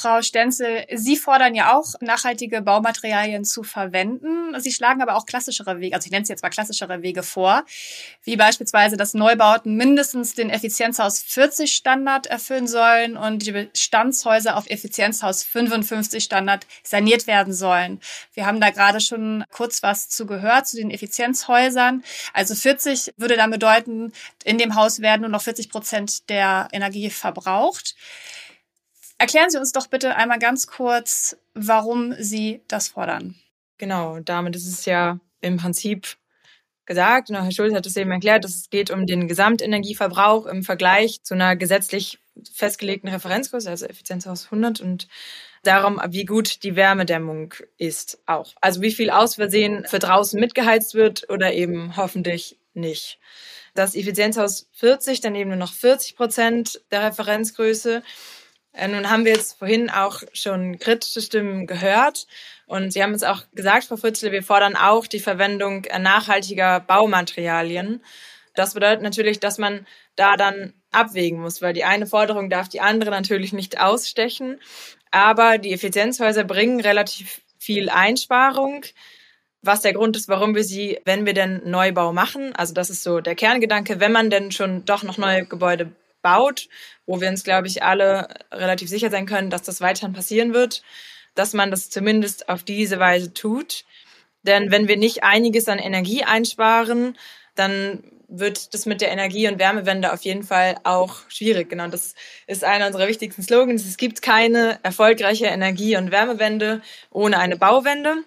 Frau 0.02 0.20
Stenzel, 0.20 0.84
Sie 0.92 1.16
fordern 1.16 1.54
ja 1.54 1.76
auch, 1.78 1.94
nachhaltige 2.00 2.60
Baumaterialien 2.60 3.44
zu 3.44 3.62
verwenden. 3.62 4.52
Sie 4.58 4.72
schlagen 4.72 5.00
aber 5.00 5.14
auch 5.14 5.26
klassischere 5.26 5.78
Wege, 5.78 5.94
also 5.94 6.06
ich 6.06 6.10
nenne 6.10 6.24
es 6.24 6.28
jetzt 6.28 6.42
mal 6.42 6.48
klassischere 6.48 7.02
Wege 7.02 7.22
vor, 7.22 7.64
wie 8.24 8.36
beispielsweise, 8.36 8.96
dass 8.96 9.14
Neubauten 9.14 9.76
mindestens 9.76 10.34
den 10.34 10.50
Effizienzhaus 10.50 11.22
40 11.22 11.72
Standard 11.72 12.26
erfüllen 12.26 12.66
sollen 12.66 13.16
und 13.16 13.46
die 13.46 13.52
Bestandshäuser 13.52 14.56
auf 14.56 14.68
Effizienzhaus 14.68 15.44
55 15.44 16.24
Standard 16.24 16.66
saniert 16.82 17.28
werden 17.28 17.52
sollen. 17.52 18.00
Wir 18.34 18.44
haben 18.44 18.60
da 18.60 18.70
gerade 18.70 18.98
schon 18.98 19.44
kurz 19.52 19.84
was 19.84 20.08
zu 20.08 20.26
gehört, 20.26 20.66
zu 20.66 20.78
den 20.78 20.90
Effizienzhäusern. 20.90 22.02
Also 22.32 22.56
40 22.56 23.14
würde 23.18 23.36
dann 23.36 23.52
bedeuten, 23.52 24.12
in 24.42 24.58
dem 24.58 24.74
Haus 24.74 24.98
werden 24.98 25.20
nur 25.20 25.30
noch 25.30 25.42
40 25.42 25.70
Prozent 25.70 26.28
der 26.28 26.66
Energie 26.72 27.08
verbraucht. 27.08 27.94
Erklären 29.22 29.50
Sie 29.50 29.58
uns 29.58 29.70
doch 29.70 29.86
bitte 29.86 30.16
einmal 30.16 30.40
ganz 30.40 30.66
kurz, 30.66 31.36
warum 31.54 32.12
Sie 32.18 32.60
das 32.66 32.88
fordern. 32.88 33.36
Genau, 33.78 34.18
damit 34.18 34.56
ist 34.56 34.66
es 34.66 34.84
ja 34.84 35.20
im 35.40 35.58
Prinzip 35.58 36.16
gesagt, 36.86 37.30
und 37.30 37.36
Herr 37.36 37.52
Schulz 37.52 37.72
hat 37.72 37.86
es 37.86 37.96
eben 37.96 38.10
erklärt, 38.10 38.42
dass 38.42 38.56
es 38.56 38.68
geht 38.68 38.90
um 38.90 39.06
den 39.06 39.28
Gesamtenergieverbrauch 39.28 40.46
im 40.46 40.64
Vergleich 40.64 41.22
zu 41.22 41.34
einer 41.34 41.54
gesetzlich 41.54 42.18
festgelegten 42.52 43.08
Referenzgröße, 43.10 43.70
also 43.70 43.86
Effizienzhaus 43.86 44.46
100 44.46 44.80
und 44.80 45.06
darum, 45.62 46.00
wie 46.08 46.24
gut 46.24 46.64
die 46.64 46.74
Wärmedämmung 46.74 47.54
ist 47.78 48.18
auch. 48.26 48.54
Also 48.60 48.82
wie 48.82 48.90
viel 48.90 49.10
aus 49.10 49.36
Versehen 49.36 49.84
für 49.86 50.00
draußen 50.00 50.40
mitgeheizt 50.40 50.94
wird 50.94 51.30
oder 51.30 51.52
eben 51.52 51.96
hoffentlich 51.96 52.58
nicht. 52.74 53.20
Das 53.74 53.94
Effizienzhaus 53.94 54.68
40, 54.72 55.20
dann 55.20 55.36
eben 55.36 55.50
nur 55.50 55.58
noch 55.58 55.72
40 55.72 56.16
Prozent 56.16 56.82
der 56.90 57.04
Referenzgröße. 57.04 58.02
Äh, 58.72 58.88
nun 58.88 59.10
haben 59.10 59.24
wir 59.24 59.32
jetzt 59.32 59.58
vorhin 59.58 59.90
auch 59.90 60.22
schon 60.32 60.78
kritische 60.78 61.20
Stimmen 61.20 61.66
gehört. 61.66 62.26
Und 62.66 62.92
Sie 62.92 63.02
haben 63.02 63.14
es 63.14 63.22
auch 63.22 63.42
gesagt, 63.54 63.84
Frau 63.84 63.96
Fritzle, 63.96 64.32
wir 64.32 64.42
fordern 64.42 64.76
auch 64.76 65.06
die 65.06 65.20
Verwendung 65.20 65.86
nachhaltiger 66.00 66.80
Baumaterialien. 66.80 68.02
Das 68.54 68.74
bedeutet 68.74 69.02
natürlich, 69.02 69.40
dass 69.40 69.58
man 69.58 69.86
da 70.16 70.36
dann 70.36 70.74
abwägen 70.90 71.40
muss, 71.40 71.62
weil 71.62 71.72
die 71.72 71.84
eine 71.84 72.06
Forderung 72.06 72.50
darf 72.50 72.68
die 72.68 72.80
andere 72.80 73.10
natürlich 73.10 73.52
nicht 73.52 73.80
ausstechen. 73.80 74.60
Aber 75.10 75.58
die 75.58 75.72
Effizienzhäuser 75.72 76.44
bringen 76.44 76.80
relativ 76.80 77.42
viel 77.58 77.90
Einsparung, 77.90 78.84
was 79.62 79.82
der 79.82 79.92
Grund 79.92 80.16
ist, 80.16 80.28
warum 80.28 80.54
wir 80.54 80.64
sie, 80.64 80.98
wenn 81.04 81.24
wir 81.24 81.34
denn 81.34 81.62
Neubau 81.64 82.12
machen, 82.12 82.54
also 82.56 82.74
das 82.74 82.90
ist 82.90 83.04
so 83.04 83.20
der 83.20 83.36
Kerngedanke, 83.36 84.00
wenn 84.00 84.10
man 84.12 84.28
denn 84.28 84.50
schon 84.50 84.84
doch 84.84 85.02
noch 85.02 85.18
neue 85.18 85.46
Gebäude 85.46 85.92
baut, 86.22 86.68
wo 87.06 87.20
wir 87.20 87.28
uns, 87.28 87.44
glaube 87.44 87.66
ich, 87.66 87.82
alle 87.82 88.28
relativ 88.52 88.88
sicher 88.88 89.10
sein 89.10 89.26
können, 89.26 89.50
dass 89.50 89.62
das 89.62 89.80
weiterhin 89.80 90.12
passieren 90.12 90.54
wird, 90.54 90.82
dass 91.34 91.52
man 91.52 91.70
das 91.70 91.90
zumindest 91.90 92.48
auf 92.48 92.62
diese 92.62 92.98
Weise 92.98 93.34
tut. 93.34 93.84
Denn 94.42 94.70
wenn 94.70 94.88
wir 94.88 94.96
nicht 94.96 95.22
einiges 95.24 95.68
an 95.68 95.78
Energie 95.78 96.24
einsparen, 96.24 97.16
dann 97.54 98.02
wird 98.28 98.72
das 98.72 98.86
mit 98.86 99.00
der 99.00 99.10
Energie- 99.10 99.46
und 99.46 99.58
Wärmewende 99.58 100.12
auf 100.12 100.22
jeden 100.22 100.42
Fall 100.42 100.76
auch 100.84 101.16
schwierig. 101.28 101.68
Genau, 101.68 101.86
das 101.88 102.14
ist 102.46 102.64
einer 102.64 102.86
unserer 102.86 103.06
wichtigsten 103.06 103.42
Slogans. 103.42 103.84
Es 103.84 103.98
gibt 103.98 104.22
keine 104.22 104.78
erfolgreiche 104.82 105.46
Energie- 105.46 105.96
und 105.96 106.10
Wärmewende 106.10 106.80
ohne 107.10 107.38
eine 107.38 107.56
Bauwende. 107.56 108.24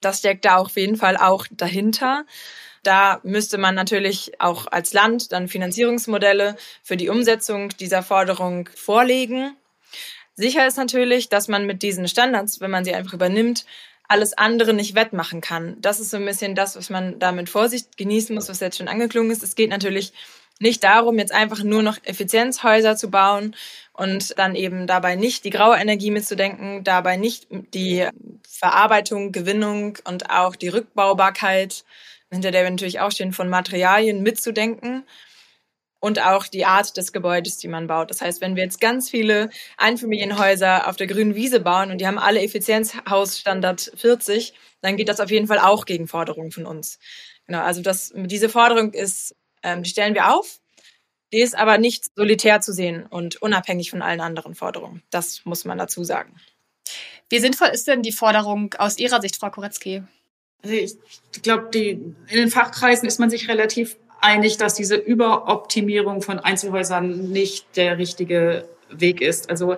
Das 0.00 0.18
steckt 0.18 0.44
da 0.44 0.56
auf 0.56 0.76
jeden 0.76 0.96
Fall 0.96 1.16
auch 1.16 1.46
dahinter. 1.50 2.24
Da 2.82 3.20
müsste 3.22 3.58
man 3.58 3.74
natürlich 3.74 4.40
auch 4.40 4.66
als 4.66 4.92
Land 4.92 5.32
dann 5.32 5.48
Finanzierungsmodelle 5.48 6.56
für 6.82 6.96
die 6.96 7.08
Umsetzung 7.08 7.68
dieser 7.78 8.02
Forderung 8.02 8.68
vorlegen. 8.74 9.56
Sicher 10.34 10.66
ist 10.66 10.78
natürlich, 10.78 11.28
dass 11.28 11.48
man 11.48 11.66
mit 11.66 11.82
diesen 11.82 12.08
Standards, 12.08 12.60
wenn 12.60 12.70
man 12.70 12.84
sie 12.84 12.94
einfach 12.94 13.12
übernimmt, 13.12 13.66
alles 14.08 14.36
andere 14.36 14.72
nicht 14.72 14.94
wettmachen 14.94 15.40
kann. 15.40 15.76
Das 15.80 16.00
ist 16.00 16.10
so 16.10 16.16
ein 16.16 16.24
bisschen 16.24 16.54
das, 16.54 16.74
was 16.76 16.90
man 16.90 17.18
da 17.18 17.30
mit 17.30 17.48
Vorsicht 17.48 17.96
genießen 17.96 18.34
muss, 18.34 18.48
was 18.48 18.60
jetzt 18.60 18.78
schon 18.78 18.88
angeklungen 18.88 19.30
ist. 19.30 19.42
Es 19.42 19.54
geht 19.54 19.70
natürlich 19.70 20.12
nicht 20.58 20.82
darum, 20.82 21.18
jetzt 21.18 21.32
einfach 21.32 21.62
nur 21.62 21.82
noch 21.82 21.96
Effizienzhäuser 22.04 22.96
zu 22.96 23.10
bauen 23.10 23.54
und 23.92 24.38
dann 24.38 24.54
eben 24.54 24.86
dabei 24.86 25.14
nicht 25.14 25.44
die 25.44 25.50
graue 25.50 25.76
Energie 25.76 26.10
mitzudenken, 26.10 26.84
dabei 26.84 27.16
nicht 27.16 27.46
die 27.50 28.06
Verarbeitung, 28.48 29.32
Gewinnung 29.32 29.98
und 30.04 30.30
auch 30.30 30.56
die 30.56 30.68
Rückbaubarkeit, 30.68 31.84
hinter 32.30 32.50
der 32.50 32.64
wir 32.64 32.70
natürlich 32.70 33.00
auch 33.00 33.10
stehen, 33.10 33.32
von 33.32 33.48
Materialien 33.48 34.22
mitzudenken, 34.22 35.04
und 36.00 36.20
auch 36.20 36.46
die 36.46 36.64
Art 36.64 36.96
des 36.96 37.12
Gebäudes, 37.12 37.58
die 37.58 37.68
man 37.68 37.86
baut. 37.86 38.10
Das 38.10 38.20
heißt, 38.22 38.40
wenn 38.40 38.56
wir 38.56 38.64
jetzt 38.64 38.80
ganz 38.80 39.10
viele 39.10 39.50
Einfamilienhäuser 39.76 40.88
auf 40.88 40.96
der 40.96 41.06
grünen 41.06 41.34
Wiese 41.34 41.60
bauen 41.60 41.90
und 41.90 42.00
die 42.00 42.06
haben 42.06 42.18
alle 42.18 42.42
Effizienzhausstandard 42.42 43.92
40, 43.96 44.54
dann 44.80 44.96
geht 44.96 45.08
das 45.08 45.20
auf 45.20 45.30
jeden 45.30 45.46
Fall 45.46 45.58
auch 45.58 45.84
gegen 45.84 46.08
Forderungen 46.08 46.50
von 46.50 46.66
uns. 46.66 46.98
Genau, 47.46 47.60
also 47.60 47.82
das, 47.82 48.12
diese 48.16 48.48
Forderung 48.48 48.92
ist, 48.94 49.36
ähm, 49.62 49.82
die 49.82 49.90
stellen 49.90 50.14
wir 50.14 50.34
auf. 50.34 50.60
Die 51.32 51.40
ist 51.40 51.56
aber 51.56 51.78
nicht 51.78 52.16
solitär 52.16 52.60
zu 52.60 52.72
sehen 52.72 53.06
und 53.06 53.40
unabhängig 53.40 53.90
von 53.90 54.02
allen 54.02 54.20
anderen 54.20 54.54
Forderungen. 54.54 55.02
Das 55.10 55.44
muss 55.44 55.64
man 55.64 55.78
dazu 55.78 56.02
sagen. 56.02 56.34
Wie 57.28 57.38
sinnvoll 57.38 57.68
ist 57.68 57.86
denn 57.86 58.02
die 58.02 58.10
Forderung 58.10 58.74
aus 58.74 58.98
Ihrer 58.98 59.20
Sicht, 59.20 59.36
Frau 59.36 59.50
Koretzky? 59.50 60.02
Also 60.62 60.74
ich 60.74 61.42
glaube, 61.42 61.76
in 61.76 62.16
den 62.32 62.50
Fachkreisen 62.50 63.08
ist 63.08 63.18
man 63.18 63.30
sich 63.30 63.48
relativ 63.48 63.96
einig, 64.20 64.56
dass 64.58 64.74
diese 64.74 64.96
Überoptimierung 64.96 66.22
von 66.22 66.38
Einzelhäusern 66.38 67.30
nicht 67.30 67.76
der 67.76 67.98
richtige 67.98 68.68
Weg 68.90 69.20
ist. 69.20 69.48
Also 69.48 69.76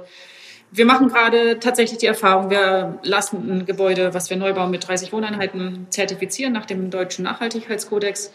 wir 0.70 0.86
machen 0.86 1.08
gerade 1.08 1.60
tatsächlich 1.60 1.98
die 1.98 2.06
Erfahrung, 2.06 2.50
wir 2.50 2.98
lassen 3.02 3.50
ein 3.50 3.66
Gebäude, 3.66 4.14
was 4.14 4.30
wir 4.30 4.38
neu 4.38 4.54
bauen, 4.54 4.70
mit 4.70 4.88
30 4.88 5.12
Wohneinheiten 5.12 5.86
zertifizieren 5.90 6.52
nach 6.52 6.64
dem 6.64 6.90
deutschen 6.90 7.24
Nachhaltigkeitskodex. 7.24 8.32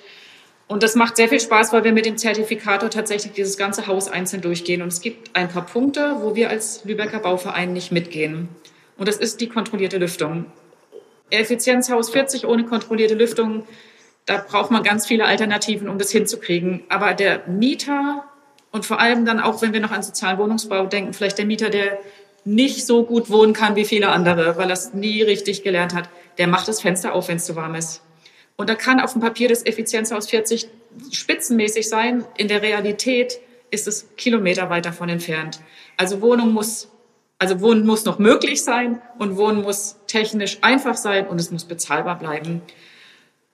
Und 0.67 0.83
das 0.83 0.95
macht 0.95 1.15
sehr 1.15 1.29
viel 1.29 1.39
Spaß, 1.39 1.73
weil 1.73 1.83
wir 1.83 1.93
mit 1.93 2.05
dem 2.05 2.17
Zertifikator 2.17 2.89
tatsächlich 2.89 3.33
dieses 3.33 3.57
ganze 3.57 3.87
Haus 3.87 4.09
einzeln 4.09 4.41
durchgehen. 4.41 4.81
Und 4.81 4.89
es 4.89 5.01
gibt 5.01 5.35
ein 5.35 5.49
paar 5.49 5.65
Punkte, 5.65 6.17
wo 6.19 6.35
wir 6.35 6.49
als 6.49 6.83
Lübecker 6.83 7.19
Bauverein 7.19 7.73
nicht 7.73 7.91
mitgehen. 7.91 8.49
Und 8.97 9.07
das 9.07 9.17
ist 9.17 9.41
die 9.41 9.47
kontrollierte 9.47 9.97
Lüftung. 9.97 10.45
Effizienzhaus 11.29 12.09
40 12.09 12.45
ohne 12.45 12.65
kontrollierte 12.65 13.15
Lüftung 13.15 13.63
da 14.27 14.43
braucht 14.45 14.71
man 14.71 14.83
ganz 14.83 15.07
viele 15.07 15.25
Alternativen, 15.25 15.87
um 15.89 15.97
das 15.97 16.11
hinzukriegen. 16.11 16.83
Aber 16.89 17.13
der 17.13 17.47
Mieter 17.47 18.25
und 18.71 18.85
vor 18.85 18.99
allem 18.99 19.25
dann 19.25 19.39
auch, 19.39 19.61
wenn 19.61 19.73
wir 19.73 19.79
noch 19.79 19.91
an 19.91 20.03
sozialen 20.03 20.37
Wohnungsbau 20.37 20.85
denken, 20.85 21.13
vielleicht 21.13 21.37
der 21.37 21.45
Mieter, 21.45 21.69
der 21.69 21.97
nicht 22.43 22.85
so 22.85 23.03
gut 23.03 23.29
wohnen 23.29 23.53
kann 23.53 23.75
wie 23.75 23.85
viele 23.85 24.09
andere, 24.09 24.57
weil 24.57 24.69
er 24.69 24.73
es 24.73 24.93
nie 24.93 25.21
richtig 25.21 25.63
gelernt 25.63 25.95
hat, 25.95 26.09
der 26.37 26.47
macht 26.47 26.67
das 26.67 26.81
Fenster 26.81 27.13
auf, 27.13 27.29
wenn 27.29 27.37
es 27.37 27.45
zu 27.45 27.55
warm 27.55 27.75
ist. 27.75 28.01
Und 28.57 28.69
da 28.69 28.75
kann 28.75 28.99
auf 28.99 29.13
dem 29.13 29.21
Papier 29.21 29.47
das 29.47 29.65
Effizienzhaus 29.65 30.29
40 30.29 30.67
spitzenmäßig 31.11 31.87
sein. 31.87 32.25
In 32.37 32.49
der 32.49 32.61
Realität 32.61 33.39
ist 33.71 33.87
es 33.87 34.09
Kilometer 34.17 34.69
weit 34.69 34.85
davon 34.85 35.07
entfernt. 35.07 35.61
Also 35.95 36.21
Wohnung 36.21 36.51
muss, 36.51 36.89
also 37.39 37.61
Wohnen 37.61 37.85
muss 37.85 38.05
noch 38.05 38.19
möglich 38.19 38.63
sein 38.63 39.01
und 39.19 39.37
Wohnen 39.37 39.61
muss 39.61 39.97
technisch 40.07 40.57
einfach 40.61 40.97
sein 40.97 41.27
und 41.27 41.39
es 41.39 41.51
muss 41.51 41.65
bezahlbar 41.65 42.17
bleiben. 42.17 42.61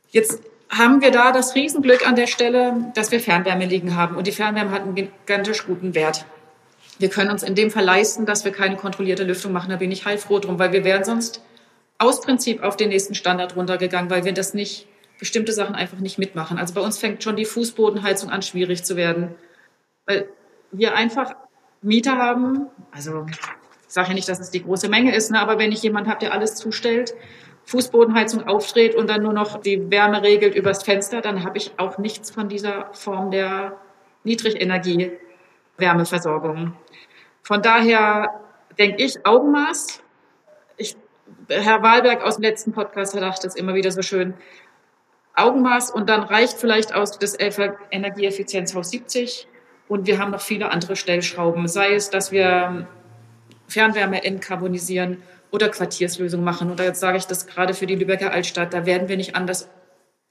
Jetzt 0.09 0.41
haben 0.69 1.01
wir 1.01 1.11
da 1.11 1.31
das 1.31 1.55
Riesenglück 1.55 2.07
an 2.07 2.15
der 2.15 2.27
Stelle, 2.27 2.91
dass 2.95 3.11
wir 3.11 3.19
Fernwärme 3.19 3.65
liegen 3.65 3.95
haben. 3.95 4.15
Und 4.15 4.27
die 4.27 4.31
Fernwärme 4.31 4.71
hat 4.71 4.83
einen 4.83 4.95
gigantisch 4.95 5.65
guten 5.65 5.93
Wert. 5.95 6.25
Wir 6.99 7.09
können 7.09 7.31
uns 7.31 7.43
in 7.43 7.55
dem 7.55 7.71
Fall 7.71 7.83
leisten, 7.83 8.25
dass 8.25 8.45
wir 8.45 8.51
keine 8.51 8.75
kontrollierte 8.75 9.23
Lüftung 9.23 9.51
machen. 9.51 9.69
Da 9.69 9.77
bin 9.77 9.91
ich 9.91 10.05
heilfroh 10.05 10.39
drum, 10.39 10.59
weil 10.59 10.71
wir 10.71 10.83
wären 10.83 11.03
sonst 11.03 11.41
aus 11.97 12.21
Prinzip 12.21 12.63
auf 12.63 12.77
den 12.77 12.89
nächsten 12.89 13.15
Standard 13.15 13.55
runtergegangen, 13.55 14.09
weil 14.09 14.25
wir 14.25 14.33
das 14.33 14.53
nicht, 14.53 14.87
bestimmte 15.19 15.53
Sachen 15.53 15.75
einfach 15.75 15.99
nicht 15.99 16.17
mitmachen. 16.17 16.57
Also 16.57 16.73
bei 16.73 16.81
uns 16.81 16.97
fängt 16.97 17.23
schon 17.23 17.35
die 17.35 17.45
Fußbodenheizung 17.45 18.29
an, 18.29 18.41
schwierig 18.41 18.83
zu 18.83 18.95
werden. 18.95 19.35
Weil 20.05 20.27
wir 20.71 20.95
einfach 20.95 21.35
Mieter 21.81 22.17
haben, 22.17 22.67
also 22.91 23.25
ich 23.93 23.95
sage 23.95 24.07
ja 24.07 24.15
nicht, 24.15 24.27
dass 24.27 24.39
es 24.39 24.49
die 24.49 24.63
große 24.63 24.89
Menge 24.89 25.13
ist, 25.13 25.29
ne, 25.29 25.39
aber 25.39 25.59
wenn 25.59 25.71
ich 25.71 25.83
jemand 25.83 26.07
habe, 26.07 26.17
der 26.17 26.33
alles 26.33 26.55
zustellt, 26.55 27.13
Fußbodenheizung 27.65 28.47
aufdreht 28.47 28.95
und 28.95 29.07
dann 29.07 29.21
nur 29.21 29.33
noch 29.33 29.61
die 29.61 29.91
Wärme 29.91 30.23
regelt 30.23 30.55
übers 30.55 30.81
Fenster, 30.81 31.21
dann 31.21 31.43
habe 31.43 31.59
ich 31.59 31.73
auch 31.77 31.99
nichts 31.99 32.31
von 32.31 32.49
dieser 32.49 32.91
Form 32.93 33.29
der 33.29 33.77
Niedrigenergie-Wärmeversorgung. 34.23 36.73
Von 37.43 37.61
daher 37.61 38.41
denke 38.79 39.03
ich 39.03 39.27
Augenmaß. 39.27 40.01
Ich, 40.77 40.97
Herr 41.47 41.83
Wahlberg 41.83 42.23
aus 42.23 42.37
dem 42.37 42.45
letzten 42.45 42.71
Podcast 42.71 43.11
sagt 43.11 43.43
das 43.43 43.55
immer 43.55 43.75
wieder 43.75 43.91
so 43.91 44.01
schön. 44.01 44.33
Augenmaß 45.35 45.91
und 45.91 46.09
dann 46.09 46.23
reicht 46.23 46.57
vielleicht 46.57 46.95
aus 46.95 47.19
das 47.19 47.37
Energieeffizienzhaus 47.37 48.89
70 48.89 49.47
und 49.87 50.07
wir 50.07 50.17
haben 50.17 50.31
noch 50.31 50.41
viele 50.41 50.71
andere 50.71 50.95
Stellschrauben, 50.95 51.67
sei 51.67 51.93
es, 51.93 52.09
dass 52.09 52.31
wir 52.31 52.87
Fernwärme 53.73 54.23
entkarbonisieren 54.23 55.23
oder 55.51 55.69
Quartierslösungen 55.69 56.45
machen. 56.45 56.71
Und 56.71 56.79
da 56.79 56.83
jetzt 56.83 56.99
sage 56.99 57.17
ich 57.17 57.25
das 57.25 57.47
gerade 57.47 57.73
für 57.73 57.85
die 57.85 57.95
Lübecker 57.95 58.31
Altstadt, 58.31 58.73
da 58.73 58.85
werden 58.85 59.07
wir 59.07 59.17
nicht 59.17 59.35
anders, 59.35 59.69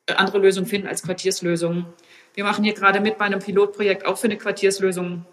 äh, 0.06 0.14
andere 0.14 0.38
Lösungen 0.38 0.66
finden 0.66 0.88
als 0.88 1.02
Quartierslösungen. 1.02 1.86
Wir 2.34 2.44
machen 2.44 2.64
hier 2.64 2.74
gerade 2.74 3.00
mit 3.00 3.18
bei 3.18 3.26
einem 3.26 3.40
Pilotprojekt 3.40 4.06
auch 4.06 4.16
für 4.16 4.26
eine 4.26 4.38
Quartierslösung 4.38 5.26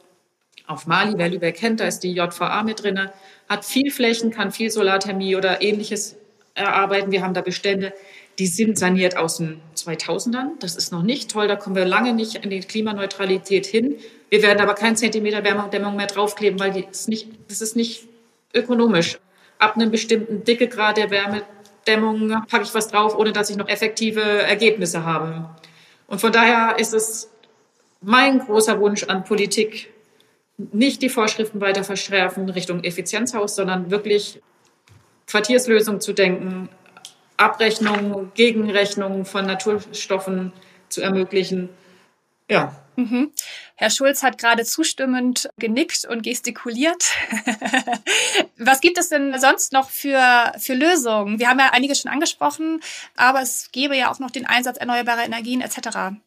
auf 0.67 0.86
Mali. 0.86 1.13
Wer 1.17 1.30
Lübeck 1.30 1.56
kennt, 1.56 1.80
da 1.80 1.86
ist 1.86 2.02
die 2.02 2.13
JVA 2.13 2.63
mit 2.63 2.84
drinne, 2.84 3.13
hat 3.48 3.65
viel 3.65 3.91
Flächen, 3.91 4.32
kann 4.32 4.52
viel 4.52 4.69
Solarthermie 4.69 5.36
oder 5.36 5.62
ähnliches 5.62 6.17
erarbeiten. 6.54 7.12
Wir 7.12 7.24
haben 7.24 7.34
da 7.34 7.41
Bestände, 7.41 7.93
die 8.39 8.47
sind 8.47 8.80
saniert 8.80 9.17
aus 9.17 9.38
den 9.38 9.62
2000ern. 9.75 10.52
Das 10.60 10.75
ist 10.75 10.91
noch 10.91 11.04
nicht 11.04 11.30
toll, 11.30 11.47
da 11.47 11.56
kommen 11.56 11.75
wir 11.75 11.86
lange 11.86 12.13
nicht 12.13 12.36
in 12.36 12.49
die 12.49 12.62
Klimaneutralität 12.62 13.65
hin. 13.65 13.97
Wir 14.30 14.41
werden 14.41 14.60
aber 14.62 14.73
keinen 14.73 14.95
Zentimeter 14.95 15.43
Wärmedämmung 15.43 15.95
mehr 15.95 16.08
draufkleben, 16.08 16.60
weil 16.60 16.86
ist 16.89 17.10
nicht, 17.10 17.28
das 17.48 17.62
ist 17.62 17.75
nicht 17.75 18.08
ökonomisch 18.54 19.19
ab 19.60 19.75
einem 19.75 19.92
bestimmten 19.92 20.44
Dickegrad 20.44 20.98
der 20.98 21.12
Wärmedämmung 21.12 22.29
packe 22.48 22.63
ich 22.63 22.73
was 22.73 22.87
drauf, 22.87 23.15
ohne 23.15 23.33
dass 23.33 23.50
ich 23.50 23.58
noch 23.58 23.67
effektive 23.67 24.21
Ergebnisse 24.21 25.04
habe. 25.04 25.50
Und 26.08 26.19
von 26.19 26.31
daher 26.31 26.79
ist 26.79 26.94
es 26.94 27.29
mein 28.02 28.40
großer 28.40 28.79
Wunsch 28.79 29.04
an 29.04 29.25
Politik, 29.25 29.94
nicht 30.58 31.02
die 31.02 31.10
Vorschriften 31.10 31.62
weiter 31.62 31.83
verschärfen 31.83 32.50
Richtung 32.50 32.83
Effizienzhaus, 32.83 33.56
sondern 33.56 33.92
wirklich 33.92 34.42
Quartierslösungen 35.27 36.02
zu 36.02 36.13
denken, 36.13 36.69
Abrechnungen, 37.40 38.31
Gegenrechnungen 38.33 39.25
von 39.25 39.46
Naturstoffen 39.46 40.52
zu 40.90 41.02
ermöglichen 41.02 41.69
Ja. 42.50 42.75
Mhm. 42.96 43.31
Herr 43.75 43.92
Schulz 43.92 44.23
hat 44.23 44.37
gerade 44.37 44.65
zustimmend 44.65 45.50
genickt 45.58 46.04
und 46.04 46.21
gestikuliert. 46.21 47.06
Was 48.58 48.81
gibt 48.81 48.98
es 48.98 49.08
denn 49.08 49.40
sonst 49.40 49.71
noch 49.71 49.90
für, 49.90 50.52
für 50.58 50.73
Lösungen? 50.73 51.40
Wir 51.40 51.48
haben 51.48 51.60
ja 51.60 51.69
einige 51.71 51.96
schon 51.96 52.12
angesprochen, 52.12 52.81
aber 53.15 53.42
es 53.42 53.71
gäbe 53.71 53.96
ja 53.96 54.12
auch 54.12 54.19
noch 54.19 54.31
den 54.31 54.46
Einsatz 54.46 54.77
erneuerbarer 54.77 55.23
Energien 55.23 55.62
etc. 55.62 56.19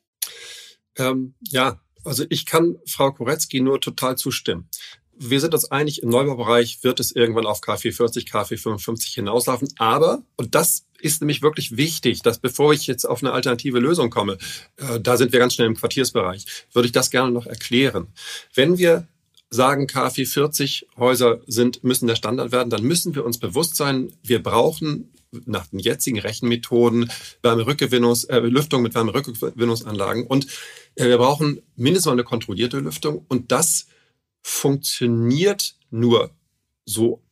Ähm, 0.97 1.35
ja, 1.43 1.79
also 2.05 2.25
ich 2.31 2.47
kann 2.47 2.77
Frau 2.87 3.13
Koretzki 3.13 3.61
nur 3.61 3.81
total 3.81 4.17
zustimmen. 4.17 4.71
Wir 5.15 5.41
sind 5.41 5.53
uns 5.53 5.71
einig, 5.71 6.03
im 6.03 6.09
Neubaubereich 6.09 6.83
wird 6.83 7.01
es 7.01 7.15
irgendwann 7.15 7.47
auf 7.47 7.61
KfW40, 7.61 8.29
KfW55 8.31 9.15
hinauslaufen. 9.15 9.69
Aber, 9.77 10.23
und 10.37 10.55
das 10.55 10.87
ist 11.03 11.21
nämlich 11.21 11.43
wirklich 11.43 11.77
wichtig, 11.77 12.23
dass 12.23 12.39
bevor 12.39 12.73
ich 12.73 12.87
jetzt 12.87 13.05
auf 13.05 13.23
eine 13.23 13.33
alternative 13.33 13.79
Lösung 13.79 14.11
komme, 14.11 14.39
äh, 14.77 15.01
da 15.01 15.17
sind 15.17 15.33
wir 15.33 15.39
ganz 15.39 15.55
schnell 15.55 15.67
im 15.67 15.77
Quartiersbereich, 15.77 16.47
würde 16.73 16.87
ich 16.87 16.93
das 16.93 17.11
gerne 17.11 17.31
noch 17.31 17.47
erklären. 17.47 18.09
Wenn 18.55 18.79
wir 18.79 19.07
sagen, 19.51 19.87
KfW 19.87 20.25
40 20.25 20.87
Häuser 20.97 21.41
sind, 21.47 21.85
müssen 21.85 22.07
der 22.07 22.17
Standard 22.17 22.53
werden, 22.53 22.71
dann 22.71 22.85
müssen 22.85 23.15
wir 23.15 23.25
uns 23.25 23.39
bewusst 23.39 23.77
sein, 23.77 24.13
wir 24.23 24.43
brauchen 24.43 25.13
nach 25.47 25.67
den 25.67 25.79
jetzigen 25.79 26.19
Rechenmethoden 26.19 27.11
Wärmerückgewinnungs, 27.43 28.25
äh, 28.25 28.39
Lüftung 28.41 28.83
mit 28.83 28.95
Wärmerückgewinnungsanlagen 28.95 30.27
und 30.27 30.47
äh, 30.95 31.07
wir 31.07 31.19
brauchen 31.19 31.63
mindestens 31.77 32.07
mal 32.07 32.13
eine 32.13 32.25
kontrollierte 32.25 32.79
Lüftung 32.79 33.25
und 33.29 33.51
das 33.53 33.87
funktioniert 34.43 35.77
nur 35.91 36.31
so 36.85 37.23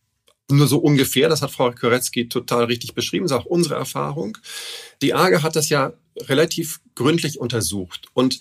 nur 0.50 0.68
so 0.68 0.78
ungefähr, 0.78 1.28
das 1.28 1.42
hat 1.42 1.50
Frau 1.50 1.70
Koretzky 1.72 2.28
total 2.28 2.64
richtig 2.64 2.94
beschrieben, 2.94 3.26
ist 3.26 3.32
auch 3.32 3.46
unsere 3.46 3.74
Erfahrung. 3.74 4.38
Die 5.02 5.14
AGE 5.14 5.42
hat 5.42 5.56
das 5.56 5.68
ja 5.68 5.92
relativ 6.18 6.80
gründlich 6.94 7.40
untersucht 7.40 8.08
und 8.14 8.40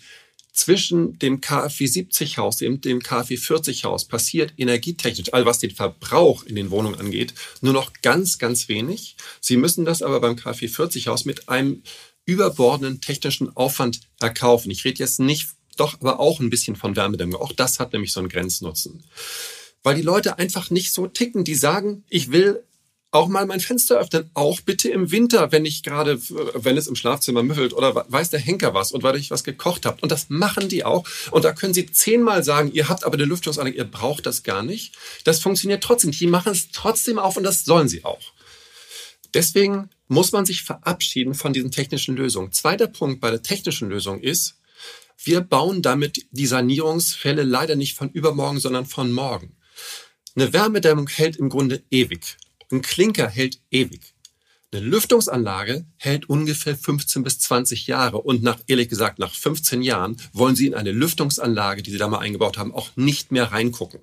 zwischen 0.51 1.17
dem 1.19 1.39
KfW 1.39 1.85
70 1.85 2.37
Haus 2.37 2.61
und 2.61 2.83
dem 2.83 3.01
KfW 3.01 3.37
40 3.37 3.85
Haus 3.85 4.05
passiert 4.05 4.53
energietechnisch, 4.57 5.33
also 5.33 5.45
was 5.45 5.59
den 5.59 5.71
Verbrauch 5.71 6.43
in 6.43 6.55
den 6.55 6.69
Wohnungen 6.69 6.99
angeht, 6.99 7.33
nur 7.61 7.71
noch 7.71 7.93
ganz, 8.01 8.39
ganz 8.39 8.67
wenig. 8.67 9.15
Sie 9.39 9.55
müssen 9.55 9.85
das 9.85 10.01
aber 10.01 10.19
beim 10.19 10.35
KfW 10.35 10.67
40 10.67 11.07
Haus 11.07 11.23
mit 11.23 11.47
einem 11.47 11.81
überbordenden 12.25 12.99
technischen 12.99 13.55
Aufwand 13.55 14.01
erkaufen. 14.19 14.69
Ich 14.69 14.83
rede 14.83 14.99
jetzt 14.99 15.19
nicht 15.19 15.47
doch 15.77 15.93
aber 16.01 16.19
auch 16.19 16.39
ein 16.39 16.49
bisschen 16.49 16.75
von 16.75 16.95
Wärmedämmung. 16.95 17.41
Auch 17.41 17.53
das 17.53 17.79
hat 17.79 17.93
nämlich 17.93 18.11
so 18.11 18.19
einen 18.19 18.29
Grenznutzen. 18.29 19.03
Weil 19.83 19.95
die 19.95 20.01
Leute 20.01 20.37
einfach 20.37 20.69
nicht 20.69 20.93
so 20.93 21.07
ticken. 21.07 21.43
Die 21.43 21.55
sagen, 21.55 22.03
ich 22.09 22.31
will 22.31 22.63
auch 23.11 23.27
mal 23.27 23.45
mein 23.45 23.59
Fenster 23.59 23.99
öffnen, 23.99 24.29
auch 24.35 24.61
bitte 24.61 24.89
im 24.89 25.11
Winter, 25.11 25.51
wenn 25.51 25.65
ich 25.65 25.81
gerade, 25.81 26.19
wenn 26.53 26.77
es 26.77 26.87
im 26.87 26.95
Schlafzimmer 26.95 27.41
müffelt 27.41 27.73
oder 27.73 28.05
weiß 28.07 28.29
der 28.29 28.39
Henker 28.39 28.73
was 28.73 28.91
und 28.91 29.01
weil 29.01 29.15
ich 29.15 29.31
was 29.31 29.43
gekocht 29.43 29.85
habe. 29.85 29.97
Und 30.01 30.11
das 30.11 30.29
machen 30.29 30.69
die 30.69 30.85
auch. 30.85 31.07
Und 31.31 31.43
da 31.43 31.53
können 31.53 31.73
sie 31.73 31.91
zehnmal 31.91 32.43
sagen, 32.43 32.71
ihr 32.71 32.87
habt 32.87 33.03
aber 33.03 33.15
eine 33.15 33.25
Lüftungsanlage, 33.25 33.77
ihr 33.77 33.85
braucht 33.85 34.25
das 34.25 34.43
gar 34.43 34.61
nicht. 34.61 34.95
Das 35.23 35.39
funktioniert 35.39 35.83
trotzdem. 35.83 36.11
Die 36.11 36.27
machen 36.27 36.51
es 36.51 36.69
trotzdem 36.71 37.17
auf 37.17 37.35
und 37.37 37.43
das 37.43 37.65
sollen 37.65 37.87
sie 37.87 38.05
auch. 38.05 38.21
Deswegen 39.33 39.89
muss 40.07 40.31
man 40.31 40.45
sich 40.45 40.63
verabschieden 40.63 41.33
von 41.33 41.53
diesen 41.53 41.71
technischen 41.71 42.15
Lösungen. 42.15 42.51
Zweiter 42.51 42.87
Punkt 42.87 43.21
bei 43.21 43.31
der 43.31 43.41
technischen 43.41 43.89
Lösung 43.89 44.19
ist, 44.21 44.55
wir 45.23 45.41
bauen 45.41 45.81
damit 45.81 46.25
die 46.31 46.47
Sanierungsfälle 46.47 47.43
leider 47.43 47.75
nicht 47.75 47.97
von 47.97 48.09
übermorgen, 48.09 48.59
sondern 48.59 48.85
von 48.85 49.11
morgen. 49.11 49.55
Eine 50.35 50.53
Wärmedämmung 50.53 51.07
hält 51.09 51.37
im 51.37 51.49
Grunde 51.49 51.83
ewig. 51.89 52.37
Ein 52.71 52.81
Klinker 52.81 53.27
hält 53.27 53.59
ewig. 53.71 54.13
Eine 54.71 54.85
Lüftungsanlage 54.85 55.85
hält 55.97 56.29
ungefähr 56.29 56.77
15 56.77 57.23
bis 57.23 57.39
20 57.39 57.87
Jahre 57.87 58.19
und 58.19 58.43
nach, 58.43 58.59
ehrlich 58.67 58.87
gesagt, 58.87 59.17
nach 59.17 59.33
15 59.33 59.81
Jahren 59.81 60.17
wollen 60.31 60.55
Sie 60.55 60.67
in 60.67 60.75
eine 60.75 60.91
Lüftungsanlage, 60.91 61.81
die 61.81 61.89
Sie 61.89 61.97
da 61.97 62.07
mal 62.07 62.19
eingebaut 62.19 62.59
haben, 62.59 62.73
auch 62.73 62.89
nicht 62.95 63.31
mehr 63.31 63.51
reingucken. 63.51 64.01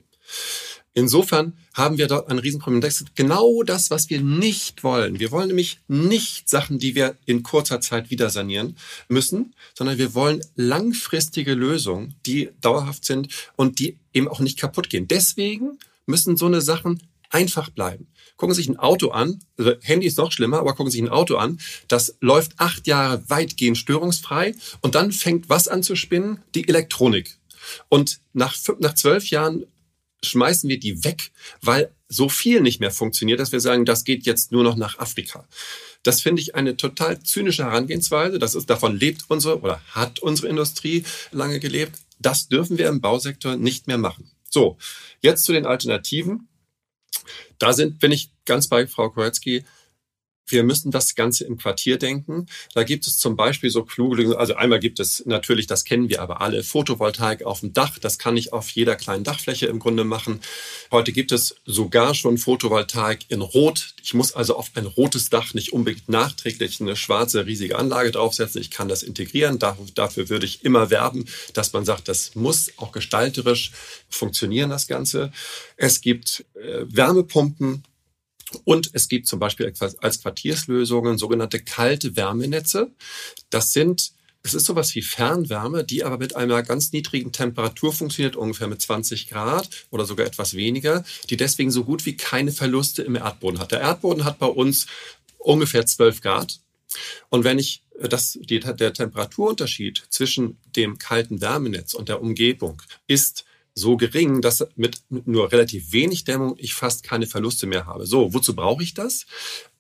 Insofern 0.93 1.53
haben 1.75 1.99
wir 1.99 2.09
dort 2.09 2.31
ein 2.31 2.39
Riesenproblem. 2.39 2.81
Das 2.81 3.03
ist 3.03 3.15
genau 3.15 3.63
das, 3.63 3.91
was 3.91 4.11
wir 4.11 4.23
nicht 4.23 4.83
wollen. 4.83 5.21
Wir 5.21 5.31
wollen 5.31 5.49
nämlich 5.49 5.79
nicht 5.87 6.49
Sachen, 6.49 6.79
die 6.79 6.95
wir 6.95 7.17
in 7.27 7.43
kurzer 7.43 7.81
Zeit 7.83 8.11
wieder 8.11 8.31
sanieren 8.31 8.77
müssen, 9.09 9.55
sondern 9.75 9.99
wir 9.99 10.15
wollen 10.15 10.41
langfristige 10.57 11.53
Lösungen, 11.53 12.15
die 12.25 12.49
dauerhaft 12.63 13.05
sind 13.05 13.29
und 13.57 13.79
die 13.79 13.99
eben 14.15 14.27
auch 14.27 14.41
nicht 14.41 14.59
kaputt 14.59 14.89
gehen. 14.89 15.07
Deswegen 15.07 15.79
müssen 16.07 16.37
so 16.37 16.47
eine 16.47 16.61
Sachen 16.61 17.03
einfach 17.31 17.71
bleiben. 17.71 18.09
Gucken 18.37 18.55
Sie 18.55 18.63
sich 18.63 18.69
ein 18.69 18.79
Auto 18.79 19.11
an, 19.11 19.41
also 19.59 19.73
Handy 19.83 20.07
ist 20.07 20.19
noch 20.19 20.33
schlimmer, 20.33 20.59
aber 20.59 20.75
gucken 20.75 20.91
Sie 20.91 20.99
sich 20.99 21.07
ein 21.07 21.13
Auto 21.13 21.37
an, 21.37 21.59
das 21.89 22.17
läuft 22.21 22.53
acht 22.59 22.87
Jahre 22.87 23.23
weitgehend 23.29 23.79
störungsfrei 23.79 24.55
und 24.81 24.95
dann 24.95 25.13
fängt 25.13 25.49
was 25.49 25.69
an 25.69 25.83
zu 25.83 25.97
spinnen? 25.97 26.43
Die 26.55 26.69
Elektronik. 26.69 27.39
Und 27.89 28.21
nach, 28.33 28.57
nach 28.79 28.95
zwölf 28.95 29.29
Jahren 29.31 29.67
schmeißen 30.23 30.69
wir 30.69 30.79
die 30.79 31.05
weg, 31.05 31.31
weil 31.61 31.93
so 32.09 32.29
viel 32.29 32.61
nicht 32.61 32.81
mehr 32.81 32.91
funktioniert, 32.91 33.41
dass 33.41 33.53
wir 33.53 33.61
sagen, 33.61 33.85
das 33.85 34.05
geht 34.05 34.27
jetzt 34.27 34.53
nur 34.53 34.63
noch 34.63 34.77
nach 34.77 34.99
Afrika. 34.99 35.47
Das 36.03 36.21
finde 36.21 36.41
ich 36.41 36.55
eine 36.55 36.77
total 36.77 37.21
zynische 37.23 37.65
Herangehensweise. 37.65 38.39
Das 38.39 38.55
ist, 38.55 38.71
davon 38.71 38.97
lebt 38.97 39.25
unsere 39.29 39.61
oder 39.61 39.81
hat 39.91 40.21
unsere 40.21 40.49
Industrie 40.49 41.05
lange 41.33 41.59
gelebt. 41.59 41.99
Das 42.21 42.49
dürfen 42.49 42.79
wir 42.79 42.89
im 42.89 43.01
Bausektor 43.01 43.57
nicht 43.57 43.89
mehr 43.89 43.99
machen. 43.99 44.31
So, 44.51 44.79
jetzt 45.21 45.45
zu 45.45 45.53
den 45.53 45.67
Alternativen. 45.67 46.49
Da 47.59 47.73
sind, 47.73 47.99
bin 47.99 48.13
ich 48.13 48.31
ganz 48.45 48.69
bei 48.69 48.87
Frau 48.87 49.11
Koretzky, 49.11 49.65
wir 50.49 50.63
müssen 50.63 50.91
das 50.91 51.15
Ganze 51.15 51.45
im 51.45 51.59
Quartier 51.59 51.99
denken. 51.99 52.47
Da 52.75 52.85
gibt 52.85 53.07
es 53.07 53.19
zum 53.19 53.37
Beispiel 53.37 53.71
so 53.71 53.85
kluge, 53.85 54.39
also 54.39 54.55
einmal 54.55 54.81
gibt 54.81 55.01
es 55.01 55.25
natürlich, 55.27 55.67
das 55.67 55.85
kennen 55.85 56.09
wir 56.09 56.23
aber 56.23 56.41
alle, 56.41 56.63
Photovoltaik 56.63 57.45
auf 57.45 57.61
dem 57.61 57.73
Dach. 57.73 57.99
Das 57.99 58.19
kann 58.19 58.37
ich 58.37 58.53
auf 58.53 58.71
jeder 58.71 58.97
kleinen 58.97 59.25
Dachfläche 59.25 59.67
im 59.67 59.79
Grunde 59.79 60.05
machen. 60.05 60.41
Heute 60.91 61.13
gibt 61.13 61.33
es 61.33 61.57
sogar 61.65 62.15
schon 62.15 62.39
Photovoltaik 62.39 63.27
in 63.29 63.41
Rot. 63.41 63.95
Ich 64.03 64.15
muss 64.15 64.33
also 64.33 64.57
auf 64.57 64.71
ein 64.75 64.87
rotes 64.87 65.31
Dach 65.31 65.55
nicht 65.55 65.73
unbedingt 65.73 66.09
nachträglich 66.09 66.81
eine 66.81 66.97
schwarze 66.97 67.47
riesige 67.47 67.77
Anlage 67.79 68.13
draufsetzen. 68.13 68.61
Ich 68.61 68.71
kann 68.71 68.89
das 68.89 69.03
integrieren. 69.03 69.59
Dafür 69.59 70.29
würde 70.29 70.47
ich 70.47 70.65
immer 70.65 70.91
werben, 70.91 71.27
dass 71.55 71.73
man 71.73 71.85
sagt, 71.85 72.09
das 72.09 72.35
muss 72.35 72.73
auch 72.77 72.93
gestalterisch 72.93 73.73
funktionieren, 74.09 74.71
das 74.71 74.87
Ganze. 74.87 75.33
Es 75.77 76.01
gibt 76.01 76.45
äh, 76.55 76.85
Wärmepumpen, 76.89 77.83
und 78.65 78.91
es 78.93 79.09
gibt 79.09 79.27
zum 79.27 79.39
Beispiel 79.39 79.73
als 80.01 80.23
Quartierslösungen 80.23 81.19
sogenannte 81.19 81.61
kalte 81.61 82.17
Wärmenetze. 82.17 82.93
Das 83.51 83.73
sind 83.73 84.13
es 84.47 84.55
ist 84.55 84.67
sowas 84.67 84.95
wie 84.95 85.03
Fernwärme, 85.03 85.83
die 85.83 86.05
aber 86.05 86.19
mit 86.19 86.37
einer 86.37 86.63
ganz 86.63 86.93
niedrigen 86.93 87.33
Temperatur 87.33 87.93
funktioniert, 87.93 88.37
ungefähr 88.37 88.69
mit 88.69 88.81
20 88.81 89.29
Grad 89.29 89.69
oder 89.91 90.05
sogar 90.05 90.25
etwas 90.25 90.55
weniger, 90.55 91.05
die 91.29 91.37
deswegen 91.37 91.73
so 91.73 91.83
gut 91.83 92.07
wie 92.07 92.17
keine 92.17 92.53
Verluste 92.53 93.03
im 93.03 93.17
Erdboden 93.17 93.59
hat. 93.59 93.73
Der 93.73 93.81
Erdboden 93.81 94.25
hat 94.25 94.39
bei 94.39 94.47
uns 94.47 94.87
ungefähr 95.39 95.85
12 95.85 96.21
Grad. 96.21 96.61
Und 97.29 97.43
wenn 97.43 97.59
ich 97.59 97.83
das, 98.01 98.39
die, 98.41 98.61
der 98.61 98.93
Temperaturunterschied 98.93 100.05
zwischen 100.11 100.59
dem 100.77 100.99
kalten 100.99 101.41
Wärmenetz 101.41 101.95
und 101.95 102.09
der 102.09 102.23
Umgebung 102.23 102.81
ist 103.09 103.45
so 103.77 103.97
gering, 103.97 104.41
dass 104.41 104.67
mit 104.75 105.03
nur 105.09 105.53
relativ 105.53 105.93
wenig 105.93 106.25
Dämmung 106.25 106.57
ich 106.59 106.75
fast 106.75 107.03
keine 107.03 107.27
Verluste 107.27 107.67
mehr 107.67 107.87
habe. 107.87 108.07
So, 108.07 108.33
wozu 108.33 108.57
brauche 108.57 108.83
ich 108.83 108.95
das? 108.95 109.27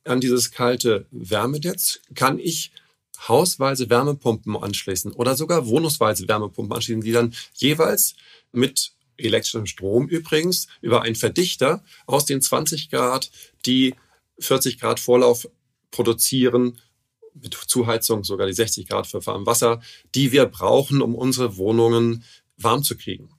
An 0.04 0.20
dieses 0.20 0.50
kalte 0.50 1.06
Wärmenetz 1.10 2.00
kann 2.14 2.38
ich 2.38 2.72
hausweise 3.26 3.88
Wärmepumpen 3.88 4.54
anschließen 4.54 5.12
oder 5.12 5.34
sogar 5.34 5.66
wohnungsweise 5.66 6.28
Wärmepumpen 6.28 6.76
anschließen, 6.76 7.00
die 7.00 7.12
dann 7.12 7.34
jeweils 7.54 8.14
mit 8.52 8.92
elektrischem 9.16 9.64
Strom 9.64 10.08
übrigens 10.08 10.68
über 10.82 11.00
einen 11.00 11.16
Verdichter 11.16 11.82
aus 12.06 12.26
den 12.26 12.42
20 12.42 12.90
Grad 12.90 13.30
die 13.64 13.94
40 14.38 14.78
Grad 14.78 15.00
Vorlauf 15.00 15.48
produzieren 15.90 16.78
mit 17.32 17.54
Zuheizung 17.54 18.24
sogar 18.24 18.46
die 18.46 18.52
60 18.52 18.88
Grad 18.88 19.06
für 19.06 19.24
warmes 19.24 19.46
Wasser, 19.46 19.80
die 20.14 20.32
wir 20.32 20.44
brauchen, 20.44 21.00
um 21.00 21.14
unsere 21.14 21.56
Wohnungen 21.56 22.24
warm 22.58 22.82
zu 22.82 22.96
kriegen. 22.96 23.30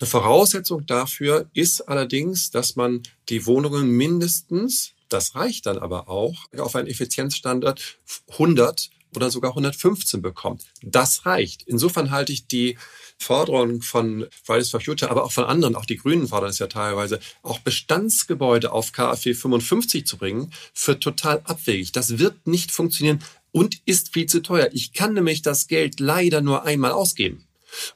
Eine 0.00 0.08
Voraussetzung 0.08 0.86
dafür 0.86 1.50
ist 1.54 1.88
allerdings, 1.88 2.50
dass 2.52 2.76
man 2.76 3.02
die 3.28 3.46
Wohnungen 3.46 3.90
mindestens, 3.90 4.92
das 5.08 5.34
reicht 5.34 5.66
dann 5.66 5.78
aber 5.78 6.08
auch, 6.08 6.46
auf 6.56 6.76
einen 6.76 6.86
Effizienzstandard 6.86 7.98
100 8.30 8.90
oder 9.16 9.30
sogar 9.30 9.52
115 9.52 10.22
bekommt. 10.22 10.66
Das 10.82 11.26
reicht. 11.26 11.62
Insofern 11.64 12.12
halte 12.12 12.32
ich 12.32 12.46
die 12.46 12.78
Forderung 13.18 13.82
von 13.82 14.26
Fridays 14.44 14.70
for 14.70 14.80
Future, 14.80 15.10
aber 15.10 15.24
auch 15.24 15.32
von 15.32 15.44
anderen, 15.44 15.74
auch 15.74 15.86
die 15.86 15.96
Grünen 15.96 16.28
fordern 16.28 16.50
es 16.50 16.60
ja 16.60 16.68
teilweise, 16.68 17.18
auch 17.42 17.58
Bestandsgebäude 17.58 18.70
auf 18.70 18.92
KfW 18.92 19.34
55 19.34 20.06
zu 20.06 20.16
bringen, 20.18 20.52
für 20.72 21.00
total 21.00 21.40
abwegig. 21.44 21.90
Das 21.90 22.18
wird 22.18 22.46
nicht 22.46 22.70
funktionieren 22.70 23.18
und 23.50 23.80
ist 23.86 24.12
viel 24.12 24.26
zu 24.26 24.42
teuer. 24.42 24.68
Ich 24.72 24.92
kann 24.92 25.14
nämlich 25.14 25.42
das 25.42 25.66
Geld 25.66 25.98
leider 25.98 26.40
nur 26.40 26.64
einmal 26.64 26.92
ausgeben. 26.92 27.44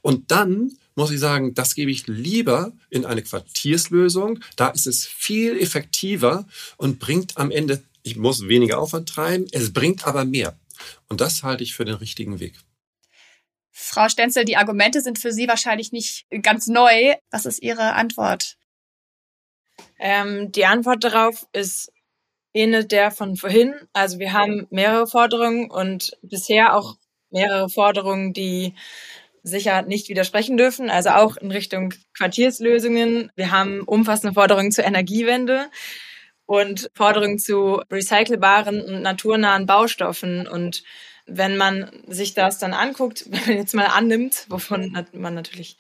Und 0.00 0.32
dann 0.32 0.72
muss 0.95 1.11
ich 1.11 1.20
sagen, 1.20 1.55
das 1.55 1.74
gebe 1.74 1.90
ich 1.90 2.07
lieber 2.07 2.72
in 2.90 3.05
eine 3.05 3.22
Quartierslösung. 3.22 4.40
Da 4.57 4.68
ist 4.68 4.86
es 4.86 5.07
viel 5.07 5.59
effektiver 5.59 6.47
und 6.76 6.99
bringt 6.99 7.38
am 7.38 7.51
Ende, 7.51 7.82
ich 8.03 8.16
muss 8.16 8.49
weniger 8.49 8.78
Aufwand 8.78 9.09
treiben, 9.09 9.47
es 9.53 9.72
bringt 9.72 10.07
aber 10.07 10.24
mehr. 10.24 10.59
Und 11.09 11.20
das 11.20 11.43
halte 11.43 11.62
ich 11.62 11.74
für 11.74 11.84
den 11.84 11.95
richtigen 11.95 12.40
Weg. 12.40 12.55
Frau 13.70 14.09
Stenzel, 14.09 14.45
die 14.45 14.57
Argumente 14.57 15.01
sind 15.01 15.18
für 15.18 15.32
Sie 15.32 15.49
wahrscheinlich 15.49 15.93
nicht 15.93 16.26
ganz 16.43 16.66
neu. 16.66 17.14
Was 17.30 17.47
ist 17.47 17.62
Ihre 17.62 17.95
Antwort? 17.95 18.57
Ähm, 19.99 20.53
die 20.53 20.66
Antwort 20.66 21.05
darauf 21.05 21.47
ist 21.53 21.90
ähnelt 22.55 22.93
der 22.93 23.11
von 23.11 23.36
vorhin. 23.36 23.74
Also 23.93 24.18
wir 24.18 24.32
haben 24.32 24.66
mehrere 24.70 25.07
Forderungen 25.07 25.70
und 25.70 26.16
bisher 26.22 26.76
auch 26.76 26.97
mehrere 27.30 27.68
Forderungen, 27.68 28.32
die 28.32 28.74
sicher 29.43 29.82
nicht 29.82 30.09
widersprechen 30.09 30.57
dürfen, 30.57 30.90
also 30.90 31.11
auch 31.11 31.36
in 31.36 31.51
Richtung 31.51 31.95
Quartierslösungen. 32.16 33.30
Wir 33.34 33.51
haben 33.51 33.82
umfassende 33.82 34.34
Forderungen 34.34 34.72
zur 34.72 34.84
Energiewende 34.84 35.66
und 36.47 36.90
Forderungen 36.95 37.38
zu 37.38 37.82
recycelbaren 37.90 38.80
und 38.80 39.03
naturnahen 39.03 39.66
Baustoffen 39.66 40.47
und 40.47 40.82
wenn 41.26 41.57
man 41.57 41.90
sich 42.09 42.34
das 42.34 42.59
dann 42.59 42.74
anguckt, 42.74 43.26
wenn 43.30 43.40
man 43.47 43.57
jetzt 43.57 43.74
mal 43.74 43.86
annimmt, 43.86 44.47
wovon 44.49 44.97
man 45.12 45.34
natürlich, 45.34 45.76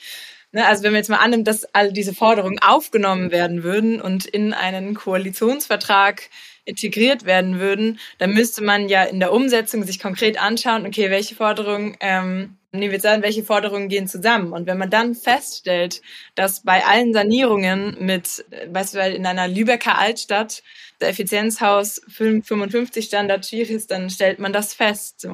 ne, 0.52 0.66
also 0.66 0.82
wenn 0.82 0.92
man 0.92 1.00
jetzt 1.00 1.10
mal 1.10 1.16
annimmt, 1.16 1.46
dass 1.46 1.64
all 1.74 1.92
diese 1.92 2.14
Forderungen 2.14 2.58
aufgenommen 2.60 3.30
werden 3.30 3.62
würden 3.62 4.00
und 4.00 4.26
in 4.26 4.52
einen 4.54 4.94
Koalitionsvertrag 4.94 6.28
integriert 6.64 7.24
werden 7.24 7.58
würden, 7.58 7.98
dann 8.18 8.34
müsste 8.34 8.62
man 8.62 8.88
ja 8.88 9.02
in 9.02 9.18
der 9.18 9.32
Umsetzung 9.32 9.82
sich 9.82 9.98
konkret 9.98 10.40
anschauen, 10.40 10.86
okay, 10.86 11.10
welche 11.10 11.34
Forderungen, 11.34 11.96
ähm, 12.00 12.56
nehmen 12.72 13.02
wir 13.02 13.10
an, 13.10 13.22
welche 13.22 13.44
Forderungen 13.44 13.88
gehen 13.88 14.08
zusammen. 14.08 14.52
Und 14.52 14.66
wenn 14.66 14.78
man 14.78 14.90
dann 14.90 15.14
feststellt, 15.14 16.00
dass 16.34 16.62
bei 16.62 16.84
allen 16.84 17.12
Sanierungen 17.12 17.96
mit, 18.00 18.44
beispielsweise 18.72 19.16
in 19.16 19.26
einer 19.26 19.46
Lübecker 19.46 19.98
Altstadt 19.98 20.62
der 21.00 21.10
Effizienzhaus 21.10 22.00
55 22.08 23.04
Standard 23.04 23.44
schwierig 23.46 23.70
ist, 23.70 23.90
dann 23.90 24.08
stellt 24.08 24.38
man 24.38 24.52
das 24.52 24.72
fest. 24.72 25.28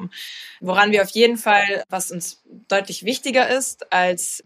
Woran 0.59 0.91
wir 0.91 1.01
auf 1.01 1.11
jeden 1.11 1.37
Fall, 1.37 1.83
was 1.89 2.11
uns 2.11 2.43
deutlich 2.67 3.05
wichtiger 3.05 3.49
ist 3.49 3.91
als 3.93 4.43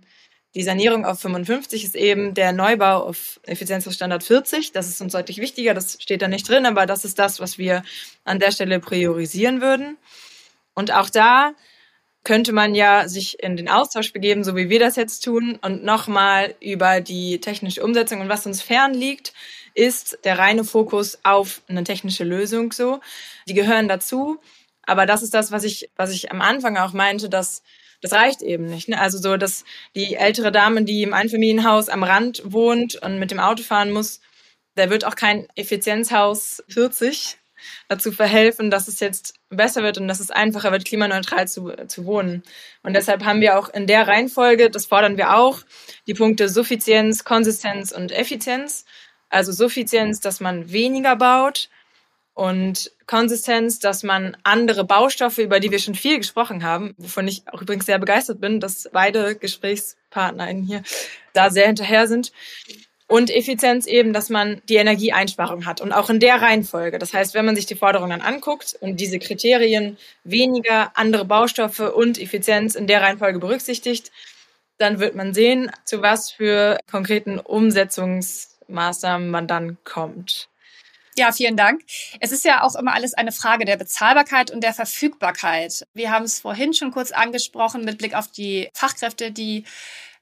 die 0.55 0.61
Sanierung 0.61 1.03
auf 1.03 1.19
55 1.19 1.83
ist 1.83 1.95
eben 1.95 2.35
der 2.35 2.51
Neubau 2.51 3.07
auf 3.07 3.39
Effizienzhausstandard 3.41 4.23
40. 4.23 4.71
Das 4.71 4.87
ist 4.87 5.01
uns 5.01 5.13
deutlich 5.13 5.39
wichtiger. 5.39 5.73
Das 5.73 5.97
steht 5.99 6.21
da 6.21 6.27
nicht 6.27 6.47
drin, 6.47 6.67
aber 6.67 6.85
das 6.85 7.05
ist 7.05 7.17
das, 7.17 7.39
was 7.39 7.57
wir 7.57 7.83
an 8.23 8.37
der 8.37 8.51
Stelle 8.51 8.79
priorisieren 8.79 9.61
würden. 9.61 9.97
Und 10.75 10.91
auch 10.91 11.09
da 11.09 11.53
könnte 12.23 12.53
man 12.53 12.73
ja 12.73 13.07
sich 13.07 13.41
in 13.43 13.57
den 13.57 13.69
Austausch 13.69 14.13
begeben, 14.13 14.43
so 14.43 14.55
wie 14.55 14.69
wir 14.69 14.79
das 14.79 14.95
jetzt 14.95 15.23
tun, 15.23 15.59
und 15.61 15.83
nochmal 15.83 16.55
über 16.61 17.01
die 17.01 17.39
technische 17.41 17.83
Umsetzung 17.83 18.21
und 18.21 18.29
was 18.29 18.45
uns 18.45 18.61
fern 18.61 18.93
liegt, 18.93 19.33
ist 19.73 20.19
der 20.23 20.39
reine 20.39 20.63
Fokus 20.63 21.19
auf 21.23 21.61
eine 21.67 21.83
technische 21.83 22.23
Lösung 22.23 22.71
so. 22.71 22.99
Die 23.47 23.53
gehören 23.53 23.87
dazu. 23.87 24.39
Aber 24.85 25.05
das 25.05 25.23
ist 25.23 25.33
das, 25.33 25.51
was 25.51 25.63
ich, 25.63 25.89
was 25.95 26.11
ich 26.11 26.31
am 26.31 26.41
Anfang 26.41 26.77
auch 26.77 26.93
meinte, 26.93 27.29
dass 27.29 27.63
das 28.01 28.11
reicht 28.11 28.41
eben 28.41 28.65
nicht. 28.65 28.89
Ne? 28.89 28.99
Also 28.99 29.17
so, 29.17 29.37
dass 29.37 29.63
die 29.95 30.15
ältere 30.15 30.51
Dame, 30.51 30.83
die 30.83 31.03
im 31.03 31.13
Einfamilienhaus 31.13 31.87
am 31.87 32.03
Rand 32.03 32.43
wohnt 32.45 32.95
und 32.95 33.17
mit 33.17 33.31
dem 33.31 33.39
Auto 33.39 33.63
fahren 33.63 33.91
muss, 33.91 34.19
der 34.75 34.89
wird 34.89 35.05
auch 35.05 35.15
kein 35.15 35.47
Effizienzhaus 35.55 36.63
40 36.67 37.37
dazu 37.87 38.11
verhelfen, 38.11 38.71
dass 38.71 38.87
es 38.87 38.99
jetzt 38.99 39.35
besser 39.49 39.83
wird 39.83 39.97
und 39.97 40.07
dass 40.07 40.19
es 40.19 40.31
einfacher 40.31 40.71
wird, 40.71 40.85
klimaneutral 40.85 41.47
zu, 41.47 41.71
zu 41.87 42.05
wohnen. 42.05 42.43
Und 42.81 42.95
deshalb 42.95 43.23
haben 43.23 43.41
wir 43.41 43.57
auch 43.59 43.69
in 43.69 43.87
der 43.87 44.07
Reihenfolge, 44.07 44.69
das 44.69 44.85
fordern 44.85 45.17
wir 45.17 45.35
auch, 45.35 45.59
die 46.07 46.13
Punkte 46.13 46.49
Suffizienz, 46.49 47.23
Konsistenz 47.23 47.91
und 47.91 48.11
Effizienz. 48.11 48.85
Also 49.29 49.51
Suffizienz, 49.51 50.19
dass 50.19 50.39
man 50.39 50.71
weniger 50.71 51.15
baut 51.15 51.69
und 52.33 52.91
Konsistenz, 53.05 53.79
dass 53.79 54.03
man 54.03 54.35
andere 54.43 54.83
Baustoffe, 54.85 55.37
über 55.37 55.59
die 55.59 55.71
wir 55.71 55.79
schon 55.79 55.95
viel 55.95 56.17
gesprochen 56.17 56.63
haben, 56.63 56.95
wovon 56.97 57.27
ich 57.27 57.43
auch 57.47 57.61
übrigens 57.61 57.85
sehr 57.85 57.99
begeistert 57.99 58.41
bin, 58.41 58.59
dass 58.59 58.89
beide 58.91 59.35
GesprächspartnerInnen 59.35 60.63
hier 60.63 60.83
da 61.33 61.49
sehr 61.49 61.67
hinterher 61.67 62.07
sind, 62.07 62.31
und 63.07 63.29
Effizienz 63.29 63.85
eben, 63.85 64.13
dass 64.13 64.29
man 64.29 64.61
die 64.69 64.75
Energieeinsparung 64.75 65.65
hat 65.65 65.81
und 65.81 65.91
auch 65.91 66.09
in 66.09 66.19
der 66.19 66.41
Reihenfolge. 66.41 66.99
Das 66.99 67.13
heißt, 67.13 67.33
wenn 67.33 67.45
man 67.45 67.55
sich 67.55 67.65
die 67.65 67.75
Forderungen 67.75 68.11
dann 68.11 68.21
anguckt 68.21 68.75
und 68.79 68.99
diese 68.99 69.19
Kriterien 69.19 69.97
weniger 70.23 70.97
andere 70.97 71.25
Baustoffe 71.25 71.93
und 71.93 72.19
Effizienz 72.19 72.75
in 72.75 72.87
der 72.87 73.01
Reihenfolge 73.01 73.39
berücksichtigt, 73.39 74.11
dann 74.77 74.99
wird 74.99 75.15
man 75.15 75.33
sehen, 75.33 75.71
zu 75.85 76.01
was 76.01 76.31
für 76.31 76.77
konkreten 76.89 77.39
Umsetzungsmaßnahmen 77.39 79.29
man 79.29 79.47
dann 79.47 79.77
kommt. 79.83 80.49
Ja, 81.15 81.31
vielen 81.31 81.55
Dank. 81.55 81.81
Es 82.19 82.31
ist 82.31 82.43
ja 82.43 82.63
auch 82.63 82.75
immer 82.75 82.93
alles 82.93 83.13
eine 83.13 83.31
Frage 83.31 83.65
der 83.65 83.77
Bezahlbarkeit 83.77 84.49
und 84.49 84.63
der 84.63 84.73
Verfügbarkeit. 84.73 85.85
Wir 85.93 86.09
haben 86.09 86.25
es 86.25 86.39
vorhin 86.39 86.73
schon 86.73 86.91
kurz 86.91 87.11
angesprochen 87.11 87.85
mit 87.85 87.99
Blick 87.99 88.15
auf 88.15 88.29
die 88.29 88.69
Fachkräfte, 88.73 89.31
die 89.31 89.65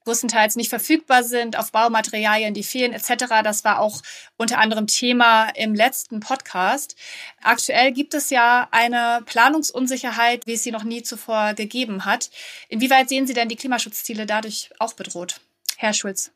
größtenteils 0.05 0.55
nicht 0.55 0.69
verfügbar 0.69 1.23
sind, 1.23 1.57
auf 1.57 1.71
Baumaterialien, 1.71 2.53
die 2.53 2.63
fehlen 2.63 2.93
etc. 2.93 3.25
Das 3.43 3.63
war 3.63 3.79
auch 3.79 4.01
unter 4.37 4.57
anderem 4.57 4.87
Thema 4.87 5.49
im 5.49 5.75
letzten 5.75 6.19
Podcast. 6.19 6.95
Aktuell 7.41 7.91
gibt 7.91 8.13
es 8.13 8.29
ja 8.29 8.67
eine 8.71 9.21
Planungsunsicherheit, 9.25 10.47
wie 10.47 10.53
es 10.53 10.63
sie 10.63 10.71
noch 10.71 10.83
nie 10.83 11.03
zuvor 11.03 11.53
gegeben 11.53 12.05
hat. 12.05 12.29
Inwieweit 12.69 13.09
sehen 13.09 13.27
Sie 13.27 13.33
denn 13.33 13.49
die 13.49 13.55
Klimaschutzziele 13.55 14.25
dadurch 14.25 14.69
auch 14.79 14.93
bedroht? 14.93 15.41
Herr 15.77 15.93
Schulz. 15.93 16.31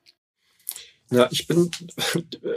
Ja, 1.11 1.27
ich 1.31 1.45
bin 1.45 1.69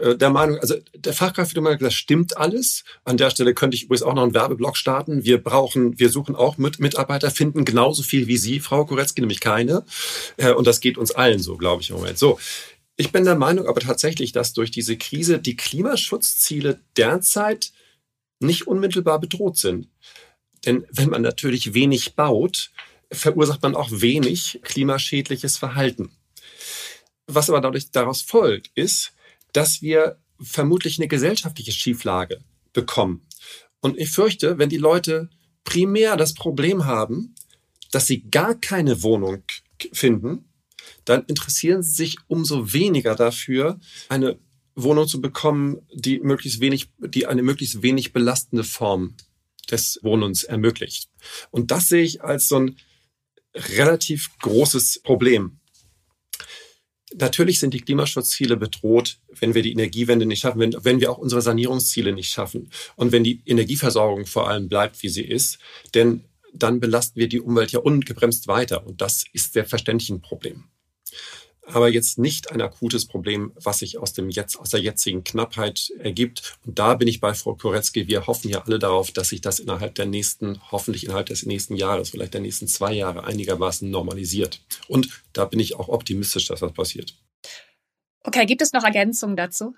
äh, 0.00 0.16
der 0.16 0.30
Meinung, 0.30 0.58
also 0.58 0.74
der 0.96 1.12
Fachkräftemangel, 1.12 1.78
das 1.78 1.94
stimmt 1.94 2.36
alles. 2.38 2.82
An 3.04 3.18
der 3.18 3.30
Stelle 3.30 3.52
könnte 3.52 3.76
ich 3.76 3.84
übrigens 3.84 4.02
auch 4.02 4.14
noch 4.14 4.22
einen 4.22 4.34
Werbeblock 4.34 4.76
starten. 4.76 5.24
Wir 5.24 5.42
brauchen, 5.42 5.98
wir 5.98 6.08
suchen 6.08 6.34
auch 6.34 6.56
mit 6.56 6.80
Mitarbeiter, 6.80 7.30
finden 7.30 7.66
genauso 7.66 8.02
viel 8.02 8.26
wie 8.26 8.38
Sie, 8.38 8.60
Frau 8.60 8.86
Koretzki, 8.86 9.20
nämlich 9.20 9.40
keine. 9.40 9.84
Äh, 10.38 10.52
und 10.52 10.66
das 10.66 10.80
geht 10.80 10.96
uns 10.96 11.10
allen 11.10 11.40
so, 11.40 11.56
glaube 11.56 11.82
ich 11.82 11.90
im 11.90 11.96
Moment. 11.96 12.18
So. 12.18 12.38
Ich 12.96 13.12
bin 13.12 13.24
der 13.24 13.36
Meinung 13.36 13.68
aber 13.68 13.80
tatsächlich, 13.80 14.32
dass 14.32 14.54
durch 14.54 14.72
diese 14.72 14.96
Krise 14.96 15.38
die 15.38 15.54
Klimaschutzziele 15.54 16.80
derzeit 16.96 17.70
nicht 18.40 18.66
unmittelbar 18.66 19.20
bedroht 19.20 19.56
sind. 19.56 19.88
Denn 20.66 20.84
wenn 20.90 21.10
man 21.10 21.22
natürlich 21.22 21.74
wenig 21.74 22.16
baut, 22.16 22.72
verursacht 23.12 23.62
man 23.62 23.76
auch 23.76 23.88
wenig 23.92 24.60
klimaschädliches 24.62 25.56
Verhalten. 25.58 26.10
Was 27.28 27.48
aber 27.50 27.60
dadurch 27.60 27.90
daraus 27.90 28.22
folgt, 28.22 28.70
ist, 28.74 29.12
dass 29.52 29.82
wir 29.82 30.18
vermutlich 30.40 30.98
eine 30.98 31.08
gesellschaftliche 31.08 31.72
Schieflage 31.72 32.40
bekommen. 32.72 33.26
Und 33.80 33.98
ich 33.98 34.10
fürchte, 34.10 34.58
wenn 34.58 34.70
die 34.70 34.78
Leute 34.78 35.28
primär 35.64 36.16
das 36.16 36.34
Problem 36.34 36.86
haben, 36.86 37.34
dass 37.90 38.06
sie 38.06 38.22
gar 38.30 38.54
keine 38.54 39.02
Wohnung 39.02 39.42
finden, 39.92 40.48
dann 41.04 41.24
interessieren 41.24 41.82
sie 41.82 41.94
sich 41.94 42.16
umso 42.26 42.72
weniger 42.72 43.14
dafür, 43.14 43.78
eine 44.08 44.38
Wohnung 44.74 45.06
zu 45.06 45.20
bekommen, 45.20 45.78
die 45.92 46.20
möglichst 46.20 46.60
wenig, 46.60 46.88
die 46.98 47.26
eine 47.26 47.42
möglichst 47.42 47.82
wenig 47.82 48.12
belastende 48.12 48.64
Form 48.64 49.16
des 49.70 49.98
Wohnens 50.02 50.44
ermöglicht. 50.44 51.10
Und 51.50 51.70
das 51.70 51.88
sehe 51.88 52.02
ich 52.02 52.22
als 52.22 52.48
so 52.48 52.56
ein 52.56 52.76
relativ 53.54 54.30
großes 54.38 55.00
Problem. 55.02 55.57
Natürlich 57.16 57.60
sind 57.60 57.72
die 57.72 57.80
Klimaschutzziele 57.80 58.56
bedroht, 58.56 59.18
wenn 59.40 59.54
wir 59.54 59.62
die 59.62 59.72
Energiewende 59.72 60.26
nicht 60.26 60.40
schaffen, 60.40 60.60
wenn, 60.60 60.76
wenn 60.82 61.00
wir 61.00 61.10
auch 61.10 61.18
unsere 61.18 61.40
Sanierungsziele 61.40 62.12
nicht 62.12 62.30
schaffen 62.30 62.70
und 62.96 63.12
wenn 63.12 63.24
die 63.24 63.42
Energieversorgung 63.46 64.26
vor 64.26 64.48
allem 64.48 64.68
bleibt, 64.68 65.02
wie 65.02 65.08
sie 65.08 65.24
ist. 65.24 65.58
Denn 65.94 66.24
dann 66.52 66.80
belasten 66.80 67.18
wir 67.18 67.28
die 67.28 67.40
Umwelt 67.40 67.72
ja 67.72 67.80
ungebremst 67.80 68.48
weiter 68.48 68.86
und 68.86 69.00
das 69.00 69.24
ist 69.32 69.52
selbstverständlich 69.54 70.10
ein 70.10 70.20
Problem 70.20 70.64
aber 71.72 71.88
jetzt 71.88 72.18
nicht 72.18 72.50
ein 72.50 72.60
akutes 72.60 73.06
Problem, 73.06 73.52
was 73.62 73.78
sich 73.78 73.98
aus, 73.98 74.12
dem 74.12 74.30
jetzt, 74.30 74.58
aus 74.58 74.70
der 74.70 74.80
jetzigen 74.80 75.24
Knappheit 75.24 75.92
ergibt. 75.98 76.58
Und 76.66 76.78
da 76.78 76.94
bin 76.94 77.08
ich 77.08 77.20
bei 77.20 77.34
Frau 77.34 77.54
Koretzki. 77.54 78.08
Wir 78.08 78.26
hoffen 78.26 78.48
ja 78.48 78.62
alle 78.62 78.78
darauf, 78.78 79.10
dass 79.10 79.28
sich 79.28 79.40
das 79.40 79.60
innerhalb 79.60 79.94
der 79.94 80.06
nächsten, 80.06 80.60
hoffentlich 80.70 81.04
innerhalb 81.04 81.26
des 81.26 81.44
nächsten 81.46 81.76
Jahres, 81.76 82.10
vielleicht 82.10 82.34
der 82.34 82.40
nächsten 82.40 82.68
zwei 82.68 82.92
Jahre 82.92 83.24
einigermaßen 83.24 83.90
normalisiert. 83.90 84.60
Und 84.88 85.22
da 85.32 85.44
bin 85.44 85.60
ich 85.60 85.76
auch 85.76 85.88
optimistisch, 85.88 86.46
dass 86.46 86.60
das 86.60 86.72
passiert. 86.72 87.14
Okay, 88.24 88.46
gibt 88.46 88.62
es 88.62 88.72
noch 88.72 88.84
Ergänzungen 88.84 89.36
dazu? 89.36 89.74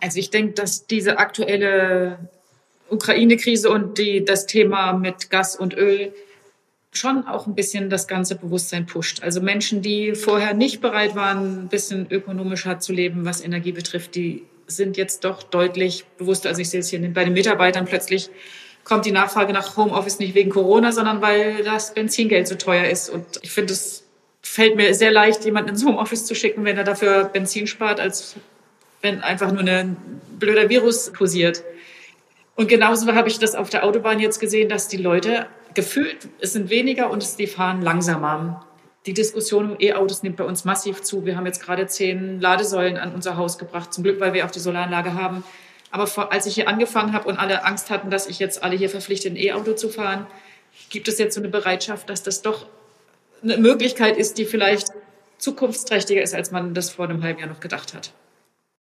Also 0.00 0.18
ich 0.18 0.30
denke, 0.30 0.54
dass 0.54 0.86
diese 0.86 1.18
aktuelle 1.18 2.28
Ukraine-Krise 2.90 3.70
und 3.70 3.98
die, 3.98 4.24
das 4.24 4.46
Thema 4.46 4.92
mit 4.92 5.30
Gas 5.30 5.56
und 5.56 5.74
Öl 5.74 6.12
schon 6.92 7.26
auch 7.26 7.46
ein 7.46 7.54
bisschen 7.54 7.90
das 7.90 8.06
ganze 8.06 8.36
Bewusstsein 8.36 8.86
pusht. 8.86 9.22
Also 9.22 9.40
Menschen, 9.40 9.82
die 9.82 10.14
vorher 10.14 10.54
nicht 10.54 10.80
bereit 10.80 11.14
waren, 11.14 11.64
ein 11.64 11.68
bisschen 11.68 12.06
ökonomischer 12.10 12.78
zu 12.78 12.92
leben, 12.92 13.24
was 13.24 13.42
Energie 13.42 13.72
betrifft, 13.72 14.14
die 14.14 14.44
sind 14.66 14.96
jetzt 14.96 15.24
doch 15.24 15.42
deutlich 15.42 16.04
bewusster. 16.18 16.50
Also 16.50 16.60
ich 16.60 16.70
sehe 16.70 16.80
es 16.80 16.90
hier 16.90 17.00
bei 17.12 17.24
den 17.24 17.32
Mitarbeitern 17.32 17.86
plötzlich 17.86 18.30
kommt 18.84 19.06
die 19.06 19.12
Nachfrage 19.12 19.52
nach 19.52 19.76
Homeoffice 19.76 20.18
nicht 20.18 20.34
wegen 20.34 20.50
Corona, 20.50 20.92
sondern 20.92 21.22
weil 21.22 21.62
das 21.62 21.94
Benzingeld 21.94 22.48
so 22.48 22.56
teuer 22.56 22.84
ist. 22.84 23.10
Und 23.10 23.24
ich 23.42 23.52
finde, 23.52 23.72
es 23.72 24.04
fällt 24.42 24.76
mir 24.76 24.94
sehr 24.94 25.12
leicht, 25.12 25.44
jemanden 25.44 25.70
ins 25.70 25.84
Homeoffice 25.84 26.26
zu 26.26 26.34
schicken, 26.34 26.64
wenn 26.64 26.76
er 26.76 26.84
dafür 26.84 27.24
Benzin 27.24 27.66
spart, 27.66 28.00
als 28.00 28.36
wenn 29.00 29.20
einfach 29.20 29.52
nur 29.52 29.62
ein 29.62 29.96
blöder 30.38 30.68
Virus 30.68 31.12
kursiert. 31.12 31.62
Und 32.54 32.68
genauso 32.68 33.12
habe 33.14 33.28
ich 33.28 33.38
das 33.38 33.54
auf 33.54 33.70
der 33.70 33.84
Autobahn 33.84 34.20
jetzt 34.20 34.40
gesehen, 34.40 34.68
dass 34.68 34.88
die 34.88 34.96
Leute 34.96 35.46
gefühlt, 35.74 36.28
es 36.40 36.52
sind 36.52 36.70
weniger 36.70 37.10
und 37.10 37.38
die 37.38 37.46
fahren 37.46 37.82
langsamer. 37.82 38.66
Die 39.06 39.14
Diskussion 39.14 39.72
um 39.72 39.76
E-Autos 39.80 40.22
nimmt 40.22 40.36
bei 40.36 40.44
uns 40.44 40.64
massiv 40.64 41.02
zu. 41.02 41.24
Wir 41.26 41.36
haben 41.36 41.46
jetzt 41.46 41.62
gerade 41.62 41.86
zehn 41.86 42.40
Ladesäulen 42.40 42.96
an 42.96 43.14
unser 43.14 43.36
Haus 43.36 43.58
gebracht, 43.58 43.92
zum 43.92 44.04
Glück, 44.04 44.20
weil 44.20 44.32
wir 44.32 44.46
auch 44.46 44.50
die 44.50 44.60
Solaranlage 44.60 45.14
haben. 45.14 45.42
Aber 45.90 46.06
vor, 46.06 46.32
als 46.32 46.46
ich 46.46 46.54
hier 46.54 46.68
angefangen 46.68 47.12
habe 47.12 47.28
und 47.28 47.36
alle 47.36 47.64
Angst 47.64 47.90
hatten, 47.90 48.10
dass 48.10 48.26
ich 48.26 48.38
jetzt 48.38 48.62
alle 48.62 48.76
hier 48.76 48.88
verpflichte, 48.88 49.28
ein 49.28 49.36
E-Auto 49.36 49.72
zu 49.74 49.88
fahren, 49.88 50.26
gibt 50.88 51.08
es 51.08 51.18
jetzt 51.18 51.34
so 51.34 51.40
eine 51.40 51.48
Bereitschaft, 51.48 52.08
dass 52.08 52.22
das 52.22 52.42
doch 52.42 52.66
eine 53.42 53.58
Möglichkeit 53.58 54.16
ist, 54.16 54.38
die 54.38 54.44
vielleicht 54.44 54.88
zukunftsträchtiger 55.38 56.22
ist, 56.22 56.34
als 56.34 56.52
man 56.52 56.72
das 56.72 56.90
vor 56.90 57.06
einem 57.06 57.22
halben 57.22 57.40
Jahr 57.40 57.48
noch 57.48 57.60
gedacht 57.60 57.94
hat. 57.94 58.12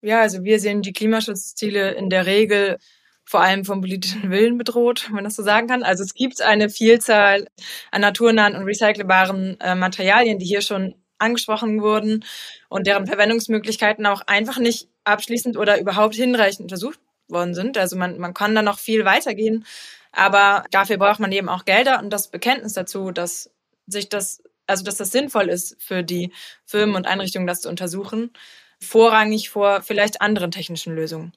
Ja, 0.01 0.21
also 0.21 0.43
wir 0.43 0.59
sehen 0.59 0.81
die 0.81 0.93
Klimaschutzziele 0.93 1.91
in 1.91 2.09
der 2.09 2.25
Regel 2.25 2.77
vor 3.25 3.41
allem 3.41 3.65
vom 3.65 3.81
politischen 3.81 4.29
Willen 4.29 4.57
bedroht, 4.57 5.05
wenn 5.07 5.15
man 5.15 5.23
das 5.23 5.35
so 5.35 5.43
sagen 5.43 5.67
kann. 5.67 5.83
Also 5.83 6.03
es 6.03 6.13
gibt 6.13 6.41
eine 6.41 6.69
Vielzahl 6.69 7.47
an 7.91 8.01
naturnahen 8.01 8.55
und 8.55 8.63
recycelbaren 8.63 9.59
äh, 9.59 9.75
Materialien, 9.75 10.37
die 10.39 10.45
hier 10.45 10.61
schon 10.61 10.95
angesprochen 11.17 11.81
wurden 11.81 12.23
und 12.69 12.87
deren 12.87 13.07
Verwendungsmöglichkeiten 13.07 14.05
auch 14.05 14.21
einfach 14.27 14.59
nicht 14.59 14.89
abschließend 15.03 15.57
oder 15.57 15.79
überhaupt 15.79 16.15
hinreichend 16.15 16.61
untersucht 16.61 16.99
worden 17.27 17.53
sind. 17.53 17.77
Also 17.77 17.95
man, 17.95 18.19
man 18.19 18.33
kann 18.33 18.53
da 18.53 18.61
noch 18.61 18.79
viel 18.79 19.05
weitergehen, 19.05 19.65
aber 20.11 20.65
dafür 20.71 20.97
braucht 20.97 21.19
man 21.19 21.31
eben 21.31 21.49
auch 21.49 21.65
Gelder 21.65 21.99
und 21.99 22.11
das 22.11 22.29
Bekenntnis 22.29 22.73
dazu, 22.73 23.11
dass 23.11 23.49
sich 23.87 24.09
das, 24.09 24.43
also 24.67 24.83
dass 24.83 24.97
das 24.97 25.11
sinnvoll 25.11 25.49
ist 25.49 25.77
für 25.81 26.03
die 26.03 26.31
Firmen 26.65 26.95
und 26.95 27.07
Einrichtungen, 27.07 27.47
das 27.47 27.61
zu 27.61 27.69
untersuchen, 27.69 28.31
vorrangig 28.79 29.49
vor 29.49 29.81
vielleicht 29.81 30.21
anderen 30.21 30.51
technischen 30.51 30.95
Lösungen. 30.95 31.33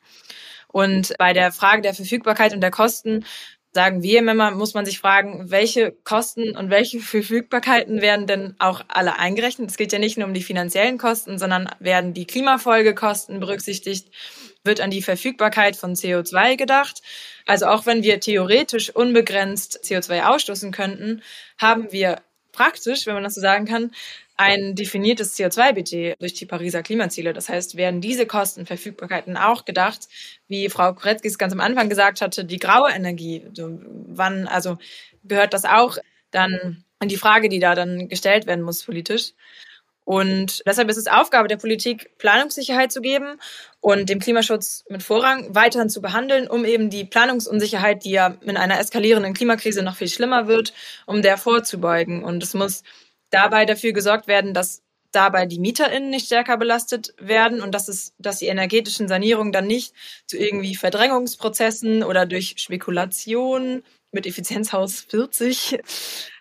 Und 0.68 1.14
bei 1.18 1.32
der 1.32 1.50
Frage 1.52 1.82
der 1.82 1.94
Verfügbarkeit 1.94 2.52
und 2.52 2.60
der 2.60 2.70
Kosten 2.70 3.24
sagen 3.72 4.02
wir 4.02 4.20
immer, 4.20 4.50
muss 4.50 4.74
man 4.74 4.86
sich 4.86 4.98
fragen, 4.98 5.50
welche 5.50 5.92
Kosten 6.04 6.56
und 6.56 6.70
welche 6.70 7.00
Verfügbarkeiten 7.14 8.00
werden 8.00 8.26
denn 8.26 8.54
auch 8.58 8.82
alle 8.88 9.18
eingerechnet? 9.18 9.70
Es 9.70 9.76
geht 9.76 9.92
ja 9.92 9.98
nicht 9.98 10.18
nur 10.18 10.26
um 10.26 10.34
die 10.34 10.42
finanziellen 10.42 10.98
Kosten, 10.98 11.38
sondern 11.38 11.68
werden 11.78 12.14
die 12.14 12.26
Klimafolgekosten 12.26 13.40
berücksichtigt, 13.40 14.08
wird 14.64 14.80
an 14.80 14.90
die 14.90 15.02
Verfügbarkeit 15.02 15.76
von 15.76 15.94
CO2 15.94 16.56
gedacht. 16.56 17.02
Also 17.46 17.66
auch 17.66 17.86
wenn 17.86 18.02
wir 18.02 18.20
theoretisch 18.20 18.90
unbegrenzt 18.90 19.80
CO2 19.84 20.26
ausstoßen 20.26 20.72
könnten, 20.72 21.22
haben 21.58 21.92
wir 21.92 22.20
praktisch, 22.58 23.06
wenn 23.06 23.14
man 23.14 23.22
das 23.22 23.36
so 23.36 23.40
sagen 23.40 23.66
kann, 23.66 23.92
ein 24.36 24.74
definiertes 24.74 25.36
CO2-Budget 25.36 26.20
durch 26.20 26.34
die 26.34 26.44
Pariser 26.44 26.82
Klimaziele. 26.82 27.32
Das 27.32 27.48
heißt, 27.48 27.76
werden 27.76 28.00
diese 28.00 28.26
Kostenverfügbarkeiten 28.26 29.36
auch 29.36 29.64
gedacht, 29.64 30.08
wie 30.48 30.68
Frau 30.68 30.92
Koretzki 30.92 31.28
es 31.28 31.38
ganz 31.38 31.52
am 31.52 31.60
Anfang 31.60 31.88
gesagt 31.88 32.20
hatte, 32.20 32.44
die 32.44 32.58
graue 32.58 32.90
Energie. 32.90 33.44
Wann, 34.08 34.48
also 34.48 34.78
gehört 35.24 35.54
das 35.54 35.64
auch 35.64 35.98
dann 36.32 36.84
an 36.98 37.08
die 37.08 37.16
Frage, 37.16 37.48
die 37.48 37.60
da 37.60 37.76
dann 37.76 38.08
gestellt 38.08 38.46
werden 38.46 38.64
muss 38.64 38.82
politisch. 38.82 39.34
Und 40.08 40.62
deshalb 40.66 40.88
ist 40.88 40.96
es 40.96 41.06
Aufgabe 41.06 41.48
der 41.48 41.58
Politik, 41.58 42.16
Planungssicherheit 42.16 42.90
zu 42.90 43.02
geben 43.02 43.38
und 43.80 44.08
dem 44.08 44.20
Klimaschutz 44.20 44.86
mit 44.88 45.02
Vorrang 45.02 45.54
weiterhin 45.54 45.90
zu 45.90 46.00
behandeln, 46.00 46.48
um 46.48 46.64
eben 46.64 46.88
die 46.88 47.04
Planungsunsicherheit, 47.04 48.06
die 48.06 48.12
ja 48.12 48.34
in 48.40 48.56
einer 48.56 48.80
eskalierenden 48.80 49.34
Klimakrise 49.34 49.82
noch 49.82 49.96
viel 49.96 50.08
schlimmer 50.08 50.48
wird, 50.48 50.72
um 51.04 51.20
der 51.20 51.36
vorzubeugen. 51.36 52.24
Und 52.24 52.42
es 52.42 52.54
muss 52.54 52.84
dabei 53.28 53.66
dafür 53.66 53.92
gesorgt 53.92 54.28
werden, 54.28 54.54
dass 54.54 54.80
dabei 55.12 55.44
die 55.44 55.58
MieterInnen 55.58 56.08
nicht 56.08 56.24
stärker 56.24 56.56
belastet 56.56 57.12
werden 57.18 57.60
und 57.60 57.74
dass 57.74 57.88
es, 57.88 58.14
dass 58.16 58.38
die 58.38 58.46
energetischen 58.46 59.08
Sanierungen 59.08 59.52
dann 59.52 59.66
nicht 59.66 59.92
zu 60.26 60.38
irgendwie 60.38 60.74
Verdrängungsprozessen 60.74 62.02
oder 62.02 62.24
durch 62.24 62.54
Spekulation 62.56 63.82
mit 64.10 64.26
Effizienzhaus 64.26 65.00
40 65.02 65.80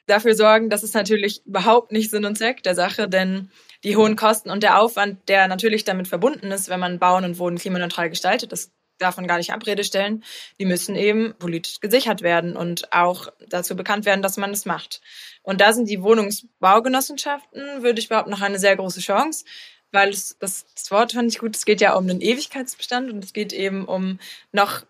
dafür 0.07 0.35
sorgen. 0.35 0.69
Das 0.69 0.83
ist 0.83 0.95
natürlich 0.95 1.45
überhaupt 1.45 1.91
nicht 1.91 2.09
Sinn 2.09 2.25
und 2.25 2.37
Zweck 2.37 2.63
der 2.63 2.75
Sache, 2.75 3.07
denn 3.07 3.51
die 3.83 3.95
hohen 3.95 4.15
Kosten 4.15 4.49
und 4.49 4.63
der 4.63 4.81
Aufwand, 4.81 5.29
der 5.29 5.47
natürlich 5.47 5.83
damit 5.83 6.07
verbunden 6.07 6.51
ist, 6.51 6.69
wenn 6.69 6.79
man 6.79 6.99
Bauen 6.99 7.23
und 7.23 7.37
Wohnen 7.37 7.57
klimaneutral 7.57 8.09
gestaltet, 8.09 8.51
das 8.51 8.71
davon 8.97 9.27
gar 9.27 9.37
nicht 9.37 9.53
Abrede 9.53 9.83
stellen, 9.83 10.23
die 10.59 10.65
müssen 10.65 10.95
eben 10.95 11.35
politisch 11.37 11.79
gesichert 11.79 12.21
werden 12.21 12.55
und 12.55 12.93
auch 12.93 13.27
dazu 13.47 13.75
bekannt 13.75 14.05
werden, 14.05 14.21
dass 14.21 14.37
man 14.37 14.51
es 14.51 14.65
macht. 14.65 15.01
Und 15.43 15.61
da 15.61 15.73
sind 15.73 15.89
die 15.89 16.01
Wohnungsbaugenossenschaften, 16.01 17.83
würde 17.83 17.99
ich 17.99 18.09
behaupten, 18.09 18.31
noch 18.31 18.41
eine 18.41 18.59
sehr 18.59 18.75
große 18.75 19.01
Chance, 19.01 19.45
weil 19.91 20.09
es, 20.09 20.37
das, 20.39 20.65
das 20.73 20.91
Wort 20.91 21.13
fand 21.13 21.31
ich 21.31 21.39
gut, 21.39 21.55
es 21.55 21.65
geht 21.65 21.81
ja 21.81 21.93
um 21.95 22.09
einen 22.09 22.21
Ewigkeitsbestand 22.21 23.11
und 23.11 23.23
es 23.23 23.33
geht 23.33 23.53
eben 23.53 23.85
um 23.85 24.19
noch, 24.51 24.85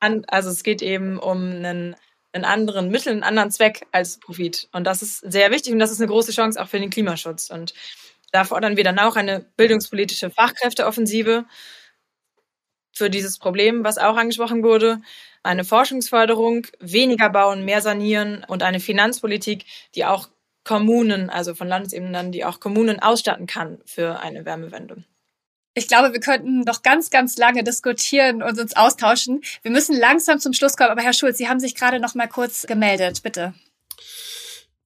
an, 0.00 0.24
also 0.28 0.50
es 0.50 0.62
geht 0.62 0.82
eben 0.82 1.18
um 1.18 1.38
einen, 1.38 1.96
einen 2.36 2.44
anderen 2.44 2.90
Mittel, 2.90 3.12
einen 3.12 3.24
anderen 3.24 3.50
Zweck 3.50 3.86
als 3.90 4.20
Profit. 4.20 4.68
Und 4.72 4.84
das 4.84 5.02
ist 5.02 5.18
sehr 5.18 5.50
wichtig 5.50 5.72
und 5.72 5.80
das 5.80 5.90
ist 5.90 6.00
eine 6.00 6.08
große 6.08 6.32
Chance 6.32 6.62
auch 6.62 6.68
für 6.68 6.78
den 6.78 6.90
Klimaschutz. 6.90 7.50
Und 7.50 7.74
da 8.30 8.44
fordern 8.44 8.76
wir 8.76 8.84
dann 8.84 8.98
auch 8.98 9.16
eine 9.16 9.40
bildungspolitische 9.56 10.30
Fachkräfteoffensive 10.30 11.46
für 12.92 13.10
dieses 13.10 13.38
Problem, 13.38 13.84
was 13.84 13.98
auch 13.98 14.16
angesprochen 14.16 14.62
wurde. 14.62 15.00
Eine 15.42 15.64
Forschungsförderung, 15.64 16.66
weniger 16.80 17.30
bauen, 17.30 17.64
mehr 17.64 17.82
sanieren 17.82 18.44
und 18.48 18.62
eine 18.62 18.80
Finanzpolitik, 18.80 19.64
die 19.94 20.04
auch 20.04 20.28
Kommunen, 20.64 21.30
also 21.30 21.54
von 21.54 21.68
Landesebene 21.68 22.12
dann, 22.12 22.32
die 22.32 22.44
auch 22.44 22.58
Kommunen 22.58 23.00
ausstatten 23.00 23.46
kann 23.46 23.78
für 23.84 24.18
eine 24.20 24.44
Wärmewende. 24.44 25.04
Ich 25.78 25.88
glaube, 25.88 26.14
wir 26.14 26.20
könnten 26.20 26.60
noch 26.60 26.82
ganz, 26.82 27.10
ganz 27.10 27.36
lange 27.36 27.62
diskutieren 27.62 28.42
und 28.42 28.58
uns 28.58 28.74
austauschen. 28.74 29.42
Wir 29.60 29.70
müssen 29.70 29.94
langsam 29.94 30.40
zum 30.40 30.54
Schluss 30.54 30.74
kommen. 30.74 30.88
Aber 30.88 31.02
Herr 31.02 31.12
Schulz, 31.12 31.36
Sie 31.36 31.48
haben 31.48 31.60
sich 31.60 31.74
gerade 31.74 32.00
noch 32.00 32.14
mal 32.14 32.28
kurz 32.28 32.66
gemeldet. 32.66 33.22
Bitte. 33.22 33.52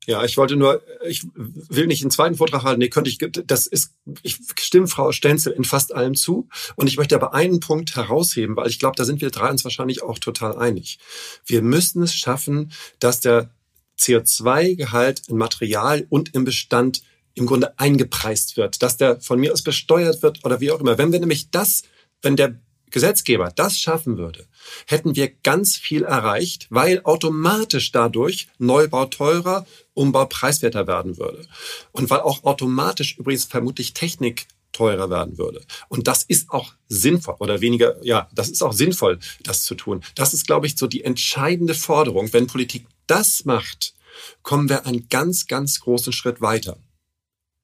Ja, 0.05 0.24
ich 0.24 0.36
wollte 0.36 0.57
nur, 0.57 0.82
ich 1.07 1.24
will 1.34 1.86
nicht 1.86 2.03
einen 2.03 2.11
zweiten 2.11 2.34
Vortrag 2.34 2.64
halten. 2.64 2.80
Nee, 2.80 2.88
könnte 2.88 3.09
ich, 3.09 3.18
das 3.18 3.68
ist, 3.68 3.95
ich 4.22 4.38
stimme 4.59 4.88
Frau 4.88 5.12
Stenzel 5.12 5.53
in 5.53 5.62
fast 5.62 5.95
allem 5.95 6.16
zu. 6.16 6.49
Und 6.74 6.88
ich 6.88 6.97
möchte 6.97 7.14
aber 7.14 7.34
einen 7.34 7.61
Punkt 7.61 7.95
herausheben, 7.95 8.57
weil 8.57 8.68
ich 8.68 8.80
glaube, 8.80 8.97
da 8.97 9.05
sind 9.05 9.20
wir 9.20 9.30
drei 9.30 9.49
uns 9.49 9.62
wahrscheinlich 9.62 10.03
auch 10.03 10.18
total 10.18 10.59
einig. 10.59 10.99
Wir 11.47 11.62
müssen 11.62 12.03
es 12.03 12.16
schaffen, 12.16 12.72
dass 12.99 13.20
der 13.20 13.55
CO2-Gehalt 13.97 15.28
im 15.28 15.36
Material 15.36 16.05
und 16.09 16.34
im 16.34 16.43
Bestand 16.43 17.03
im 17.41 17.47
Grunde 17.47 17.78
eingepreist 17.78 18.57
wird, 18.57 18.82
dass 18.82 18.97
der 18.97 19.20
von 19.20 19.41
mir 19.41 19.53
aus 19.53 19.62
besteuert 19.62 20.22
wird 20.22 20.45
oder 20.45 20.61
wie 20.61 20.70
auch 20.70 20.80
immer. 20.80 20.99
Wenn 20.99 21.11
wir 21.11 21.18
nämlich 21.18 21.51
das, 21.51 21.82
wenn 22.22 22.36
der 22.36 22.61
Gesetzgeber 22.91 23.53
das 23.55 23.78
schaffen 23.78 24.18
würde, 24.18 24.47
hätten 24.86 25.16
wir 25.16 25.28
ganz 25.28 25.76
viel 25.76 26.03
erreicht, 26.03 26.66
weil 26.70 27.03
automatisch 27.05 27.93
dadurch 27.93 28.49
Neubau 28.59 29.07
teurer, 29.07 29.66
Umbau 29.95 30.26
preiswerter 30.26 30.86
werden 30.86 31.16
würde. 31.16 31.47
Und 31.93 32.11
weil 32.11 32.20
auch 32.20 32.45
automatisch 32.45 33.16
übrigens 33.16 33.45
vermutlich 33.45 33.95
Technik 33.95 34.47
teurer 34.72 35.11
werden 35.11 35.38
würde. 35.38 35.62
Und 35.88 36.09
das 36.09 36.22
ist 36.22 36.51
auch 36.51 36.72
sinnvoll 36.88 37.36
oder 37.38 37.61
weniger, 37.61 37.97
ja, 38.05 38.28
das 38.32 38.49
ist 38.49 38.62
auch 38.62 38.72
sinnvoll, 38.72 39.18
das 39.43 39.62
zu 39.62 39.74
tun. 39.74 40.03
Das 40.14 40.34
ist, 40.34 40.47
glaube 40.47 40.66
ich, 40.66 40.76
so 40.76 40.86
die 40.86 41.05
entscheidende 41.05 41.74
Forderung. 41.74 42.32
Wenn 42.32 42.47
Politik 42.47 42.86
das 43.07 43.45
macht, 43.45 43.95
kommen 44.43 44.68
wir 44.68 44.86
einen 44.86 45.09
ganz, 45.09 45.47
ganz 45.47 45.80
großen 45.80 46.12
Schritt 46.12 46.41
weiter. 46.41 46.78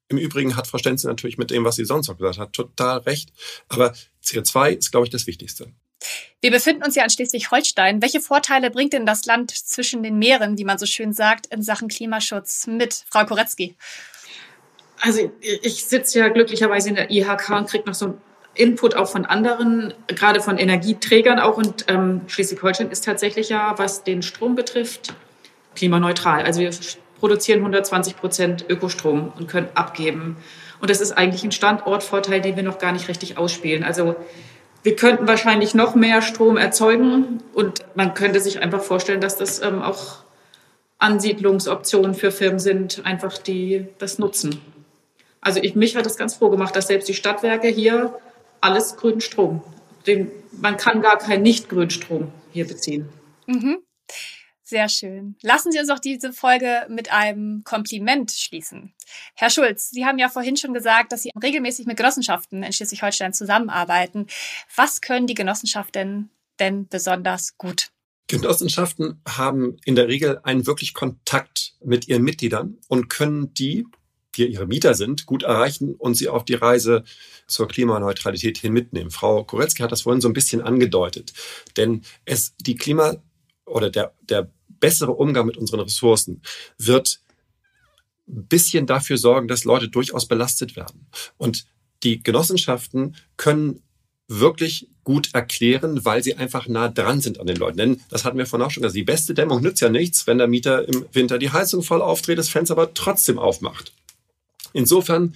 Im 0.09 0.19
Übrigen 0.19 0.57
hat 0.57 0.67
Frau 0.67 0.79
Stenzel 0.79 1.09
natürlich 1.09 1.39
mit 1.39 1.51
dem, 1.51 1.65
was 1.65 1.77
sie 1.77 1.85
sonst 1.85 2.09
noch 2.09 2.17
gesagt 2.17 2.39
hat, 2.39 2.53
total 2.53 2.99
recht. 2.99 3.33
Aber 3.69 3.93
CO2 4.23 4.77
ist, 4.79 4.91
glaube 4.93 5.07
ich, 5.07 5.11
das 5.11 5.27
Wichtigste. 5.27 5.73
Wir 6.41 6.51
befinden 6.51 6.85
uns 6.85 6.95
ja 6.95 7.03
in 7.03 7.11
Schleswig-Holstein. 7.11 8.03
Welche 8.03 8.21
Vorteile 8.21 8.71
bringt 8.71 8.93
denn 8.93 9.07
das 9.07 9.25
Land 9.25 9.51
zwischen 9.51 10.03
den 10.03 10.19
Meeren, 10.19 10.59
wie 10.59 10.65
man 10.65 10.79
so 10.79 10.87
schön 10.87 11.13
sagt, 11.13 11.47
in 11.47 11.63
Sachen 11.63 11.89
Klimaschutz 11.89 12.67
mit? 12.67 13.05
Frau 13.11 13.25
Koretzki. 13.25 13.77
Also 15.01 15.31
ich 15.41 15.85
sitze 15.85 16.21
ja 16.21 16.29
glücklicherweise 16.29 16.91
in 16.91 16.95
der 16.95 17.11
IHK 17.11 17.51
und 17.51 17.69
kriege 17.69 17.85
noch 17.87 17.95
so 17.95 18.07
einen 18.07 18.21
Input 18.55 18.95
auch 18.95 19.09
von 19.09 19.27
anderen, 19.27 19.93
gerade 20.07 20.41
von 20.41 20.59
Energieträgern 20.59 21.39
auch. 21.39 21.57
Und 21.57 21.87
ähm, 21.89 22.23
Schleswig-Holstein 22.29 22.91
ist 22.91 23.05
tatsächlich 23.05 23.49
ja, 23.49 23.79
was 23.79 24.05
den 24.05 24.23
Strom 24.23 24.55
betrifft, 24.55 25.15
klimaneutral. 25.75 26.45
Also 26.45 26.61
wir 26.61 26.71
produzieren 27.19 27.61
120 27.61 28.17
Prozent 28.17 28.65
Ökostrom 28.69 29.33
und 29.39 29.49
können 29.49 29.69
abgeben. 29.75 30.37
Und 30.81 30.91
das 30.91 31.01
ist 31.01 31.13
eigentlich 31.13 31.45
ein 31.45 31.53
Standortvorteil, 31.53 32.41
den 32.41 32.57
wir 32.57 32.63
noch 32.63 32.79
gar 32.79 32.93
nicht 32.93 33.09
richtig 33.09 33.39
ausspielen. 33.39 33.83
Also 33.83 34.17
wir 34.83 34.95
könnten 34.95 35.27
wahrscheinlich 35.27 35.75
noch 35.75 35.95
mehr 35.95 36.23
Strom 36.23 36.57
erzeugen 36.57 37.43
und 37.55 37.81
man 37.95 38.15
könnte 38.15 38.41
sich 38.41 38.61
einfach 38.61 38.83
vorstellen, 38.83 39.21
dass 39.21 39.37
das 39.37 39.61
ähm, 39.63 39.83
auch 39.83 40.19
Ansiedlungsoptionen 40.99 42.15
für 42.15 42.31
Firmen 42.31 42.59
sind, 42.59 43.05
einfach 43.05 43.37
die 43.39 43.87
das 43.99 44.19
nutzen. 44.19 44.61
Also 45.41 45.61
ich, 45.63 45.75
mich 45.75 45.97
hat 45.97 46.07
das 46.07 46.17
ganz 46.17 46.37
froh 46.37 46.51
gemacht, 46.51 46.75
dass 46.77 46.89
selbst 46.89 47.09
die 47.09 47.15
Stadtwerke 47.15 47.69
hier 47.69 48.19
alles 48.61 48.97
grünen 48.97 49.21
Strom, 49.21 49.63
den, 50.07 50.31
man 50.53 50.77
kann 50.77 51.03
gar 51.03 51.19
keinen 51.19 51.43
nicht 51.43 51.69
grünen 51.69 51.91
Strom 51.91 52.33
hier 52.53 52.67
beziehen. 52.67 53.09
Mhm. 53.47 53.79
Sehr 54.69 54.89
schön. 54.89 55.37
Lassen 55.43 55.71
Sie 55.71 55.79
uns 55.79 55.91
auch 55.91 56.01
diese 56.01 56.33
Folge 56.33 56.89
mit 56.89 57.13
einem 57.13 57.63
Kompliment 57.63 58.33
schließen. 58.33 58.93
Herr 59.37 59.49
Schulz, 59.49 59.91
Sie 59.91 60.05
haben 60.05 60.19
ja 60.19 60.29
vorhin 60.29 60.57
schon 60.57 60.75
gesagt, 60.75 61.13
dass 61.13 61.23
Sie 61.23 61.31
regelmäßig 61.41 61.87
mit 61.87 61.97
Genossenschaften 61.97 62.65
in 62.65 62.73
Schleswig-Holstein 62.73 63.33
zusammenarbeiten. 63.33 64.27
Was 64.75 65.01
können 65.01 65.29
die 65.29 65.35
Genossenschaften 65.35 66.31
denn 66.59 66.89
besonders 66.89 67.57
gut? 67.59 67.93
Genossenschaften 68.27 69.21
haben 69.29 69.77
in 69.85 69.95
der 69.95 70.09
Regel 70.09 70.41
einen 70.43 70.67
wirklich 70.67 70.95
Kontakt 70.95 71.77
mit 71.85 72.09
ihren 72.09 72.25
Mitgliedern 72.25 72.77
und 72.89 73.09
können 73.09 73.55
die, 73.55 73.87
die 74.35 74.49
ihre 74.49 74.67
Mieter 74.67 74.95
sind, 74.95 75.27
gut 75.27 75.45
erreichen 75.45 75.95
und 75.95 76.15
sie 76.15 76.29
auf 76.29 76.45
die 76.45 76.55
Reise 76.55 77.05
zur 77.47 77.69
Klimaneutralität 77.69 78.59
hin 78.59 78.73
mitnehmen. 78.73 79.13
Frau 79.13 79.45
Koretzki 79.45 79.83
hat 79.83 79.93
das 79.93 80.03
vorhin 80.03 80.21
so 80.21 80.29
ein 80.29 80.35
bisschen 80.35 80.61
angedeutet. 80.61 81.35
Denn 81.77 82.03
es, 82.25 82.57
die 82.57 82.75
Klima 82.75 83.23
oder 83.65 83.91
der, 83.91 84.13
der 84.23 84.51
bessere 84.81 85.13
Umgang 85.13 85.47
mit 85.47 85.57
unseren 85.57 85.81
Ressourcen 85.81 86.43
wird 86.79 87.21
ein 88.29 88.47
bisschen 88.47 88.87
dafür 88.87 89.19
sorgen, 89.19 89.49
dass 89.49 89.65
Leute 89.65 89.89
durchaus 89.89 90.27
belastet 90.27 90.77
werden. 90.77 91.07
Und 91.37 91.67
die 92.03 92.23
Genossenschaften 92.23 93.17
können 93.37 93.83
wirklich 94.29 94.89
gut 95.05 95.35
erklären, 95.35 96.05
weil 96.05 96.23
sie 96.23 96.35
einfach 96.35 96.67
nah 96.67 96.89
dran 96.89 97.21
sind 97.21 97.39
an 97.39 97.47
den 97.47 97.57
Leuten. 97.57 97.79
Denn 97.79 98.01
das 98.11 98.25
hatten 98.25 98.39
wir 98.39 98.47
vorhin 98.47 98.67
auch 98.67 98.71
schon 98.71 98.83
gesagt. 98.83 98.97
Die 98.97 99.05
beste 99.05 99.35
Dämmung 99.35 99.63
nützt 99.63 99.81
ja 99.81 99.89
nichts, 99.89 100.27
wenn 100.27 100.39
der 100.39 100.49
Mieter 100.49 100.89
im 100.89 101.07
Winter 101.13 101.39
die 101.39 101.51
Heizung 101.51 101.83
voll 101.83 102.03
aufdreht, 102.03 102.39
das 102.39 102.49
Fenster 102.49 102.75
aber 102.75 102.93
trotzdem 102.93 103.39
aufmacht. 103.39 103.93
Insofern 104.73 105.35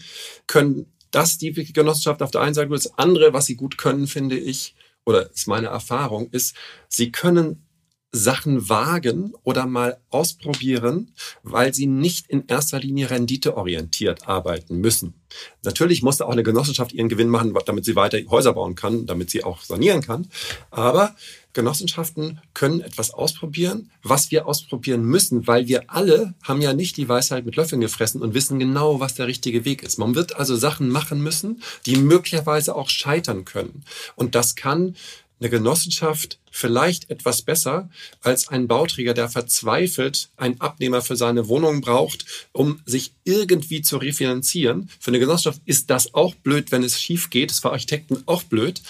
können 0.49 0.87
das 1.13 1.39
die 1.39 1.53
Genossenschaft 1.53 2.23
auf 2.23 2.31
der 2.31 2.41
einen 2.41 2.55
Seite, 2.55 2.71
das 2.71 2.99
andere, 2.99 3.33
was 3.33 3.47
sie 3.47 3.57
gut 3.57 3.79
können, 3.79 4.07
finde 4.07 4.39
ich, 4.39 4.75
oder 5.05 5.31
ist 5.31 5.49
meine 5.49 5.69
Erfahrung, 5.69 6.29
ist, 6.31 6.55
sie 6.89 7.11
können 7.11 7.65
Sachen 8.13 8.69
wagen 8.69 9.35
oder 9.45 9.67
mal 9.67 9.99
ausprobieren, 10.11 11.15
weil 11.43 11.73
sie 11.73 11.87
nicht 11.87 12.29
in 12.29 12.47
erster 12.49 12.81
Linie 12.81 13.11
renditeorientiert 13.11 14.27
arbeiten 14.27 14.79
müssen. 14.79 15.15
Natürlich 15.63 16.03
muss 16.03 16.17
da 16.17 16.25
auch 16.25 16.33
eine 16.33 16.43
Genossenschaft 16.43 16.93
ihren 16.93 17.09
Gewinn 17.09 17.29
machen, 17.29 17.55
damit 17.67 17.85
sie 17.85 17.95
weiter 17.95 18.19
Häuser 18.29 18.53
bauen 18.55 18.75
kann, 18.75 19.07
damit 19.07 19.31
sie 19.31 19.45
auch 19.45 19.63
sanieren 19.63 20.01
kann. 20.01 20.29
Aber 20.73 21.15
Genossenschaften 21.53 22.41
können 22.53 22.81
etwas 22.81 23.13
ausprobieren, 23.13 23.91
was 24.03 24.33
wir 24.33 24.47
ausprobieren 24.47 25.05
müssen, 25.05 25.47
weil 25.47 25.69
wir 25.69 25.85
alle 25.89 26.35
haben 26.43 26.61
ja 26.61 26.73
nicht 26.73 26.97
die 26.97 27.09
Weisheit 27.09 27.45
mit 27.45 27.57
Löffeln 27.57 27.81
gefressen 27.81 28.23
und 28.23 28.35
wissen 28.35 28.59
genau, 28.59 28.99
was 28.99 29.15
der 29.15 29.29
richtige 29.29 29.65
Weg 29.65 29.85
ist. 29.85 29.99
Man 29.99 30.17
wird 30.17 30.37
also 30.37 30.57
Sachen 30.57 30.89
machen 30.89 31.23
müssen, 31.23 31.63
die 31.87 31.97
möglicherweise 31.97 32.75
auch 32.75 32.89
scheitern 32.89 33.45
können. 33.45 33.85
Und 34.17 34.35
das 34.35 34.57
kann 34.57 34.97
eine 35.41 35.51
Genossenschaft 35.51 36.39
vielleicht 36.51 37.11
etwas 37.11 37.43
besser 37.43 37.89
als 38.21 38.49
ein 38.49 38.69
Bauträger, 38.69 39.15
der 39.15 39.29
verzweifelt 39.29 40.31
einen 40.37 40.61
Abnehmer 40.61 41.01
für 41.01 41.17
seine 41.17 41.49
Wohnung 41.49 41.81
braucht, 41.81 42.27
um 42.53 42.81
sich 42.85 43.15
irgendwie 43.25 43.83
zu 43.83 43.97
refinanzieren. 43.97 44.91
Für 44.99 45.11
eine 45.11 45.19
Genossenschaft 45.19 45.63
ist 45.65 45.89
das 45.89 46.13
auch 46.15 46.35
blöd, 46.35 46.73
wenn 46.73 46.83
es 46.83 47.01
schief 47.01 47.31
geht. 47.31 47.51
Das 47.51 47.61
für 47.61 47.73
Architekten 47.73 48.23
auch 48.27 48.43
blöd. 48.43 48.83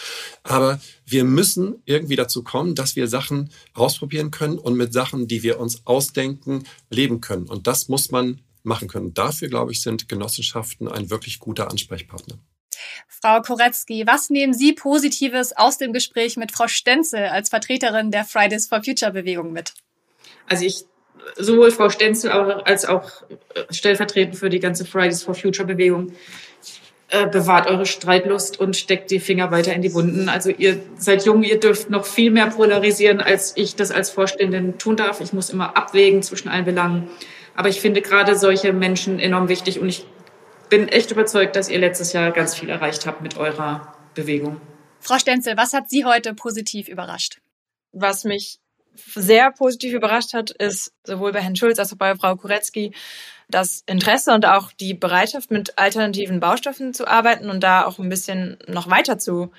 Aber 0.42 0.80
wir 1.06 1.24
müssen 1.24 1.76
irgendwie 1.84 2.16
dazu 2.16 2.42
kommen, 2.42 2.74
dass 2.74 2.96
wir 2.96 3.06
Sachen 3.06 3.50
ausprobieren 3.74 4.30
können 4.30 4.58
und 4.58 4.76
mit 4.76 4.92
Sachen, 4.92 5.28
die 5.28 5.42
wir 5.42 5.60
uns 5.60 5.86
ausdenken, 5.86 6.64
leben 6.88 7.20
können. 7.20 7.46
Und 7.46 7.66
das 7.66 7.88
muss 7.88 8.10
man 8.10 8.40
machen 8.62 8.88
können. 8.88 9.14
Dafür, 9.14 9.48
glaube 9.48 9.72
ich, 9.72 9.82
sind 9.82 10.08
Genossenschaften 10.08 10.88
ein 10.88 11.10
wirklich 11.10 11.38
guter 11.38 11.70
Ansprechpartner. 11.70 12.38
Frau 13.08 13.42
Koretzky, 13.42 14.04
was 14.06 14.30
nehmen 14.30 14.54
Sie 14.54 14.72
Positives 14.72 15.56
aus 15.56 15.78
dem 15.78 15.92
Gespräch 15.92 16.36
mit 16.36 16.52
Frau 16.52 16.68
Stenzel 16.68 17.26
als 17.26 17.48
Vertreterin 17.48 18.10
der 18.10 18.24
Fridays 18.24 18.66
for 18.66 18.82
Future 18.82 19.12
Bewegung 19.12 19.52
mit? 19.52 19.74
Also 20.48 20.64
ich, 20.64 20.84
sowohl 21.36 21.70
Frau 21.70 21.90
Stenzel 21.90 22.30
als 22.30 22.84
auch 22.84 23.22
äh, 23.54 23.72
stellvertretend 23.72 24.36
für 24.36 24.50
die 24.50 24.60
ganze 24.60 24.84
Fridays 24.84 25.22
for 25.22 25.34
Future 25.34 25.66
Bewegung, 25.66 26.12
äh, 27.12 27.26
bewahrt 27.26 27.66
eure 27.66 27.86
Streitlust 27.86 28.60
und 28.60 28.76
steckt 28.76 29.10
die 29.10 29.18
Finger 29.18 29.50
weiter 29.50 29.74
in 29.74 29.82
die 29.82 29.92
Wunden. 29.94 30.28
Also 30.28 30.50
ihr 30.50 30.80
seid 30.96 31.26
jung, 31.26 31.42
ihr 31.42 31.58
dürft 31.58 31.90
noch 31.90 32.06
viel 32.06 32.30
mehr 32.30 32.46
polarisieren, 32.46 33.20
als 33.20 33.56
ich 33.56 33.74
das 33.74 33.90
als 33.90 34.10
Vorständin 34.10 34.78
tun 34.78 34.96
darf. 34.96 35.20
Ich 35.20 35.32
muss 35.32 35.50
immer 35.50 35.76
abwägen 35.76 36.22
zwischen 36.22 36.48
allen 36.48 36.64
Belangen. 36.64 37.08
Aber 37.56 37.68
ich 37.68 37.80
finde 37.80 38.00
gerade 38.00 38.36
solche 38.36 38.72
Menschen 38.72 39.18
enorm 39.18 39.48
wichtig 39.48 39.80
und 39.80 39.88
ich 39.88 40.06
bin 40.70 40.88
echt 40.88 41.10
überzeugt, 41.10 41.56
dass 41.56 41.68
ihr 41.68 41.78
letztes 41.78 42.14
Jahr 42.14 42.30
ganz 42.30 42.54
viel 42.54 42.70
erreicht 42.70 43.04
habt 43.04 43.20
mit 43.20 43.36
eurer 43.36 43.94
Bewegung. 44.14 44.60
Frau 45.00 45.18
Stenzel, 45.18 45.56
was 45.56 45.72
hat 45.72 45.90
Sie 45.90 46.04
heute 46.04 46.34
positiv 46.34 46.88
überrascht? 46.88 47.40
Was 47.92 48.24
mich 48.24 48.58
sehr 49.14 49.50
positiv 49.52 49.92
überrascht 49.94 50.32
hat, 50.32 50.50
ist 50.50 50.92
sowohl 51.04 51.32
bei 51.32 51.40
Herrn 51.40 51.56
Schulz 51.56 51.78
als 51.78 51.92
auch 51.92 51.96
bei 51.96 52.14
Frau 52.16 52.36
Kurecki 52.36 52.92
das 53.48 53.82
Interesse 53.86 54.32
und 54.32 54.46
auch 54.46 54.72
die 54.72 54.94
Bereitschaft, 54.94 55.50
mit 55.50 55.78
alternativen 55.78 56.40
Baustoffen 56.40 56.94
zu 56.94 57.06
arbeiten 57.06 57.50
und 57.50 57.60
da 57.60 57.84
auch 57.84 57.98
ein 57.98 58.08
bisschen 58.08 58.58
noch 58.66 58.88
weiter 58.88 59.18
zu 59.18 59.50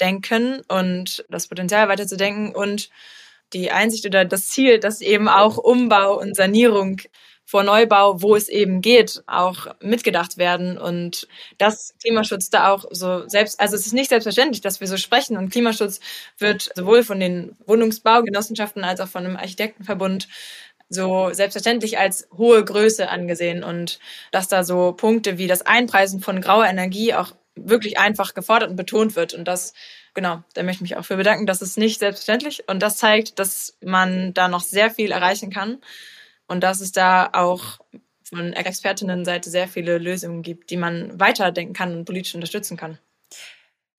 denken 0.00 0.62
und 0.68 1.24
das 1.28 1.48
Potenzial 1.48 1.88
weiter 1.88 2.06
zu 2.06 2.16
denken 2.16 2.54
und 2.54 2.88
die 3.52 3.70
Einsicht 3.70 4.06
oder 4.06 4.24
das 4.24 4.48
Ziel, 4.48 4.78
dass 4.78 5.00
eben 5.00 5.28
auch 5.28 5.58
Umbau 5.58 6.18
und 6.18 6.34
Sanierung 6.34 7.00
vor 7.44 7.62
Neubau, 7.62 8.22
wo 8.22 8.36
es 8.36 8.48
eben 8.48 8.80
geht, 8.80 9.22
auch 9.26 9.66
mitgedacht 9.80 10.38
werden. 10.38 10.78
Und 10.78 11.28
dass 11.58 11.94
Klimaschutz 12.00 12.50
da 12.50 12.70
auch 12.70 12.86
so 12.90 13.28
selbst, 13.28 13.60
also 13.60 13.76
es 13.76 13.86
ist 13.86 13.92
nicht 13.92 14.08
selbstverständlich, 14.08 14.62
dass 14.62 14.80
wir 14.80 14.88
so 14.88 14.96
sprechen. 14.96 15.36
Und 15.36 15.50
Klimaschutz 15.50 16.00
wird 16.38 16.70
sowohl 16.74 17.02
von 17.02 17.20
den 17.20 17.56
Wohnungsbaugenossenschaften 17.66 18.82
als 18.82 19.00
auch 19.00 19.08
von 19.08 19.24
dem 19.24 19.36
Architektenverbund 19.36 20.28
so 20.88 21.30
selbstverständlich 21.32 21.98
als 21.98 22.28
hohe 22.36 22.64
Größe 22.64 23.08
angesehen. 23.08 23.62
Und 23.62 23.98
dass 24.30 24.48
da 24.48 24.64
so 24.64 24.92
Punkte 24.92 25.36
wie 25.36 25.46
das 25.46 25.62
Einpreisen 25.62 26.20
von 26.20 26.40
grauer 26.40 26.66
Energie 26.66 27.14
auch 27.14 27.32
wirklich 27.56 27.98
einfach 27.98 28.34
gefordert 28.34 28.70
und 28.70 28.76
betont 28.76 29.16
wird. 29.16 29.34
Und 29.34 29.46
das 29.46 29.74
genau, 30.14 30.42
da 30.54 30.62
möchte 30.62 30.84
ich 30.84 30.90
mich 30.90 30.96
auch 30.96 31.04
für 31.04 31.16
bedanken. 31.16 31.46
Das 31.46 31.60
ist 31.60 31.76
nicht 31.76 31.98
selbstverständlich. 31.98 32.68
Und 32.68 32.80
das 32.82 32.96
zeigt, 32.96 33.38
dass 33.38 33.76
man 33.82 34.32
da 34.32 34.48
noch 34.48 34.62
sehr 34.62 34.90
viel 34.90 35.10
erreichen 35.10 35.50
kann 35.50 35.78
und 36.46 36.62
dass 36.62 36.80
es 36.80 36.92
da 36.92 37.30
auch 37.32 37.78
von 38.24 38.52
Expertinnenseite 38.52 39.50
sehr 39.50 39.68
viele 39.68 39.98
Lösungen 39.98 40.42
gibt, 40.42 40.70
die 40.70 40.76
man 40.76 41.18
weiterdenken 41.20 41.74
kann 41.74 41.94
und 41.96 42.04
politisch 42.04 42.34
unterstützen 42.34 42.76
kann. 42.76 42.98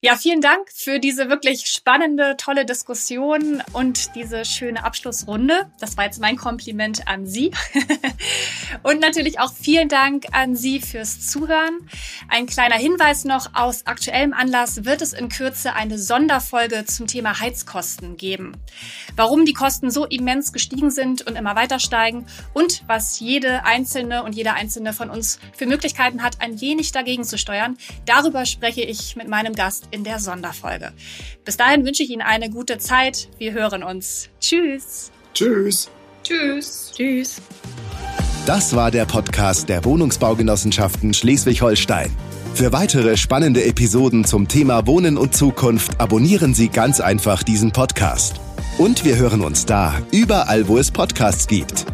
Ja, 0.06 0.14
vielen 0.14 0.40
Dank 0.40 0.70
für 0.72 1.00
diese 1.00 1.30
wirklich 1.30 1.66
spannende, 1.66 2.36
tolle 2.36 2.64
Diskussion 2.64 3.60
und 3.72 4.14
diese 4.14 4.44
schöne 4.44 4.84
Abschlussrunde. 4.84 5.68
Das 5.80 5.96
war 5.96 6.04
jetzt 6.04 6.20
mein 6.20 6.36
Kompliment 6.36 7.08
an 7.08 7.26
Sie. 7.26 7.50
und 8.84 9.00
natürlich 9.00 9.40
auch 9.40 9.52
vielen 9.52 9.88
Dank 9.88 10.26
an 10.30 10.54
Sie 10.54 10.80
fürs 10.80 11.26
Zuhören. 11.26 11.90
Ein 12.28 12.46
kleiner 12.46 12.76
Hinweis 12.76 13.24
noch, 13.24 13.52
aus 13.54 13.84
aktuellem 13.86 14.32
Anlass 14.32 14.84
wird 14.84 15.02
es 15.02 15.12
in 15.12 15.28
Kürze 15.28 15.72
eine 15.72 15.98
Sonderfolge 15.98 16.84
zum 16.84 17.08
Thema 17.08 17.40
Heizkosten 17.40 18.16
geben. 18.16 18.52
Warum 19.16 19.44
die 19.44 19.54
Kosten 19.54 19.90
so 19.90 20.04
immens 20.04 20.52
gestiegen 20.52 20.92
sind 20.92 21.26
und 21.26 21.34
immer 21.34 21.56
weiter 21.56 21.80
steigen 21.80 22.26
und 22.54 22.84
was 22.86 23.18
jede 23.18 23.64
einzelne 23.64 24.22
und 24.22 24.36
jeder 24.36 24.54
einzelne 24.54 24.92
von 24.92 25.10
uns 25.10 25.40
für 25.52 25.66
Möglichkeiten 25.66 26.22
hat, 26.22 26.40
ein 26.40 26.60
wenig 26.60 26.92
dagegen 26.92 27.24
zu 27.24 27.38
steuern, 27.38 27.76
darüber 28.04 28.46
spreche 28.46 28.82
ich 28.82 29.16
mit 29.16 29.26
meinem 29.26 29.56
Gast 29.56 29.88
in 29.96 30.04
der 30.04 30.20
Sonderfolge. 30.20 30.92
Bis 31.44 31.56
dahin 31.56 31.84
wünsche 31.84 32.02
ich 32.02 32.10
Ihnen 32.10 32.22
eine 32.22 32.50
gute 32.50 32.78
Zeit. 32.78 33.28
Wir 33.38 33.52
hören 33.52 33.82
uns. 33.82 34.28
Tschüss. 34.40 35.10
Tschüss. 35.34 35.88
Tschüss. 36.22 36.92
Tschüss. 36.94 37.40
Das 38.46 38.76
war 38.76 38.90
der 38.90 39.06
Podcast 39.06 39.68
der 39.68 39.84
Wohnungsbaugenossenschaften 39.84 41.14
Schleswig-Holstein. 41.14 42.14
Für 42.54 42.72
weitere 42.72 43.16
spannende 43.16 43.64
Episoden 43.64 44.24
zum 44.24 44.48
Thema 44.48 44.86
Wohnen 44.86 45.18
und 45.18 45.34
Zukunft 45.34 46.00
abonnieren 46.00 46.54
Sie 46.54 46.68
ganz 46.68 47.00
einfach 47.00 47.42
diesen 47.42 47.72
Podcast. 47.72 48.40
Und 48.78 49.04
wir 49.04 49.16
hören 49.16 49.40
uns 49.40 49.66
da, 49.66 49.94
überall, 50.12 50.68
wo 50.68 50.78
es 50.78 50.90
Podcasts 50.90 51.46
gibt. 51.46 51.86